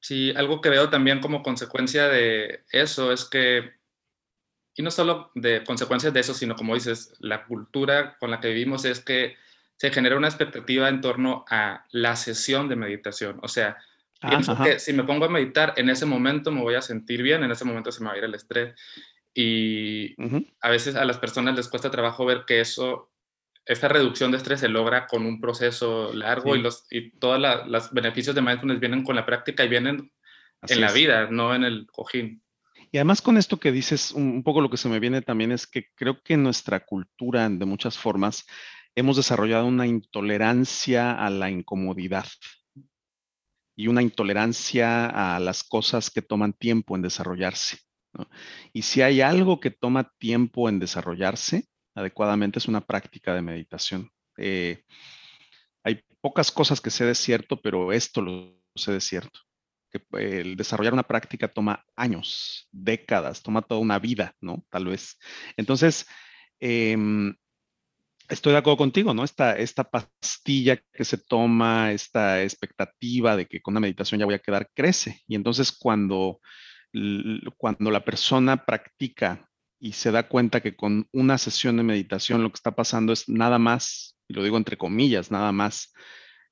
Sí, 0.00 0.32
algo 0.36 0.60
que 0.60 0.70
veo 0.70 0.88
también 0.88 1.20
como 1.20 1.42
consecuencia 1.42 2.08
de 2.08 2.64
eso 2.70 3.12
es 3.12 3.24
que, 3.24 3.72
y 4.76 4.82
no 4.82 4.92
solo 4.92 5.32
de 5.34 5.64
consecuencias 5.64 6.14
de 6.14 6.20
eso, 6.20 6.32
sino 6.32 6.54
como 6.54 6.74
dices, 6.74 7.12
la 7.18 7.44
cultura 7.44 8.16
con 8.18 8.30
la 8.30 8.40
que 8.40 8.48
vivimos 8.48 8.84
es 8.84 9.00
que 9.00 9.34
se 9.76 9.90
genera 9.90 10.16
una 10.16 10.28
expectativa 10.28 10.88
en 10.88 11.00
torno 11.00 11.44
a 11.50 11.84
la 11.90 12.14
sesión 12.14 12.68
de 12.68 12.76
meditación. 12.76 13.40
O 13.42 13.48
sea, 13.48 13.78
Pienso 14.28 14.56
que 14.62 14.78
si 14.78 14.92
me 14.92 15.04
pongo 15.04 15.24
a 15.24 15.28
meditar, 15.28 15.74
en 15.76 15.90
ese 15.90 16.06
momento 16.06 16.50
me 16.50 16.62
voy 16.62 16.74
a 16.74 16.82
sentir 16.82 17.22
bien, 17.22 17.42
en 17.42 17.50
ese 17.50 17.64
momento 17.64 17.90
se 17.90 18.02
me 18.02 18.08
va 18.08 18.14
a 18.14 18.18
ir 18.18 18.24
el 18.24 18.34
estrés. 18.34 18.74
Y 19.34 20.14
a 20.60 20.70
veces 20.70 20.94
a 20.94 21.04
las 21.04 21.18
personas 21.18 21.56
les 21.56 21.68
cuesta 21.68 21.90
trabajo 21.90 22.24
ver 22.24 22.44
que 22.46 22.60
eso, 22.60 23.10
esta 23.64 23.88
reducción 23.88 24.30
de 24.30 24.36
estrés 24.36 24.60
se 24.60 24.68
logra 24.68 25.06
con 25.06 25.26
un 25.26 25.40
proceso 25.40 26.12
largo 26.12 26.54
y, 26.54 26.60
los, 26.60 26.86
y 26.90 27.10
todos 27.18 27.40
los 27.66 27.92
beneficios 27.92 28.34
de 28.34 28.42
mindfulness 28.42 28.80
vienen 28.80 29.04
con 29.04 29.16
la 29.16 29.26
práctica 29.26 29.64
y 29.64 29.68
vienen 29.68 30.12
en 30.68 30.80
la 30.80 30.92
vida, 30.92 31.28
no 31.30 31.54
en 31.54 31.64
el 31.64 31.86
cojín. 31.90 32.42
Y 32.92 32.98
además 32.98 33.22
con 33.22 33.38
esto 33.38 33.58
que 33.58 33.72
dices, 33.72 34.12
un 34.12 34.42
poco 34.42 34.60
lo 34.60 34.68
que 34.68 34.76
se 34.76 34.90
me 34.90 35.00
viene 35.00 35.22
también 35.22 35.50
es 35.50 35.66
que 35.66 35.86
creo 35.94 36.22
que 36.22 36.36
nuestra 36.36 36.80
cultura, 36.80 37.48
de 37.48 37.64
muchas 37.64 37.96
formas, 37.96 38.46
hemos 38.94 39.16
desarrollado 39.16 39.66
una 39.66 39.86
intolerancia 39.86 41.12
a 41.12 41.30
la 41.30 41.50
incomodidad 41.50 42.26
y 43.76 43.88
una 43.88 44.02
intolerancia 44.02 45.36
a 45.36 45.40
las 45.40 45.64
cosas 45.64 46.10
que 46.10 46.22
toman 46.22 46.52
tiempo 46.52 46.96
en 46.96 47.02
desarrollarse. 47.02 47.78
Y 48.72 48.82
si 48.82 49.02
hay 49.02 49.20
algo 49.20 49.60
que 49.60 49.70
toma 49.70 50.12
tiempo 50.18 50.68
en 50.68 50.78
desarrollarse 50.78 51.64
adecuadamente 51.94 52.58
es 52.58 52.68
una 52.68 52.80
práctica 52.80 53.34
de 53.34 53.42
meditación. 53.42 54.10
Eh, 54.36 54.84
hay 55.84 56.02
pocas 56.20 56.50
cosas 56.50 56.80
que 56.80 56.90
sé 56.90 57.04
de 57.04 57.14
cierto, 57.14 57.60
pero 57.60 57.92
esto 57.92 58.20
lo 58.22 58.58
sé 58.74 58.92
de 58.92 59.00
cierto. 59.00 59.40
Que 59.90 60.02
el 60.12 60.56
desarrollar 60.56 60.94
una 60.94 61.02
práctica 61.02 61.48
toma 61.48 61.84
años, 61.96 62.68
décadas, 62.70 63.42
toma 63.42 63.62
toda 63.62 63.80
una 63.80 63.98
vida, 63.98 64.34
¿no? 64.40 64.64
Tal 64.70 64.86
vez. 64.86 65.18
Entonces, 65.56 66.06
em, 66.60 67.34
estoy 68.32 68.52
de 68.52 68.58
acuerdo 68.58 68.78
contigo, 68.78 69.12
¿no? 69.14 69.24
Esta, 69.24 69.56
esta 69.56 69.84
pastilla 69.84 70.82
que 70.92 71.04
se 71.04 71.18
toma, 71.18 71.92
esta 71.92 72.42
expectativa 72.42 73.36
de 73.36 73.46
que 73.46 73.60
con 73.60 73.72
una 73.72 73.80
meditación 73.80 74.18
ya 74.20 74.26
voy 74.26 74.34
a 74.34 74.40
quedar, 74.40 74.70
crece. 74.74 75.22
Y 75.28 75.34
entonces 75.34 75.70
cuando, 75.72 76.40
cuando 77.56 77.90
la 77.90 78.04
persona 78.04 78.64
practica 78.64 79.48
y 79.78 79.92
se 79.92 80.10
da 80.10 80.28
cuenta 80.28 80.60
que 80.60 80.76
con 80.76 81.08
una 81.12 81.38
sesión 81.38 81.76
de 81.76 81.82
meditación 81.82 82.42
lo 82.42 82.50
que 82.50 82.56
está 82.56 82.74
pasando 82.74 83.12
es 83.12 83.28
nada 83.28 83.58
más, 83.58 84.16
lo 84.28 84.42
digo 84.42 84.56
entre 84.56 84.78
comillas, 84.78 85.30
nada 85.30 85.52
más, 85.52 85.92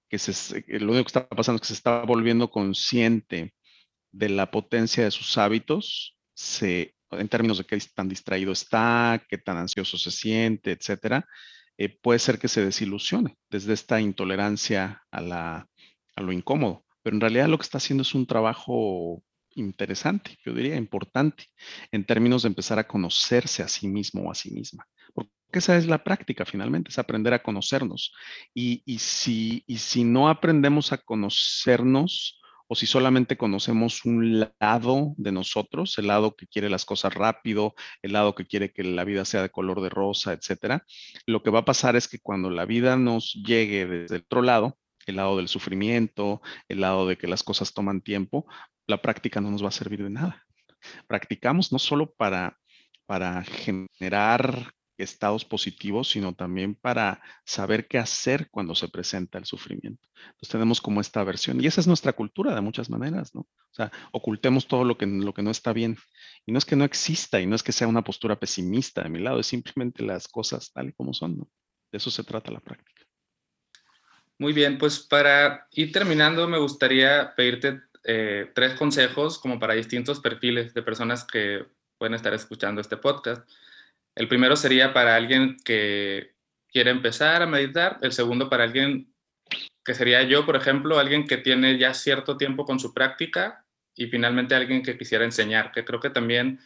que 0.08 0.18
se, 0.18 0.64
lo 0.80 0.92
único 0.92 1.04
que 1.04 1.18
está 1.18 1.28
pasando 1.28 1.56
es 1.56 1.60
que 1.62 1.68
se 1.68 1.74
está 1.74 2.02
volviendo 2.02 2.50
consciente 2.50 3.54
de 4.12 4.28
la 4.28 4.50
potencia 4.50 5.04
de 5.04 5.10
sus 5.12 5.38
hábitos, 5.38 6.18
en 7.12 7.28
términos 7.28 7.58
de 7.58 7.64
qué 7.64 7.78
tan 7.94 8.08
distraído 8.08 8.52
está, 8.52 9.24
qué 9.28 9.38
tan 9.38 9.56
ansioso 9.56 9.96
se 9.96 10.10
siente, 10.10 10.72
etcétera, 10.72 11.26
eh, 11.80 11.88
puede 11.88 12.18
ser 12.18 12.38
que 12.38 12.48
se 12.48 12.62
desilusione 12.62 13.38
desde 13.48 13.72
esta 13.72 14.02
intolerancia 14.02 15.02
a, 15.10 15.66
lo 16.18 16.30
incómodo. 16.30 16.84
Pero 17.02 17.16
en 17.16 17.22
realidad 17.22 17.48
lo 17.48 17.56
que 17.56 17.62
está 17.62 17.78
haciendo 17.78 18.02
es 18.02 18.14
un 18.14 18.26
trabajo 18.26 19.22
interesante, 19.54 20.36
yo 20.44 20.52
diría 20.52 20.76
importante, 20.76 21.46
en 21.90 22.04
términos 22.04 22.42
de 22.42 22.48
empezar 22.48 22.78
a 22.78 22.86
conocerse 22.86 23.62
a 23.62 23.68
sí 23.68 23.88
mismo 23.88 24.24
o 24.24 24.30
a 24.30 24.34
sí 24.34 24.50
misma. 24.50 24.86
Porque 25.14 25.30
esa 25.52 25.74
es 25.78 25.86
la 25.86 26.04
práctica 26.04 26.44
finalmente, 26.44 26.90
es 26.90 26.98
aprender 26.98 27.32
a 27.32 27.42
conocernos. 27.42 28.12
Y 28.52 28.98
si 28.98 30.04
no 30.04 30.28
aprendemos 30.28 30.92
a 30.92 30.98
conocernos, 30.98 32.39
o 32.72 32.76
si 32.76 32.86
solamente 32.86 33.36
conocemos 33.36 34.04
un 34.04 34.46
lado 34.60 35.14
de 35.16 35.32
nosotros, 35.32 35.98
el 35.98 36.06
lado 36.06 36.36
que 36.36 36.46
quiere 36.46 36.70
las 36.70 36.84
cosas 36.84 37.12
rápido, 37.12 37.74
el 38.00 38.12
lado 38.12 38.36
que 38.36 38.46
quiere 38.46 38.72
que 38.72 38.84
la 38.84 39.02
vida 39.02 39.24
sea 39.24 39.42
de 39.42 39.50
color 39.50 39.80
de 39.80 39.88
rosa, 39.88 40.32
etcétera, 40.32 40.86
lo 41.26 41.42
que 41.42 41.50
va 41.50 41.58
a 41.58 41.64
pasar 41.64 41.96
es 41.96 42.06
que 42.06 42.20
cuando 42.20 42.48
la 42.48 42.66
vida 42.66 42.96
nos 42.96 43.34
llegue 43.34 43.86
desde 43.86 44.14
el 44.14 44.22
otro 44.22 44.42
lado, 44.42 44.78
el 45.06 45.16
lado 45.16 45.36
del 45.36 45.48
sufrimiento, 45.48 46.42
el 46.68 46.82
lado 46.82 47.08
de 47.08 47.18
que 47.18 47.26
las 47.26 47.42
cosas 47.42 47.74
toman 47.74 48.02
tiempo, 48.02 48.46
la 48.86 49.02
práctica 49.02 49.40
no 49.40 49.50
nos 49.50 49.64
va 49.64 49.68
a 49.70 49.72
servir 49.72 50.04
de 50.04 50.10
nada. 50.10 50.46
Practicamos 51.08 51.72
no 51.72 51.80
solo 51.80 52.12
para, 52.12 52.56
para 53.04 53.42
generar 53.42 54.70
estados 55.02 55.44
positivos, 55.44 56.08
sino 56.08 56.34
también 56.34 56.74
para 56.74 57.22
saber 57.44 57.86
qué 57.86 57.98
hacer 57.98 58.48
cuando 58.50 58.74
se 58.74 58.88
presenta 58.88 59.38
el 59.38 59.44
sufrimiento. 59.44 60.08
Entonces 60.16 60.48
tenemos 60.48 60.80
como 60.80 61.00
esta 61.00 61.22
versión 61.24 61.60
y 61.60 61.66
esa 61.66 61.80
es 61.80 61.86
nuestra 61.86 62.12
cultura 62.12 62.54
de 62.54 62.60
muchas 62.60 62.90
maneras, 62.90 63.34
¿no? 63.34 63.42
O 63.42 63.74
sea, 63.74 63.90
ocultemos 64.12 64.66
todo 64.66 64.84
lo 64.84 64.98
que, 64.98 65.06
lo 65.06 65.32
que 65.32 65.42
no 65.42 65.50
está 65.50 65.72
bien. 65.72 65.96
Y 66.46 66.52
no 66.52 66.58
es 66.58 66.64
que 66.64 66.76
no 66.76 66.84
exista 66.84 67.40
y 67.40 67.46
no 67.46 67.56
es 67.56 67.62
que 67.62 67.72
sea 67.72 67.88
una 67.88 68.02
postura 68.02 68.38
pesimista 68.38 69.02
de 69.02 69.10
mi 69.10 69.18
lado, 69.18 69.40
es 69.40 69.46
simplemente 69.46 70.02
las 70.02 70.28
cosas 70.28 70.72
tal 70.72 70.88
y 70.88 70.92
como 70.92 71.14
son, 71.14 71.38
¿no? 71.38 71.48
De 71.92 71.98
eso 71.98 72.10
se 72.10 72.24
trata 72.24 72.52
la 72.52 72.60
práctica. 72.60 73.02
Muy 74.38 74.52
bien, 74.52 74.78
pues 74.78 75.00
para 75.00 75.66
ir 75.72 75.92
terminando 75.92 76.48
me 76.48 76.58
gustaría 76.58 77.34
pedirte 77.36 77.82
eh, 78.04 78.50
tres 78.54 78.74
consejos 78.74 79.38
como 79.38 79.58
para 79.58 79.74
distintos 79.74 80.20
perfiles 80.20 80.72
de 80.72 80.82
personas 80.82 81.24
que 81.24 81.66
pueden 81.98 82.14
estar 82.14 82.32
escuchando 82.32 82.80
este 82.80 82.96
podcast. 82.96 83.46
El 84.20 84.28
primero 84.28 84.54
sería 84.54 84.92
para 84.92 85.16
alguien 85.16 85.56
que 85.64 86.34
quiere 86.68 86.90
empezar 86.90 87.40
a 87.40 87.46
meditar, 87.46 87.96
el 88.02 88.12
segundo 88.12 88.50
para 88.50 88.64
alguien 88.64 89.14
que 89.82 89.94
sería 89.94 90.22
yo, 90.24 90.44
por 90.44 90.56
ejemplo, 90.56 90.98
alguien 90.98 91.26
que 91.26 91.38
tiene 91.38 91.78
ya 91.78 91.94
cierto 91.94 92.36
tiempo 92.36 92.66
con 92.66 92.78
su 92.78 92.92
práctica 92.92 93.64
y 93.94 94.08
finalmente 94.08 94.54
alguien 94.54 94.82
que 94.82 94.98
quisiera 94.98 95.24
enseñar, 95.24 95.72
que 95.72 95.86
creo 95.86 96.00
que 96.00 96.10
también, 96.10 96.60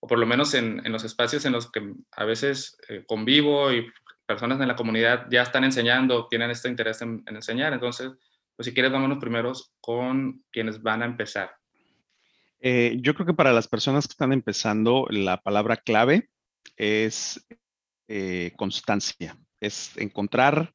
o 0.00 0.08
por 0.08 0.18
lo 0.18 0.26
menos 0.26 0.52
en, 0.54 0.82
los 0.90 1.04
espacios 1.04 1.44
en 1.44 1.52
los 1.52 1.70
que 1.70 1.94
a 2.10 2.24
veces 2.24 2.76
eh, 2.88 3.04
convivo 3.06 3.72
y 3.72 3.86
personas 4.26 4.60
en 4.60 4.66
la 4.66 4.74
comunidad 4.74 5.28
ya 5.30 5.42
están 5.42 5.62
enseñando, 5.62 6.26
tienen 6.26 6.50
este 6.50 6.68
interés 6.68 7.02
en, 7.02 7.22
enseñar. 7.28 7.72
Entonces, 7.72 8.10
pues 8.56 8.66
si 8.66 8.74
quieres, 8.74 8.90
vámonos 8.90 9.18
primeros 9.18 9.70
con 9.80 10.42
quienes 10.50 10.82
van 10.82 11.02
a 11.02 11.06
empezar. 11.06 11.54
Eh, 12.58 12.96
yo 12.98 13.14
creo 13.14 13.26
que 13.26 13.34
para 13.34 13.52
las 13.52 13.68
personas 13.68 14.08
que 14.08 14.14
están 14.14 14.32
empezando, 14.32 15.06
la 15.08 15.40
palabra 15.40 15.76
clave 15.76 16.30
es 16.76 17.46
eh, 18.08 18.52
constancia, 18.56 19.36
es 19.60 19.96
encontrar 19.96 20.74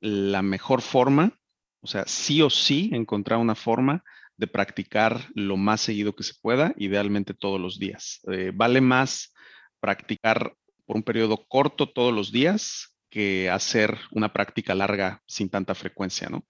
la 0.00 0.42
mejor 0.42 0.82
forma, 0.82 1.38
o 1.80 1.86
sea, 1.86 2.04
sí 2.06 2.42
o 2.42 2.50
sí 2.50 2.90
encontrar 2.92 3.38
una 3.38 3.54
forma 3.54 4.04
de 4.36 4.46
practicar 4.46 5.28
lo 5.34 5.56
más 5.56 5.80
seguido 5.80 6.14
que 6.14 6.22
se 6.22 6.34
pueda, 6.40 6.74
idealmente 6.76 7.34
todos 7.34 7.60
los 7.60 7.78
días. 7.78 8.20
Eh, 8.30 8.52
vale 8.54 8.80
más 8.80 9.34
practicar 9.80 10.54
por 10.84 10.96
un 10.96 11.02
periodo 11.02 11.44
corto 11.48 11.90
todos 11.90 12.12
los 12.12 12.32
días 12.32 12.96
que 13.10 13.50
hacer 13.50 13.98
una 14.10 14.32
práctica 14.32 14.74
larga 14.74 15.22
sin 15.26 15.50
tanta 15.50 15.74
frecuencia, 15.74 16.28
¿no? 16.28 16.46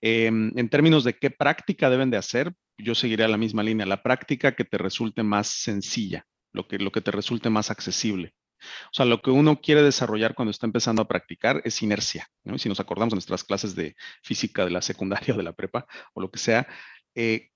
Em, 0.00 0.52
en 0.56 0.68
términos 0.68 1.04
de 1.04 1.16
qué 1.16 1.30
práctica 1.30 1.88
deben 1.88 2.10
de 2.10 2.16
hacer, 2.16 2.52
yo 2.76 2.94
seguiré 2.94 3.26
la 3.28 3.38
misma 3.38 3.62
línea, 3.62 3.86
la 3.86 4.02
práctica 4.02 4.54
que 4.54 4.64
te 4.64 4.78
resulte 4.78 5.22
más 5.22 5.46
sencilla 5.48 6.26
lo 6.52 6.66
que, 6.66 6.78
lo 6.78 6.90
que 6.92 7.00
te 7.00 7.10
resulte 7.10 7.50
más 7.50 7.70
accesible. 7.70 8.34
O 8.86 8.94
sea, 8.94 9.06
lo 9.06 9.20
que 9.22 9.30
uno 9.30 9.60
quiere 9.60 9.82
desarrollar 9.82 10.34
cuando 10.34 10.50
está 10.50 10.66
empezando 10.66 11.02
a 11.02 11.08
practicar 11.08 11.60
es 11.64 11.82
inercia. 11.82 12.28
Si 12.58 12.68
nos 12.68 12.80
acordamos 12.80 13.12
de 13.12 13.16
nuestras 13.16 13.44
clases 13.44 13.74
de 13.74 13.96
física 14.22 14.64
de 14.64 14.70
la 14.70 14.82
secundaria 14.82 15.34
o 15.34 15.36
de 15.36 15.42
la 15.42 15.52
prepa 15.52 15.86
o 16.14 16.20
lo 16.20 16.30
que 16.30 16.38
sea, 16.38 16.66
eh, 17.14 17.50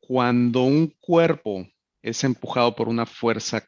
cuando 0.00 0.62
un 0.62 0.94
cuerpo 0.98 1.66
es 2.02 2.24
empujado 2.24 2.74
por 2.74 2.88
una 2.88 3.06
fuerza 3.06 3.66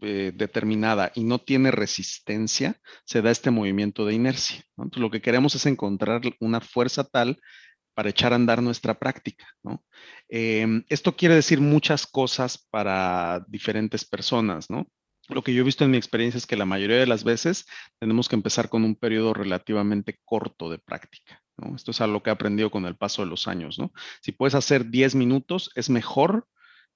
eh, 0.00 0.32
determinada 0.34 1.10
y 1.14 1.24
no 1.24 1.40
tiene 1.40 1.70
resistencia, 1.70 2.80
se 3.04 3.20
da 3.20 3.30
este 3.30 3.50
movimiento 3.50 4.06
de 4.06 4.14
inercia. 4.14 4.64
Entonces, 4.76 5.00
lo 5.00 5.10
que 5.10 5.20
queremos 5.20 5.54
es 5.54 5.66
encontrar 5.66 6.22
una 6.40 6.60
fuerza 6.60 7.04
tal 7.04 7.40
para 7.94 8.10
echar 8.10 8.32
a 8.32 8.36
andar 8.36 8.62
nuestra 8.62 8.98
práctica. 8.98 9.46
¿no? 9.62 9.84
Em, 10.28 10.84
esto 10.88 11.16
quiere 11.16 11.34
decir 11.34 11.60
muchas 11.60 12.06
cosas 12.06 12.66
para 12.70 13.44
diferentes 13.48 14.04
personas. 14.04 14.70
¿no? 14.70 14.86
Lo 15.28 15.42
que 15.42 15.54
yo 15.54 15.62
he 15.62 15.64
visto 15.64 15.84
en 15.84 15.90
mi 15.90 15.96
experiencia 15.96 16.38
es 16.38 16.46
que 16.46 16.56
la 16.56 16.64
mayoría 16.64 16.98
de 16.98 17.06
las 17.06 17.24
veces 17.24 17.66
tenemos 17.98 18.28
que 18.28 18.36
empezar 18.36 18.68
con 18.68 18.84
un 18.84 18.96
periodo 18.96 19.34
relativamente 19.34 20.18
corto 20.24 20.70
de 20.70 20.78
práctica. 20.78 21.42
¿no? 21.56 21.76
Esto 21.76 21.90
es 21.90 22.00
algo 22.00 22.22
que 22.22 22.30
he 22.30 22.32
aprendido 22.32 22.70
con 22.70 22.86
el 22.86 22.96
paso 22.96 23.22
de 23.22 23.28
los 23.28 23.48
años. 23.48 23.78
¿no? 23.78 23.92
Si 24.20 24.32
puedes 24.32 24.54
hacer 24.54 24.90
10 24.90 25.14
minutos, 25.14 25.70
es 25.74 25.90
mejor 25.90 26.46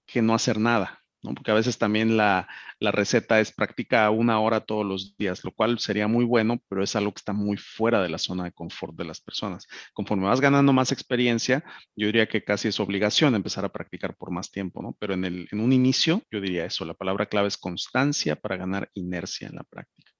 que 0.06 0.22
no 0.22 0.34
hacer 0.34 0.58
nada. 0.58 1.02
Porque 1.22 1.50
a 1.50 1.54
veces 1.54 1.78
también 1.78 2.16
la, 2.16 2.48
receta 2.80 3.40
es 3.40 3.52
práctica 3.52 4.10
una 4.10 4.38
hora 4.40 4.60
todos 4.60 4.86
los 4.86 5.16
días, 5.16 5.44
lo 5.44 5.50
cual 5.50 5.78
sería 5.78 6.06
muy 6.08 6.24
bueno, 6.24 6.62
pero 6.68 6.82
es 6.82 6.94
algo 6.94 7.12
que 7.12 7.18
está 7.18 7.32
muy 7.32 7.56
fuera 7.56 8.02
de 8.02 8.08
la 8.08 8.18
zona 8.18 8.44
de 8.44 8.52
confort 8.52 8.94
de 8.96 9.04
las 9.04 9.20
personas. 9.20 9.66
Conforme 9.92 10.26
vas 10.26 10.40
ganando 10.40 10.72
más 10.72 10.92
experiencia, 10.92 11.64
yo 11.96 12.06
diría 12.06 12.28
que 12.28 12.44
casi 12.44 12.68
es 12.68 12.78
obligación 12.80 13.34
empezar 13.34 13.64
a 13.64 13.72
practicar 13.72 14.14
por 14.16 14.30
más 14.30 14.50
tiempo, 14.50 14.82
¿no? 14.82 14.96
Pero 15.00 15.14
en, 15.14 15.24
el, 15.24 15.48
en 15.50 15.60
un 15.60 15.72
inicio, 15.72 16.22
yo 16.30 16.40
diría 16.40 16.64
eso, 16.64 16.84
la 16.84 16.94
palabra 16.94 17.26
clave 17.26 17.48
es 17.48 17.56
constancia 17.56 18.36
para 18.36 18.56
ganar 18.56 18.90
inercia 18.94 19.48
en 19.48 19.56
la 19.56 19.64
práctica. 19.64 20.12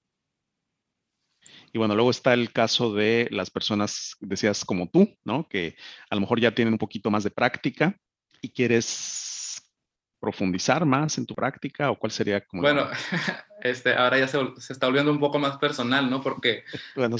Y 1.73 1.77
bueno, 1.77 1.95
luego 1.95 2.11
está 2.11 2.33
el 2.33 2.51
caso 2.51 2.93
de 2.93 3.27
las 3.31 3.49
personas, 3.49 4.15
decías 4.19 4.65
como 4.65 4.89
tú, 4.89 5.15
¿no? 5.23 5.47
Que 5.47 5.75
a 6.09 6.15
lo 6.15 6.21
mejor 6.21 6.39
ya 6.39 6.55
tienen 6.55 6.73
un 6.73 6.79
poquito 6.79 7.11
más 7.11 7.23
de 7.23 7.31
práctica 7.31 7.97
y 8.41 8.49
quieres 8.49 9.66
profundizar 10.19 10.85
más 10.85 11.17
en 11.17 11.25
tu 11.25 11.35
práctica 11.35 11.91
o 11.91 11.97
cuál 11.97 12.11
sería 12.11 12.41
como 12.41 12.61
bueno 12.61 12.87
este 13.61 13.93
ahora 13.93 14.17
ya 14.17 14.27
se, 14.27 14.39
está 14.69 14.87
volviendo 14.87 15.11
un 15.11 15.19
poco 15.19 15.39
más 15.39 15.57
personal 15.57 16.09
no 16.09 16.21
porque 16.21 16.63
bueno, 16.95 17.17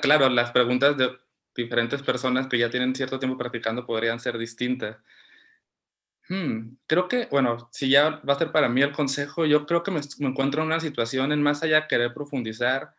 claro 0.00 0.28
las 0.28 0.50
preguntas 0.50 0.96
de 0.96 1.10
diferentes 1.54 2.02
personas 2.02 2.48
que 2.48 2.58
ya 2.58 2.70
tienen 2.70 2.94
cierto 2.94 3.18
tiempo 3.18 3.38
practicando 3.38 3.86
podrían 3.86 4.20
ser 4.20 4.36
distintas. 4.36 4.98
Hmm, 6.28 6.76
creo 6.86 7.08
que 7.08 7.28
bueno 7.30 7.68
si 7.72 7.88
ya 7.88 8.20
va 8.28 8.34
a 8.34 8.38
ser 8.38 8.50
para 8.50 8.68
mí 8.68 8.82
el 8.82 8.92
consejo 8.92 9.46
yo 9.46 9.64
creo 9.64 9.84
que 9.84 9.92
me, 9.92 10.00
encuentro 10.20 10.62
en 10.62 10.66
una 10.66 10.80
situación 10.80 11.30
en 11.30 11.40
más 11.40 11.62
allá 11.62 11.82
de 11.82 11.86
querer 11.86 12.12
profundizar 12.12 12.94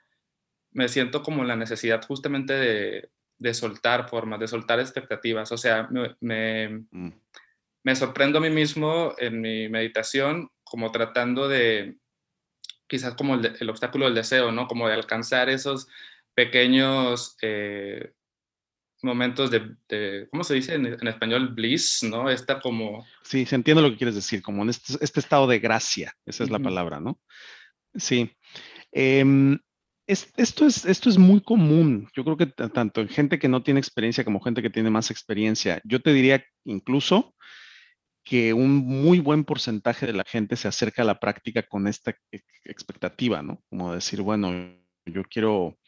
me 0.71 0.87
siento 0.87 1.21
como 1.21 1.43
la 1.43 1.57
necesidad 1.57 2.01
justamente 2.07 2.53
de, 2.53 3.11
de 3.37 3.53
soltar 3.53 4.07
formas 4.07 4.39
de 4.39 4.47
soltar 4.47 4.79
expectativas 4.79 5.51
o 5.51 5.57
sea 5.57 5.89
me, 6.21 6.85
mm 6.89 7.11
me 7.87 7.95
sorprendo 7.95 8.39
a 8.39 8.41
mí 8.41 8.49
mismo 8.49 9.15
en 9.17 9.39
mi 9.39 9.69
meditación 9.69 10.49
como 10.65 10.91
tratando 10.91 11.47
de, 11.47 11.95
quizás 12.85 13.15
como 13.15 13.35
el, 13.35 13.69
obstáculo 13.69 14.03
del 14.03 14.15
deseo, 14.15 14.51
¿no? 14.51 14.67
Como 14.67 14.89
de 14.89 14.93
alcanzar 14.93 15.47
esos 15.47 15.87
pequeños 16.33 17.37
eh, 17.41 18.11
momentos 19.03 19.51
de, 19.51 20.27
¿cómo 20.29 20.43
se 20.43 20.55
dice 20.55 20.73
en, 20.73 21.07
español? 21.07 21.53
Bliss, 21.55 22.03
¿no? 22.03 22.29
Esta 22.29 22.59
como... 22.59 23.05
Sí, 23.23 23.45
se 23.45 23.55
entiende 23.55 23.81
lo 23.81 23.89
que 23.89 23.95
quieres 23.95 24.15
decir, 24.15 24.41
como 24.41 24.63
en 24.63 24.69
este, 24.71 24.95
este 24.99 25.21
estado 25.21 25.47
de 25.47 25.59
gracia, 25.59 26.13
esa 26.25 26.43
es 26.43 26.49
la 26.49 26.59
palabra, 26.59 26.99
¿no? 26.99 27.21
Sí. 27.95 28.35
Em, 28.91 29.57
esto, 30.07 30.65
es, 30.65 30.83
esto 30.83 31.09
es 31.09 31.17
muy 31.17 31.39
común. 31.39 32.09
Yo 32.13 32.25
creo 32.25 32.35
que 32.35 32.47
tanto 32.47 32.99
en 32.99 33.07
gente 33.07 33.39
que 33.39 33.47
no 33.47 33.63
tiene 33.63 33.79
experiencia 33.79 34.25
como 34.25 34.41
gente 34.41 34.61
que 34.61 34.69
tiene 34.69 34.89
más 34.89 35.09
experiencia. 35.09 35.79
Yo 35.85 36.01
te 36.01 36.11
diría 36.11 36.43
incluso 36.65 37.33
que 38.27 38.53
un 38.53 38.75
muy 38.75 39.19
buen 39.21 39.45
porcentaje 39.45 40.05
de 40.05 40.11
la 40.11 40.25
gente 40.25 40.57
se 40.57 40.67
acerca 40.67 41.01
a 41.01 41.05
la 41.05 41.17
práctica 41.17 41.63
con 41.63 41.87
esta 41.87 42.13
expectativa, 42.65 43.41
¿no? 43.41 43.63
Como 43.69 43.93
decir, 43.93 44.21
bueno, 44.21 44.51
yo 45.05 45.23
quiero, 45.23 45.79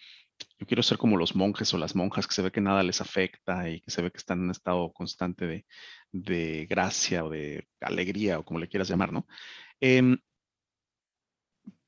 yo 0.57 0.65
quiero 0.65 0.81
ser 0.81 0.97
como 0.97 1.17
los 1.17 1.35
monjes 1.35 1.73
o 1.73 1.77
las 1.77 1.97
monjas 1.97 2.27
que 2.27 2.33
se 2.33 2.41
ve 2.41 2.51
que 2.51 2.61
nada 2.61 2.81
les 2.81 3.01
afecta 3.01 3.69
y 3.69 3.81
que 3.81 3.91
se 3.91 4.01
ve 4.01 4.09
que 4.09 4.19
están 4.19 4.39
en 4.39 4.45
un 4.45 4.51
estado 4.51 4.93
constante 4.93 5.47
de, 5.47 5.65
de 6.13 6.65
gracia 6.69 7.25
o 7.25 7.29
de 7.29 7.67
alegría 7.81 8.39
o 8.39 8.45
como 8.45 8.59
le 8.59 8.69
quieras 8.69 8.87
llamar, 8.87 9.11
¿no? 9.11 9.27
Em, 9.81 10.17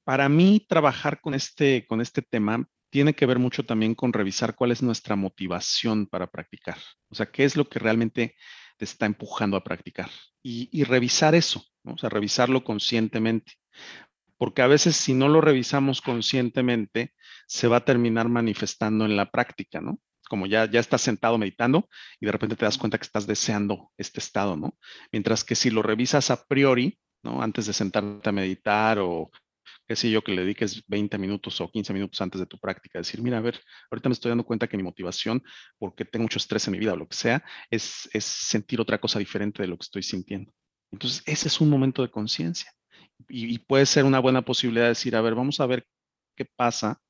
para 0.04 0.28
mí, 0.28 0.66
trabajar 0.68 1.22
con 1.22 1.34
este, 1.34 1.86
con 1.88 2.02
este 2.02 2.22
tema 2.22 2.68
tiene 2.89 3.14
que 3.14 3.26
ver 3.26 3.39
mucho 3.39 3.64
también 3.64 3.95
con 3.95 4.12
revisar 4.12 4.54
cuál 4.56 4.72
es 4.74 4.84
nuestra 4.84 5.16
motivación 5.16 6.08
para 6.08 6.28
practicar. 6.28 6.78
O 7.10 7.16
sea, 7.16 7.28
qué 7.28 7.45
es 7.45 7.56
lo 7.56 7.70
que 7.70 7.80
realmente 7.80 8.36
te 8.82 8.86
está 8.86 9.05
empujando 9.05 9.57
a 9.57 9.63
practicar. 9.63 10.09
Y, 10.41 10.84
revisar 10.86 11.36
eso, 11.36 11.63
¿no? 11.84 11.93
o 11.93 11.97
sea, 11.99 12.09
revisarlo 12.09 12.63
conscientemente. 12.63 13.53
Porque 14.39 14.63
a 14.63 14.67
veces 14.67 14.95
si 14.95 15.13
no 15.13 15.27
lo 15.27 15.39
revisamos 15.39 16.01
conscientemente, 16.01 17.13
se 17.45 17.67
va 17.67 17.77
a 17.77 17.86
terminar 17.86 18.27
manifestando 18.27 19.05
en 19.05 19.15
la 19.15 19.29
práctica, 19.29 19.82
¿no? 19.82 19.99
Como 20.27 20.47
ya, 20.47 20.65
ya 20.65 20.79
estás 20.79 21.01
sentado 21.01 21.38
meditando 21.38 21.88
y 22.19 22.25
de 22.25 22.32
repente 22.32 22.55
te 22.55 22.65
das 22.65 22.79
cuenta 22.79 22.97
que 22.97 23.05
estás 23.05 23.27
deseando 23.27 23.91
este 23.97 24.19
estado, 24.19 24.57
¿no? 24.57 24.75
Mientras 25.11 25.43
que 25.43 25.53
si 25.53 25.69
lo 25.69 25.84
revisas 25.84 26.32
a 26.32 26.47
priori, 26.47 26.97
¿no? 27.21 27.43
Antes 27.43 27.67
de 27.67 27.73
sentarte 27.73 28.29
a 28.29 28.32
meditar 28.32 28.97
o 28.97 29.29
qué 29.92 29.98
sé 29.98 30.10
yo, 30.10 30.22
que 30.24 30.32
le 30.32 30.44
dediques 30.44 30.86
20 30.88 31.18
minutos 31.18 31.60
o 31.60 31.70
15 31.70 31.92
minutos 31.92 32.22
antes 32.22 32.39
de 32.39 32.48
tu 32.48 32.58
práctica, 32.58 33.00
decir, 33.00 33.22
mira, 33.22 33.39
a 33.39 33.42
ver, 33.42 33.60
ahorita 33.92 34.08
me 34.08 34.14
estoy 34.14 34.30
dando 34.30 34.46
cuenta 34.46 34.66
que 34.66 34.78
mi 34.78 34.84
motivación, 34.84 35.44
porque 35.78 36.06
tengo 36.06 36.24
mucho 36.24 36.38
estrés 36.38 36.66
en 36.68 36.72
mi 36.72 36.80
vida 36.80 36.94
o 36.94 36.96
lo 36.96 37.10
que 37.10 37.18
sea, 37.18 37.44
es, 37.70 38.10
es 38.14 38.24
sentir 38.24 38.80
otra 38.80 39.02
cosa 39.02 39.20
diferente 39.20 39.62
de 39.62 39.68
lo 39.68 39.76
que 39.76 39.84
estoy 39.84 40.02
sintiendo. 40.02 40.54
Entonces, 40.94 41.22
ese 41.26 41.50
es 41.50 41.60
un 41.60 41.70
momento 41.70 42.04
de 42.04 42.10
conciencia. 42.10 42.72
Y, 43.28 43.54
y, 43.54 43.58
puede 43.60 43.86
ser 43.86 44.06
una 44.06 44.20
buena 44.20 44.44
posibilidad 44.44 44.86
de 44.86 44.89
decir, 44.92 45.14
a 45.14 45.22
ver, 45.22 45.36
vamos 45.36 45.60
a 45.60 45.66
ver 45.66 45.86
qué 46.38 46.46
pasa 46.46 47.02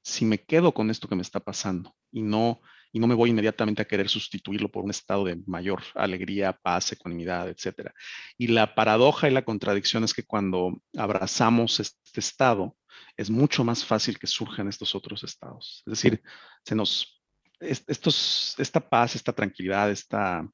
si 0.00 0.24
me 0.24 0.38
quedo 0.38 0.72
con 0.72 0.88
esto 0.88 1.08
que 1.08 1.16
me 1.16 1.22
está 1.22 1.40
pasando 1.40 1.96
y 2.12 2.22
no 2.22 2.60
y 2.92 3.00
no 3.00 3.06
me 3.06 3.14
voy 3.14 3.30
inmediatamente 3.30 3.82
a 3.82 3.86
querer 3.86 4.08
sustituirlo 4.08 4.70
por 4.70 4.84
un 4.84 4.90
estado 4.90 5.24
de 5.24 5.36
mayor 5.46 5.82
alegría, 5.94 6.52
paz, 6.52 6.92
ecuanimidad, 6.92 7.48
etc. 7.48 7.90
Y 8.36 8.48
la 8.48 8.74
paradoja 8.74 9.28
y 9.28 9.32
la 9.32 9.44
contradicción 9.44 10.04
es 10.04 10.14
que 10.14 10.24
cuando 10.24 10.80
abrazamos 10.96 11.80
este 11.80 12.20
estado, 12.20 12.76
es 13.16 13.30
mucho 13.30 13.64
más 13.64 13.84
fácil 13.84 14.18
que 14.18 14.26
surjan 14.26 14.68
estos 14.68 14.94
otros 14.94 15.22
estados. 15.24 15.82
Es 15.86 15.90
decir, 15.90 16.22
se 16.64 16.74
nos, 16.74 17.22
estos, 17.60 18.54
esta 18.58 18.80
paz, 18.80 19.16
esta 19.16 19.32
tranquilidad, 19.32 19.90
esta 19.90 20.48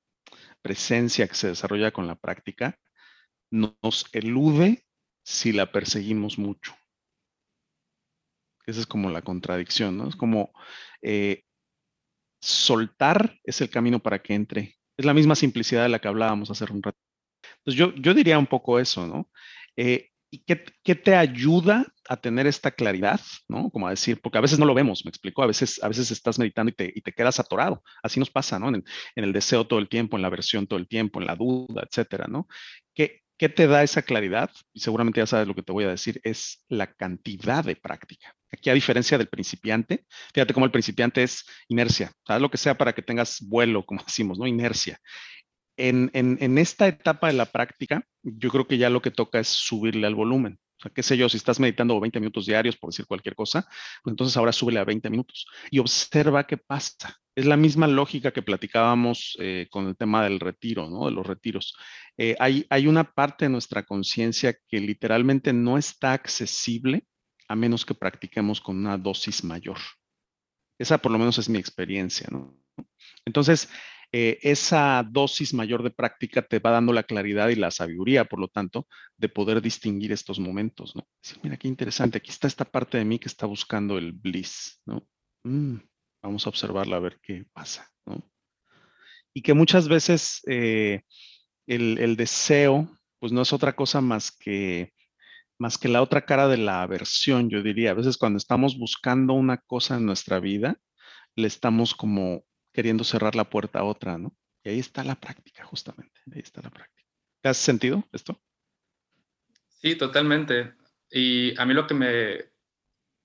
presencia 0.63 1.29
que 1.29 1.35
se 1.35 1.49
desarrolla 1.49 1.93
con 1.93 2.07
la 2.07 2.17
práctica, 2.17 2.79
nos 3.51 4.07
elude 4.13 4.85
si 5.23 5.53
la 5.53 5.71
perseguimos 5.71 6.39
mucho. 6.39 6.75
Esa 8.67 8.81
es 8.81 8.87
como 8.87 9.11
la 9.11 9.23
contradicción, 9.23 9.97
¿no? 9.99 10.09
Es 10.09 10.17
como 10.17 10.53
eh, 11.03 11.45
soltar 12.45 13.39
es 13.45 13.61
el 13.61 13.71
camino 13.71 14.01
para 14.01 14.21
que 14.23 14.35
entre. 14.35 14.77
Es 14.97 15.05
la 15.05 15.15
misma 15.15 15.35
simplicidad 15.35 15.83
de 15.83 15.89
la 15.89 15.99
que 15.99 16.09
hablábamos 16.09 16.51
hace 16.51 16.65
un 16.73 16.83
rato. 16.83 16.99
Entonces 17.59 17.79
yo, 17.79 17.95
yo 17.97 18.15
diría 18.15 18.39
un 18.39 18.47
poco 18.47 18.79
eso, 18.79 19.07
¿no? 19.07 19.31
Eh, 19.77 20.11
¿Y 20.31 20.41
qué, 20.45 20.65
qué, 20.83 20.95
te 20.97 21.15
ayuda 21.15 21.87
a 22.09 22.17
tener 22.17 22.47
esta 22.47 22.73
claridad, 22.73 23.21
¿no? 23.49 23.71
Como 23.71 23.87
a 23.87 23.91
decir, 23.91 24.21
porque 24.21 24.39
a 24.39 24.41
veces 24.41 24.59
no 24.59 24.67
lo 24.67 24.75
vemos, 24.75 25.05
me 25.05 25.09
explico, 25.09 25.43
a 25.43 25.47
veces, 25.47 25.83
a 25.83 25.89
veces 25.89 26.11
estás 26.11 26.39
meditando 26.41 26.71
y 26.71 26.75
te, 26.75 26.93
y 26.95 27.01
te 27.03 27.13
quedas 27.13 27.39
atorado. 27.39 27.83
Así 28.03 28.19
nos 28.19 28.31
pasa, 28.31 28.59
¿no? 28.59 28.69
En 28.69 28.85
el, 29.15 29.33
deseo 29.33 29.67
todo 29.67 29.79
el 29.79 29.89
tiempo, 29.89 30.17
en 30.17 30.23
la 30.23 30.29
aversión 30.29 30.67
todo 30.67 30.79
el 30.79 30.89
tiempo, 30.89 31.21
en 31.21 31.27
la 31.27 31.37
duda, 31.37 31.87
etcétera, 31.89 32.27
¿no? 32.29 32.49
¿Qué, 32.95 33.23
¿Qué 33.39 33.49
te 33.49 33.67
da 33.69 33.83
esa 33.83 34.03
claridad? 34.03 34.51
Y 34.73 34.81
seguramente 34.81 35.21
ya 35.21 35.27
sabes 35.27 35.47
lo 35.47 35.55
que 35.55 35.63
te 35.63 35.73
voy 35.73 35.85
a 35.85 35.91
decir, 35.91 36.21
es 36.25 36.65
la 36.69 36.93
cantidad 36.93 37.65
de 37.65 37.77
práctica. 37.77 38.35
Aquí, 38.55 38.71
a 38.71 38.75
diferencia 38.75 39.19
del 39.19 39.29
principiante, 39.29 40.05
fíjate 40.33 40.55
cómo 40.55 40.67
el 40.67 40.73
principiante 40.73 41.23
es 41.25 41.45
inercia, 41.69 42.13
¿sabes? 42.27 42.41
Lo 42.41 42.51
que 42.51 42.57
sea 42.57 42.79
para 42.79 42.93
que 42.93 43.03
tengas 43.03 43.41
vuelo, 43.41 43.85
como 43.85 44.03
decimos, 44.07 44.39
¿no? 44.39 44.47
Inercia. 44.47 44.99
En, 45.77 46.11
en, 46.15 46.39
en 46.41 46.59
esta 46.59 46.87
etapa 46.87 47.27
de 47.27 47.33
la 47.33 47.47
práctica, 47.47 48.07
yo 48.23 48.49
creo 48.51 48.67
que 48.69 48.79
ya 48.79 48.91
lo 48.91 49.03
que 49.03 49.11
toca 49.11 49.41
es 49.41 49.49
subirle 49.49 50.07
al 50.07 50.15
volumen. 50.15 50.61
O 50.79 50.83
sea, 50.83 50.93
qué 50.95 51.03
sé 51.03 51.17
yo, 51.17 51.29
si 51.29 51.37
estás 51.37 51.59
meditando 51.59 51.99
20 51.99 52.21
minutos 52.21 52.47
diarios, 52.47 52.77
por 52.77 52.91
decir 52.91 53.07
cualquier 53.07 53.35
cosa, 53.35 53.67
pues 54.03 54.13
entonces 54.13 54.37
ahora 54.37 54.53
súbele 54.53 54.79
a 54.79 54.85
20 54.85 55.11
minutos 55.11 55.47
y 55.71 55.81
observa 55.81 56.47
qué 56.47 56.57
pasa. 56.57 57.17
Es 57.35 57.47
la 57.47 57.57
misma 57.57 57.89
lógica 57.89 58.33
que 58.33 58.43
platicábamos 58.43 59.37
eh, 59.41 59.67
con 59.69 59.89
el 59.89 59.97
tema 59.97 60.23
del 60.23 60.39
retiro, 60.39 60.89
¿no? 60.89 61.07
De 61.07 61.13
los 61.13 61.27
retiros. 61.27 61.75
Eh, 62.17 62.37
hay, 62.39 62.67
hay 62.71 62.87
una 62.87 63.05
parte 63.13 63.47
de 63.47 63.49
nuestra 63.49 63.83
conciencia 63.83 64.57
que 64.69 64.79
literalmente 64.79 65.53
no 65.53 65.77
está 65.77 66.13
accesible 66.13 67.05
a 67.49 67.57
menos 67.57 67.85
que 67.85 67.95
practiquemos 67.95 68.61
con 68.61 68.77
una 68.77 68.97
dosis 68.99 69.45
mayor. 69.45 69.79
Esa 70.79 70.99
por 70.99 71.13
lo 71.13 71.19
menos 71.19 71.39
es 71.39 71.49
mi 71.49 71.59
experiencia. 71.59 72.29
Entonces, 73.25 73.69
eh, 74.17 74.39
esa 74.43 75.03
dosis 75.03 75.53
mayor 75.55 75.83
de 75.83 75.91
práctica 75.91 76.43
te 76.43 76.61
va 76.61 76.71
dando 76.71 76.93
la 76.93 77.03
claridad 77.03 77.49
y 77.49 77.57
la 77.57 77.73
sabiduría, 77.73 78.25
por 78.25 78.39
lo 78.39 78.47
tanto, 78.47 78.87
de 79.17 79.29
poder 79.29 79.61
distinguir 79.61 80.13
estos 80.13 80.39
momentos, 80.39 80.95
mira 81.43 81.57
qué 81.57 81.67
interesante, 81.67 82.19
aquí 82.19 82.31
está 82.31 82.47
esta 82.47 82.65
parte 82.65 82.97
de 82.97 83.05
mí 83.05 83.19
que 83.19 83.27
está 83.27 83.47
buscando 83.47 83.99
el 83.99 84.13
bliss. 84.13 84.81
Mm, 85.43 85.79
vamos 86.23 86.47
a 86.47 86.49
observarla 86.49 86.97
a 86.97 87.01
ver 87.01 87.19
qué 87.21 87.45
pasa, 87.53 87.91
¿no? 88.07 88.23
Y 89.35 89.43
que 89.43 89.53
muchas 89.53 89.89
veces 89.89 90.43
eh, 90.47 91.03
el, 91.67 91.99
el, 91.99 92.15
deseo, 92.15 92.89
pues 93.19 93.33
no 93.33 93.43
es 93.43 93.53
otra 93.53 93.75
cosa 93.75 94.01
más 94.01 94.31
que, 94.31 94.94
más 95.65 95.79
que 95.79 95.89
la 95.89 96.03
otra 96.03 96.27
cara 96.27 96.47
de 96.47 96.59
la 96.59 96.83
aversión, 96.83 97.49
yo 97.49 97.63
diría. 97.63 97.93
A 97.93 97.95
veces 97.95 98.19
cuando 98.19 98.37
estamos 98.37 98.77
buscando 98.77 99.33
una 99.33 99.57
cosa 99.57 99.97
en 99.97 100.05
nuestra 100.05 100.39
vida, 100.39 100.79
le 101.37 101.47
estamos 101.47 101.95
como 101.95 102.45
queriendo 102.71 103.03
cerrar 103.03 103.35
la 103.35 103.49
puerta 103.49 103.79
a 103.79 103.85
otra, 103.85 104.19
¿no? 104.19 104.37
Y 104.63 104.69
ahí 104.69 104.79
está 104.79 105.03
la 105.03 105.15
práctica, 105.15 105.65
justamente. 105.65 106.21
Ahí 106.35 106.43
está 106.43 106.61
la 106.61 106.69
práctica. 106.69 107.09
¿Te 107.41 107.49
hace 107.49 107.63
sentido 107.63 108.05
esto? 108.13 108.39
Sí, 109.71 109.97
totalmente. 109.97 110.75
Y 111.11 111.59
a 111.59 111.65
mí 111.65 111.73
lo 111.73 111.87
que 111.87 111.95
me, 111.95 112.45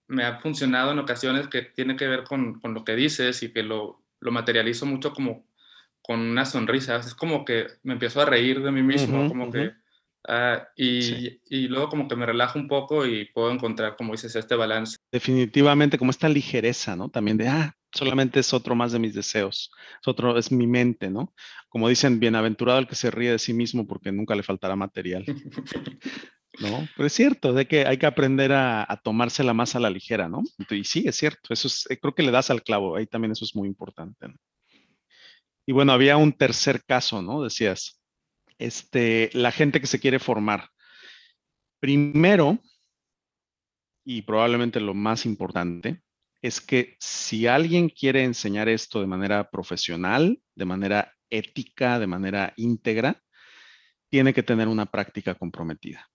me 0.07 0.23
ha 0.23 0.39
funcionado 0.39 0.93
en 0.93 0.99
ocasiones 0.99 1.49
que 1.49 1.63
tiene 1.63 1.97
que 1.97 2.07
ver 2.07 2.23
con, 2.23 2.61
con 2.61 2.73
lo 2.73 2.85
que 2.85 2.95
dices 2.95 3.43
y 3.43 3.51
que 3.51 3.63
lo, 3.63 4.01
lo, 4.21 4.31
materializo 4.31 4.85
mucho 4.85 5.11
como 5.11 5.45
con 6.01 6.21
una 6.21 6.45
sonrisa. 6.45 6.95
Es 6.95 7.15
como 7.15 7.43
que 7.43 7.67
me 7.83 7.91
empiezo 7.91 8.21
a 8.21 8.25
reír 8.25 8.63
de 8.63 8.71
mí 8.71 8.81
mismo, 8.81 9.27
como 9.27 9.51
que... 9.51 9.73
Uh, 10.27 10.59
y, 10.75 11.01
sí. 11.01 11.41
y, 11.49 11.67
luego 11.67 11.89
como 11.89 12.07
que 12.07 12.15
me 12.15 12.25
relajo 12.25 12.59
un 12.59 12.67
poco 12.67 13.05
y 13.05 13.25
puedo 13.25 13.51
encontrar, 13.51 13.95
como 13.95 14.11
dices, 14.11 14.35
este 14.35 14.55
balance. 14.55 14.97
Definitivamente, 15.11 15.97
como 15.97 16.11
esta 16.11 16.27
ligereza, 16.27 16.95
¿no? 16.95 17.09
También 17.09 17.37
de, 17.37 17.47
ah, 17.47 17.73
solamente 17.93 18.39
es 18.41 18.53
otro 18.53 18.75
más 18.75 18.91
de 18.91 18.99
mis 18.99 19.13
deseos, 19.13 19.71
es 20.01 20.07
otro, 20.07 20.37
es 20.37 20.51
mi 20.51 20.67
mente, 20.67 21.09
¿no? 21.09 21.33
Como 21.69 21.87
dicen, 21.87 22.19
bienaventurado 22.19 22.79
el 22.79 22.87
que 22.87 22.95
se 22.95 23.11
ríe 23.11 23.31
de 23.31 23.39
sí 23.39 23.53
mismo 23.53 23.87
porque 23.87 24.11
nunca 24.11 24.35
le 24.35 24.43
faltará 24.43 24.75
material. 24.75 25.25
¿No? 26.59 26.89
Pero 26.97 27.07
es 27.07 27.13
cierto, 27.13 27.53
de 27.53 27.67
que 27.67 27.85
hay 27.85 27.97
que 27.97 28.05
aprender 28.05 28.51
a, 28.51 28.85
a, 28.91 28.97
tomársela 28.97 29.53
más 29.53 29.75
a 29.75 29.79
la 29.79 29.89
ligera, 29.89 30.27
¿no? 30.27 30.43
Y 30.69 30.83
sí, 30.83 31.03
es 31.05 31.15
cierto, 31.15 31.53
eso 31.53 31.69
es, 31.69 31.87
creo 32.01 32.13
que 32.13 32.23
le 32.23 32.31
das 32.31 32.49
al 32.49 32.63
clavo, 32.63 32.97
ahí 32.97 33.05
también 33.05 33.31
eso 33.31 33.45
es 33.45 33.55
muy 33.55 33.67
importante. 33.67 34.27
¿no? 34.27 34.35
Y 35.69 35.71
bueno, 35.71 35.93
había 35.93 36.17
un 36.17 36.33
tercer 36.33 36.83
caso, 36.83 37.21
¿no? 37.21 37.43
Decías, 37.43 37.98
este, 38.59 39.29
la 39.33 39.51
gente 39.51 39.81
que 39.81 39.87
se 39.87 39.99
quiere 39.99 40.19
formar. 40.19 40.69
Primero, 41.79 42.59
y 44.05 44.21
probablemente 44.21 44.79
lo 44.79 44.93
más 44.93 45.25
importante, 45.25 46.03
es 46.41 46.61
que 46.61 46.95
si 46.99 47.47
alguien 47.47 47.89
quiere 47.89 48.23
enseñar 48.23 48.69
esto 48.69 49.01
de 49.01 49.07
manera 49.07 49.49
profesional, 49.49 50.39
de 50.55 50.65
manera 50.65 51.13
ética, 51.29 51.99
de 51.99 52.07
manera 52.07 52.53
íntegra, 52.57 53.21
tiene 54.09 54.33
que 54.33 54.43
tener 54.43 54.67
una 54.67 54.85
práctica 54.85 55.35
comprometida. 55.35 56.09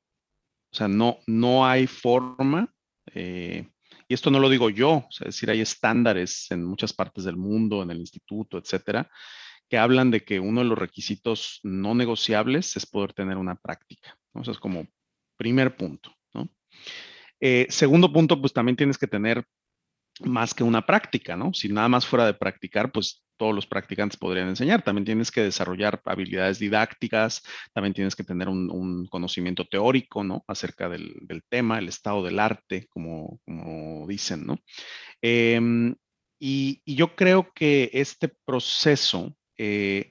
O 0.73 0.77
sea, 0.77 0.89
no, 0.89 1.19
no 1.27 1.67
hay 1.67 1.87
forma, 1.87 2.73
eh, 3.15 3.71
y 4.09 4.15
esto 4.15 4.31
no 4.31 4.41
lo 4.41 4.49
digo 4.49 4.71
yo, 4.71 5.07
es 5.11 5.27
decir, 5.27 5.51
hay 5.51 5.61
estándares 5.61 6.51
en 6.51 6.65
muchas 6.65 6.93
partes 6.93 7.25
del 7.25 7.37
mundo, 7.37 7.83
en 7.83 7.91
el 7.91 7.99
instituto, 7.99 8.59
etcétera, 8.59 9.09
que 9.69 9.79
hablan 9.79 10.11
de 10.11 10.25
que 10.25 10.41
uno 10.41 10.63
de 10.63 10.69
los 10.69 10.79
requisitos 10.79 11.61
no 11.63 11.95
negociables 11.95 12.77
es 12.77 12.87
poder 12.87 13.13
tener 13.13 13.37
una 13.37 13.55
práctica. 13.57 14.17
¿no? 14.35 14.43
Es 14.43 14.59
como 14.59 14.87
primer 15.37 15.77
punto. 15.77 16.15
¿no? 16.33 16.49
Eh, 17.41 17.67
segundo 17.71 18.13
punto, 18.13 18.41
pues 18.41 18.53
también 18.53 18.77
tienes 18.77 18.99
que 18.99 19.07
tener 19.07 19.45
más 20.21 20.55
que 20.55 20.63
una 20.63 20.87
práctica, 20.87 21.37
¿no? 21.37 21.53
Si 21.53 21.69
nada 21.69 21.89
más 21.89 22.07
fuera 22.07 22.27
de 22.27 22.35
practicar, 22.35 22.93
pues 22.93 23.25
todos 23.37 23.55
los 23.55 23.67
practicantes 23.67 24.17
podrían 24.17 24.49
enseñar. 24.49 24.83
También 24.83 25.05
tienes 25.05 25.31
que 25.31 25.43
desarrollar 25.43 26.01
habilidades 26.05 26.59
didácticas, 26.59 27.43
también 27.73 27.95
tienes 27.95 28.15
que 28.15 28.25
tener 28.25 28.49
un, 28.49 29.07
conocimiento 29.11 29.65
teórico, 29.65 30.23
¿no? 30.23 30.45
Acerca 30.47 30.89
del, 30.89 31.43
tema, 31.49 31.79
el 31.79 31.89
estado 31.89 32.23
del 32.23 32.39
arte, 32.39 32.87
como, 32.89 33.41
como 33.45 34.07
dicen, 34.07 34.47
¿no? 34.47 34.59
Em, 35.21 35.95
y, 36.39 36.83
yo 36.87 37.17
creo 37.17 37.53
que 37.55 37.91
este 37.93 38.29
proceso 38.29 39.37
eh, 39.59 40.11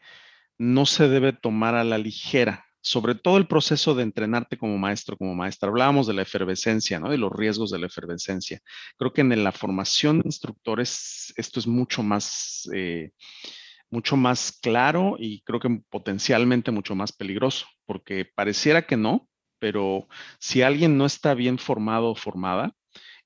no 0.57 0.85
se 0.85 1.07
debe 1.07 1.33
tomar 1.33 1.75
a 1.75 1.83
la 1.83 1.97
ligera 1.97 2.65
sobre 2.83 3.15
todo 3.15 3.37
el 3.37 3.47
proceso 3.47 3.95
de 3.95 4.03
entrenarte 4.03 4.57
como 4.57 4.77
maestro, 4.77 5.17
como 5.17 5.33
maestra. 5.33 5.69
Hablábamos 5.69 6.05
de 6.05 6.13
la 6.13 6.21
efervescencia, 6.21 6.99
¿no? 6.99 7.09
De 7.09 7.17
los 7.17 7.31
riesgos 7.31 7.71
de 7.71 7.79
la 7.79 7.87
efervescencia. 7.87 8.59
Creo 8.97 9.13
que 9.13 9.21
en 9.21 9.43
la 9.43 9.53
formación 9.53 10.19
de 10.19 10.27
instructores 10.27 11.33
esto 11.37 11.61
es 11.61 11.67
mucho 11.67 12.03
más, 12.03 12.69
eh, 12.73 13.11
mucho 13.89 14.17
más 14.17 14.59
claro 14.61 15.15
y 15.17 15.41
creo 15.43 15.61
que 15.61 15.81
potencialmente 15.89 16.71
mucho 16.71 16.93
más 16.93 17.13
peligroso, 17.13 17.67
porque 17.85 18.25
pareciera 18.25 18.85
que 18.85 18.97
no, 18.97 19.29
pero 19.59 20.09
si 20.39 20.61
alguien 20.61 20.97
no 20.97 21.05
está 21.05 21.33
bien 21.35 21.57
formado 21.59 22.09
o 22.11 22.15
formada, 22.15 22.75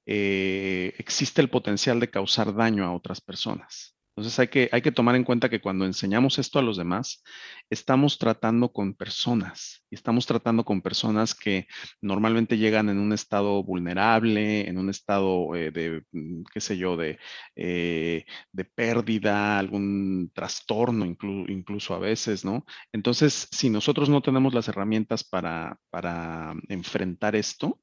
eh, 0.05 0.93
existe 0.99 1.41
el 1.41 1.49
potencial 1.49 1.99
de 1.99 2.11
causar 2.11 2.55
daño 2.55 2.85
a 2.85 2.93
otras 2.93 3.21
personas. 3.21 3.96
Entonces 4.17 4.39
hay 4.39 4.47
que, 4.47 4.67
hay 4.71 4.81
que 4.81 4.91
tomar 4.91 5.15
en 5.15 5.23
cuenta 5.23 5.47
que 5.47 5.61
cuando 5.61 5.85
enseñamos 5.85 6.39
esto 6.39 6.57
a 6.57 6.63
los 6.63 6.75
demás, 6.75 7.23
estamos 7.69 8.17
tratando 8.17 8.73
con 8.73 8.95
personas 8.95 9.85
y 9.91 9.95
estamos 9.95 10.25
tratando 10.25 10.65
con 10.65 10.81
personas 10.81 11.35
que 11.35 11.67
normalmente 12.01 12.57
llegan 12.57 12.89
en 12.89 12.97
un 12.97 13.13
estado 13.13 13.61
vulnerable, 13.63 14.67
en 14.67 14.79
un 14.79 14.89
estado 14.89 15.55
eh, 15.55 15.69
de, 15.69 16.01
mm, 16.11 16.45
qué 16.51 16.59
sé 16.59 16.79
yo, 16.79 16.97
de, 16.97 17.19
eh, 17.55 18.25
de 18.51 18.65
pérdida, 18.65 19.59
algún 19.59 20.31
trastorno 20.33 21.05
incluso 21.05 21.93
a 21.93 21.99
veces, 21.99 22.43
¿no? 22.43 22.65
Entonces, 22.91 23.47
si 23.51 23.69
nosotros 23.69 24.09
no 24.09 24.21
tenemos 24.21 24.51
las 24.55 24.67
herramientas 24.67 25.23
para, 25.23 25.79
para 25.91 26.55
enfrentar 26.69 27.35
esto, 27.35 27.79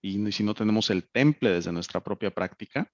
y 0.00 0.32
si 0.32 0.44
no 0.44 0.54
tenemos 0.54 0.90
el 0.90 1.08
temple 1.10 1.50
desde 1.50 1.72
nuestra 1.72 2.02
propia 2.02 2.30
práctica, 2.30 2.90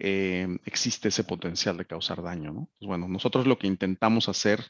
eh, 0.00 0.48
existe 0.64 1.08
ese 1.08 1.24
potencial 1.24 1.76
de 1.76 1.86
causar 1.86 2.22
daño. 2.22 2.52
¿no? 2.52 2.68
Pues 2.78 2.88
bueno, 2.88 3.06
nosotros 3.08 3.46
lo 3.46 3.58
que 3.58 3.66
intentamos 3.66 4.28
hacer 4.28 4.64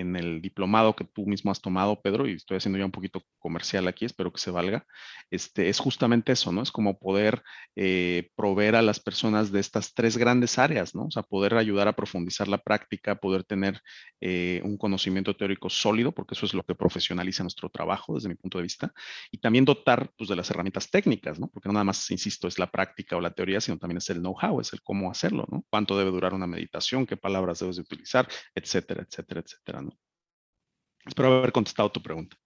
en 0.00 0.16
el 0.16 0.40
diplomado 0.40 0.94
que 0.94 1.04
tú 1.04 1.26
mismo 1.26 1.50
has 1.50 1.60
tomado, 1.60 2.00
Pedro, 2.00 2.28
y 2.28 2.32
estoy 2.32 2.56
haciendo 2.56 2.78
ya 2.78 2.84
un 2.84 2.90
poquito 2.90 3.22
comercial 3.38 3.88
aquí, 3.88 4.04
espero 4.04 4.32
que 4.32 4.40
se 4.40 4.50
valga, 4.50 4.86
este, 5.30 5.68
es 5.68 5.78
justamente 5.78 6.32
eso, 6.32 6.52
¿no? 6.52 6.62
Es 6.62 6.70
como 6.70 6.98
poder 6.98 7.42
eh, 7.76 8.30
proveer 8.36 8.76
a 8.76 8.82
las 8.82 9.00
personas 9.00 9.50
de 9.52 9.60
estas 9.60 9.94
tres 9.94 10.16
grandes 10.16 10.58
áreas, 10.58 10.94
¿no? 10.94 11.06
O 11.06 11.10
sea, 11.10 11.22
poder 11.22 11.54
ayudar 11.54 11.88
a 11.88 11.94
profundizar 11.94 12.48
la 12.48 12.58
práctica, 12.58 13.16
poder 13.16 13.44
tener 13.44 13.80
eh, 14.20 14.60
un 14.64 14.76
conocimiento 14.76 15.34
teórico 15.36 15.68
sólido, 15.70 16.12
porque 16.12 16.34
eso 16.34 16.46
es 16.46 16.54
lo 16.54 16.62
que 16.62 16.74
profesionaliza 16.74 17.42
nuestro 17.42 17.68
trabajo 17.68 18.14
desde 18.14 18.28
mi 18.28 18.34
punto 18.34 18.58
de 18.58 18.62
vista, 18.62 18.92
y 19.30 19.38
también 19.38 19.64
dotar 19.64 20.10
pues, 20.16 20.28
de 20.28 20.36
las 20.36 20.50
herramientas 20.50 20.90
técnicas, 20.90 21.38
¿no? 21.38 21.48
Porque 21.48 21.68
no 21.68 21.72
nada 21.74 21.84
más, 21.84 22.10
insisto, 22.10 22.48
es 22.48 22.58
la 22.58 22.70
práctica 22.70 23.16
o 23.16 23.20
la 23.20 23.30
teoría, 23.30 23.60
sino 23.60 23.78
también 23.78 23.98
es 23.98 24.10
el 24.10 24.18
know-how, 24.18 24.60
el 24.60 24.82
cómo 24.82 25.10
hacerlo, 25.10 25.46
¿no? 25.50 25.64
Cuánto 25.70 25.96
debe 25.98 26.10
durar 26.10 26.34
una 26.34 26.46
meditación, 26.46 27.06
qué 27.06 27.16
palabras 27.16 27.60
debes 27.60 27.76
de 27.76 27.82
utilizar, 27.82 28.28
etcétera, 28.54 29.02
etcétera, 29.02 29.40
etcétera. 29.40 29.87
Espero 31.08 31.38
haber 31.38 31.52
contestado 31.52 31.90
tu 31.90 32.02
pregunta. 32.02 32.36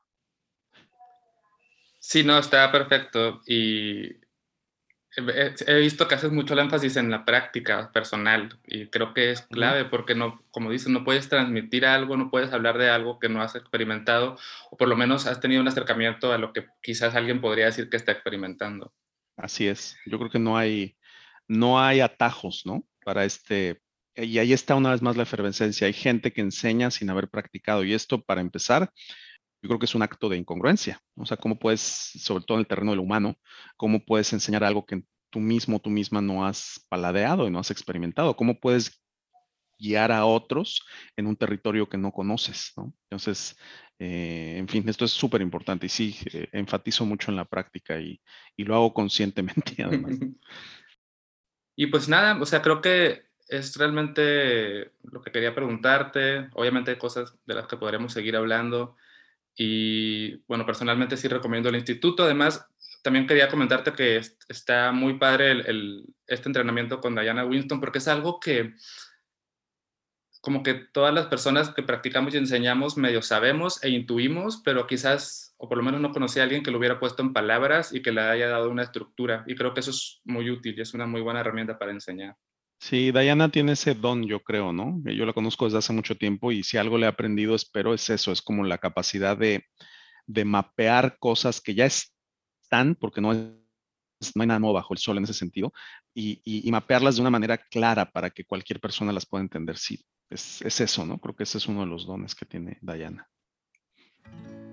Sí, 1.98 2.24
no, 2.24 2.38
está 2.38 2.70
perfecto. 2.72 3.42
Y 3.46 4.22
he 5.14 5.78
visto 5.80 6.08
que 6.08 6.14
haces 6.14 6.32
mucho 6.32 6.54
el 6.54 6.60
énfasis 6.60 6.96
en 6.96 7.10
la 7.10 7.24
práctica 7.24 7.92
personal 7.92 8.58
y 8.66 8.86
creo 8.86 9.12
que 9.12 9.30
es 9.30 9.42
clave 9.42 9.84
porque 9.84 10.14
no, 10.14 10.42
como 10.50 10.70
dices, 10.70 10.88
no 10.88 11.04
puedes 11.04 11.28
transmitir 11.28 11.84
algo, 11.84 12.16
no 12.16 12.30
puedes 12.30 12.52
hablar 12.52 12.78
de 12.78 12.88
algo 12.88 13.18
que 13.18 13.28
no 13.28 13.42
has 13.42 13.54
experimentado 13.54 14.38
o 14.70 14.76
por 14.76 14.88
lo 14.88 14.96
menos 14.96 15.26
has 15.26 15.38
tenido 15.40 15.60
un 15.60 15.68
acercamiento 15.68 16.32
a 16.32 16.38
lo 16.38 16.52
que 16.54 16.66
quizás 16.82 17.14
alguien 17.14 17.42
podría 17.42 17.66
decir 17.66 17.90
que 17.90 17.98
está 17.98 18.12
experimentando. 18.12 18.94
Así 19.36 19.68
es. 19.68 19.98
Yo 20.06 20.18
creo 20.18 20.30
que 20.30 20.38
no 20.38 20.56
hay, 20.56 20.96
no 21.46 21.78
hay 21.80 22.00
atajos, 22.00 22.62
¿no? 22.64 22.82
Para 23.04 23.24
este, 23.24 23.82
y 24.14 24.38
ahí 24.38 24.52
está 24.52 24.74
una 24.74 24.90
vez 24.90 25.02
más 25.02 25.16
la 25.16 25.22
efervescencia. 25.22 25.86
Hay 25.86 25.92
gente 25.92 26.32
que 26.32 26.40
enseña 26.40 26.90
sin 26.90 27.10
haber 27.10 27.28
practicado 27.28 27.84
y 27.84 27.94
esto, 27.94 28.22
para 28.22 28.40
empezar, 28.40 28.90
yo 29.62 29.68
creo 29.68 29.78
que 29.78 29.86
es 29.86 29.94
un 29.94 30.02
acto 30.02 30.28
de 30.28 30.36
incongruencia. 30.36 31.00
O 31.16 31.24
sea, 31.24 31.36
¿cómo 31.36 31.58
puedes, 31.58 31.80
sobre 31.80 32.44
todo 32.44 32.58
en 32.58 32.60
el 32.60 32.66
terreno 32.66 32.90
del 32.90 33.00
humano, 33.00 33.36
cómo 33.76 34.04
puedes 34.04 34.32
enseñar 34.32 34.64
algo 34.64 34.84
que 34.84 35.02
tú 35.30 35.40
mismo, 35.40 35.80
tú 35.80 35.88
misma 35.88 36.20
no 36.20 36.44
has 36.44 36.84
paladeado 36.88 37.46
y 37.46 37.50
no 37.50 37.60
has 37.60 37.70
experimentado? 37.70 38.36
¿Cómo 38.36 38.58
puedes 38.60 39.02
guiar 39.78 40.12
a 40.12 40.26
otros 40.26 40.84
en 41.16 41.26
un 41.26 41.36
territorio 41.36 41.88
que 41.88 41.98
no 41.98 42.12
conoces, 42.12 42.72
¿no? 42.76 42.94
Entonces, 43.10 43.56
eh, 43.98 44.54
en 44.56 44.68
fin, 44.68 44.88
esto 44.88 45.04
es 45.04 45.12
súper 45.12 45.40
importante 45.40 45.86
y 45.86 45.88
sí, 45.88 46.16
eh, 46.32 46.48
enfatizo 46.52 47.04
mucho 47.04 47.30
en 47.30 47.36
la 47.36 47.44
práctica 47.44 48.00
y, 48.00 48.20
y 48.56 48.64
lo 48.64 48.74
hago 48.74 48.94
conscientemente 48.94 49.82
además. 49.82 50.18
Y 51.74 51.86
pues 51.86 52.06
nada, 52.06 52.38
o 52.38 52.44
sea, 52.44 52.60
creo 52.60 52.82
que 52.82 53.31
es 53.48 53.76
realmente 53.76 54.92
lo 55.02 55.20
que 55.22 55.30
quería 55.32 55.54
preguntarte. 55.54 56.48
Obviamente 56.54 56.92
hay 56.92 56.98
cosas 56.98 57.34
de 57.46 57.54
las 57.54 57.66
que 57.66 57.76
podremos 57.76 58.12
seguir 58.12 58.36
hablando. 58.36 58.96
Y 59.54 60.36
bueno, 60.46 60.64
personalmente 60.64 61.16
sí 61.16 61.28
recomiendo 61.28 61.68
el 61.68 61.76
instituto. 61.76 62.24
Además, 62.24 62.66
también 63.02 63.26
quería 63.26 63.48
comentarte 63.48 63.92
que 63.92 64.20
está 64.48 64.92
muy 64.92 65.18
padre 65.18 65.64
este 66.26 66.48
entrenamiento 66.48 67.00
con 67.00 67.14
Diana 67.14 67.44
Winston 67.44 67.80
porque 67.80 67.98
es 67.98 68.08
algo 68.08 68.40
que 68.40 68.74
como 70.42 70.64
que 70.64 70.74
todas 70.74 71.14
las 71.14 71.26
personas 71.26 71.70
que 71.70 71.84
practicamos 71.84 72.34
y 72.34 72.38
enseñamos 72.38 72.96
medio 72.96 73.22
sabemos 73.22 73.82
e 73.84 73.90
intuimos, 73.90 74.60
pero 74.64 74.88
quizás, 74.88 75.54
o 75.56 75.68
por 75.68 75.78
lo 75.78 75.84
menos 75.84 76.00
no 76.00 76.10
conocí 76.10 76.40
a 76.40 76.42
alguien 76.42 76.64
que 76.64 76.72
lo 76.72 76.78
hubiera 76.78 76.98
puesto 76.98 77.22
en 77.22 77.32
palabras 77.32 77.94
y 77.94 78.02
que 78.02 78.10
le 78.10 78.22
haya 78.22 78.48
dado 78.48 78.68
una 78.68 78.82
estructura. 78.82 79.44
Y 79.46 79.54
creo 79.54 79.72
que 79.72 79.80
eso 79.80 79.92
es 79.92 80.20
muy 80.24 80.50
útil 80.50 80.74
y 80.76 80.80
es 80.80 80.94
una 80.94 81.06
muy 81.06 81.20
buena 81.20 81.40
herramienta 81.40 81.78
para 81.78 81.92
enseñar. 81.92 82.36
Sí, 82.82 83.12
Diana 83.12 83.48
tiene 83.48 83.72
ese 83.72 83.94
don, 83.94 84.24
yo 84.24 84.42
creo, 84.42 84.72
¿no? 84.72 85.00
Yo 85.04 85.24
la 85.24 85.32
conozco 85.32 85.66
desde 85.66 85.78
hace 85.78 85.92
mucho 85.92 86.16
tiempo 86.16 86.50
y 86.50 86.64
si 86.64 86.78
algo 86.78 86.98
le 86.98 87.06
he 87.06 87.08
aprendido, 87.08 87.54
espero, 87.54 87.94
es 87.94 88.10
eso, 88.10 88.32
es 88.32 88.42
como 88.42 88.64
la 88.64 88.78
capacidad 88.78 89.38
de, 89.38 89.64
mapear 90.44 91.16
cosas 91.20 91.60
que 91.60 91.76
ya 91.76 91.86
están, 91.86 92.96
porque 92.96 93.20
no, 93.20 93.32
es, 93.32 94.34
no 94.34 94.42
hay 94.42 94.48
nada 94.48 94.58
nuevo 94.58 94.74
bajo 94.74 94.94
el 94.94 94.98
sol 94.98 95.16
en 95.16 95.22
ese 95.22 95.32
sentido, 95.32 95.72
y, 96.12 96.42
y, 96.44 96.68
mapearlas 96.72 97.14
de 97.14 97.20
una 97.20 97.30
manera 97.30 97.56
clara 97.56 98.10
para 98.10 98.30
que 98.30 98.44
cualquier 98.44 98.80
persona 98.80 99.12
las 99.12 99.26
pueda 99.26 99.42
entender. 99.42 99.78
Sí, 99.78 100.04
es, 100.28 100.60
eso, 100.80 101.06
¿no? 101.06 101.18
Creo 101.18 101.36
que 101.36 101.44
ese 101.44 101.58
es 101.58 101.68
uno 101.68 101.82
de 101.82 101.86
los 101.86 102.04
dones 102.04 102.34
que 102.34 102.46
tiene 102.46 102.78
Diana. 102.82 103.28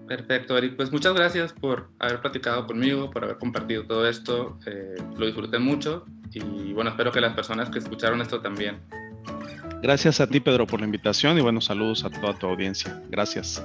Perfecto, 0.09 0.57
Eric. 0.57 0.75
Pues 0.75 0.91
muchas 0.91 1.13
gracias 1.13 1.53
por 1.53 1.87
haber 1.99 2.19
platicado 2.19 2.65
conmigo, 2.65 3.11
por 3.11 3.23
haber 3.25 3.37
compartido 3.37 3.85
todo 3.85 4.09
esto. 4.09 4.57
Eh, 4.65 4.95
lo 5.15 5.27
disfruté 5.27 5.59
mucho 5.59 6.03
y 6.33 6.73
bueno, 6.73 6.89
espero 6.89 7.11
que 7.11 7.21
las 7.21 7.35
personas 7.35 7.69
que 7.69 7.77
escucharon 7.77 8.19
esto 8.19 8.41
también. 8.41 8.79
Gracias 9.83 10.19
a 10.19 10.25
ti, 10.25 10.39
Pedro, 10.39 10.65
por 10.65 10.79
la 10.79 10.87
invitación 10.87 11.37
y 11.37 11.41
buenos 11.41 11.65
saludos 11.65 12.03
a 12.05 12.09
toda 12.09 12.33
tu 12.33 12.47
audiencia. 12.47 12.99
Gracias. 13.11 13.63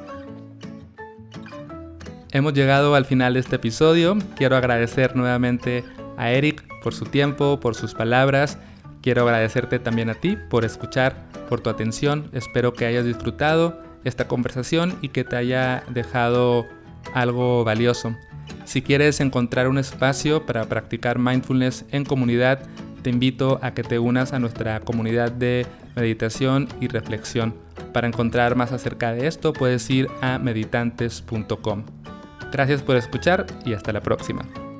Hemos 2.30 2.52
llegado 2.52 2.94
al 2.94 3.06
final 3.06 3.32
de 3.32 3.40
este 3.40 3.56
episodio. 3.56 4.18
Quiero 4.36 4.56
agradecer 4.56 5.16
nuevamente 5.16 5.82
a 6.18 6.30
Eric 6.30 6.62
por 6.82 6.92
su 6.92 7.06
tiempo, 7.06 7.58
por 7.58 7.74
sus 7.74 7.94
palabras. 7.94 8.58
Quiero 9.00 9.22
agradecerte 9.22 9.78
también 9.78 10.10
a 10.10 10.14
ti 10.14 10.36
por 10.50 10.66
escuchar 10.66 11.26
por 11.48 11.62
tu 11.62 11.70
atención. 11.70 12.28
Espero 12.34 12.74
que 12.74 12.84
hayas 12.84 13.06
disfrutado 13.06 13.83
esta 14.04 14.28
conversación 14.28 14.96
y 15.02 15.08
que 15.08 15.24
te 15.24 15.36
haya 15.36 15.82
dejado 15.90 16.66
algo 17.14 17.64
valioso. 17.64 18.16
Si 18.64 18.82
quieres 18.82 19.20
encontrar 19.20 19.68
un 19.68 19.78
espacio 19.78 20.46
para 20.46 20.64
practicar 20.64 21.18
mindfulness 21.18 21.84
en 21.90 22.04
comunidad, 22.04 22.60
te 23.02 23.10
invito 23.10 23.58
a 23.62 23.74
que 23.74 23.82
te 23.82 23.98
unas 23.98 24.32
a 24.32 24.38
nuestra 24.38 24.80
comunidad 24.80 25.30
de 25.30 25.66
meditación 25.94 26.68
y 26.80 26.88
reflexión. 26.88 27.54
Para 27.92 28.08
encontrar 28.08 28.56
más 28.56 28.72
acerca 28.72 29.12
de 29.12 29.26
esto 29.26 29.52
puedes 29.52 29.88
ir 29.90 30.08
a 30.20 30.38
meditantes.com. 30.38 31.84
Gracias 32.50 32.82
por 32.82 32.96
escuchar 32.96 33.46
y 33.64 33.74
hasta 33.74 33.92
la 33.92 34.00
próxima. 34.00 34.73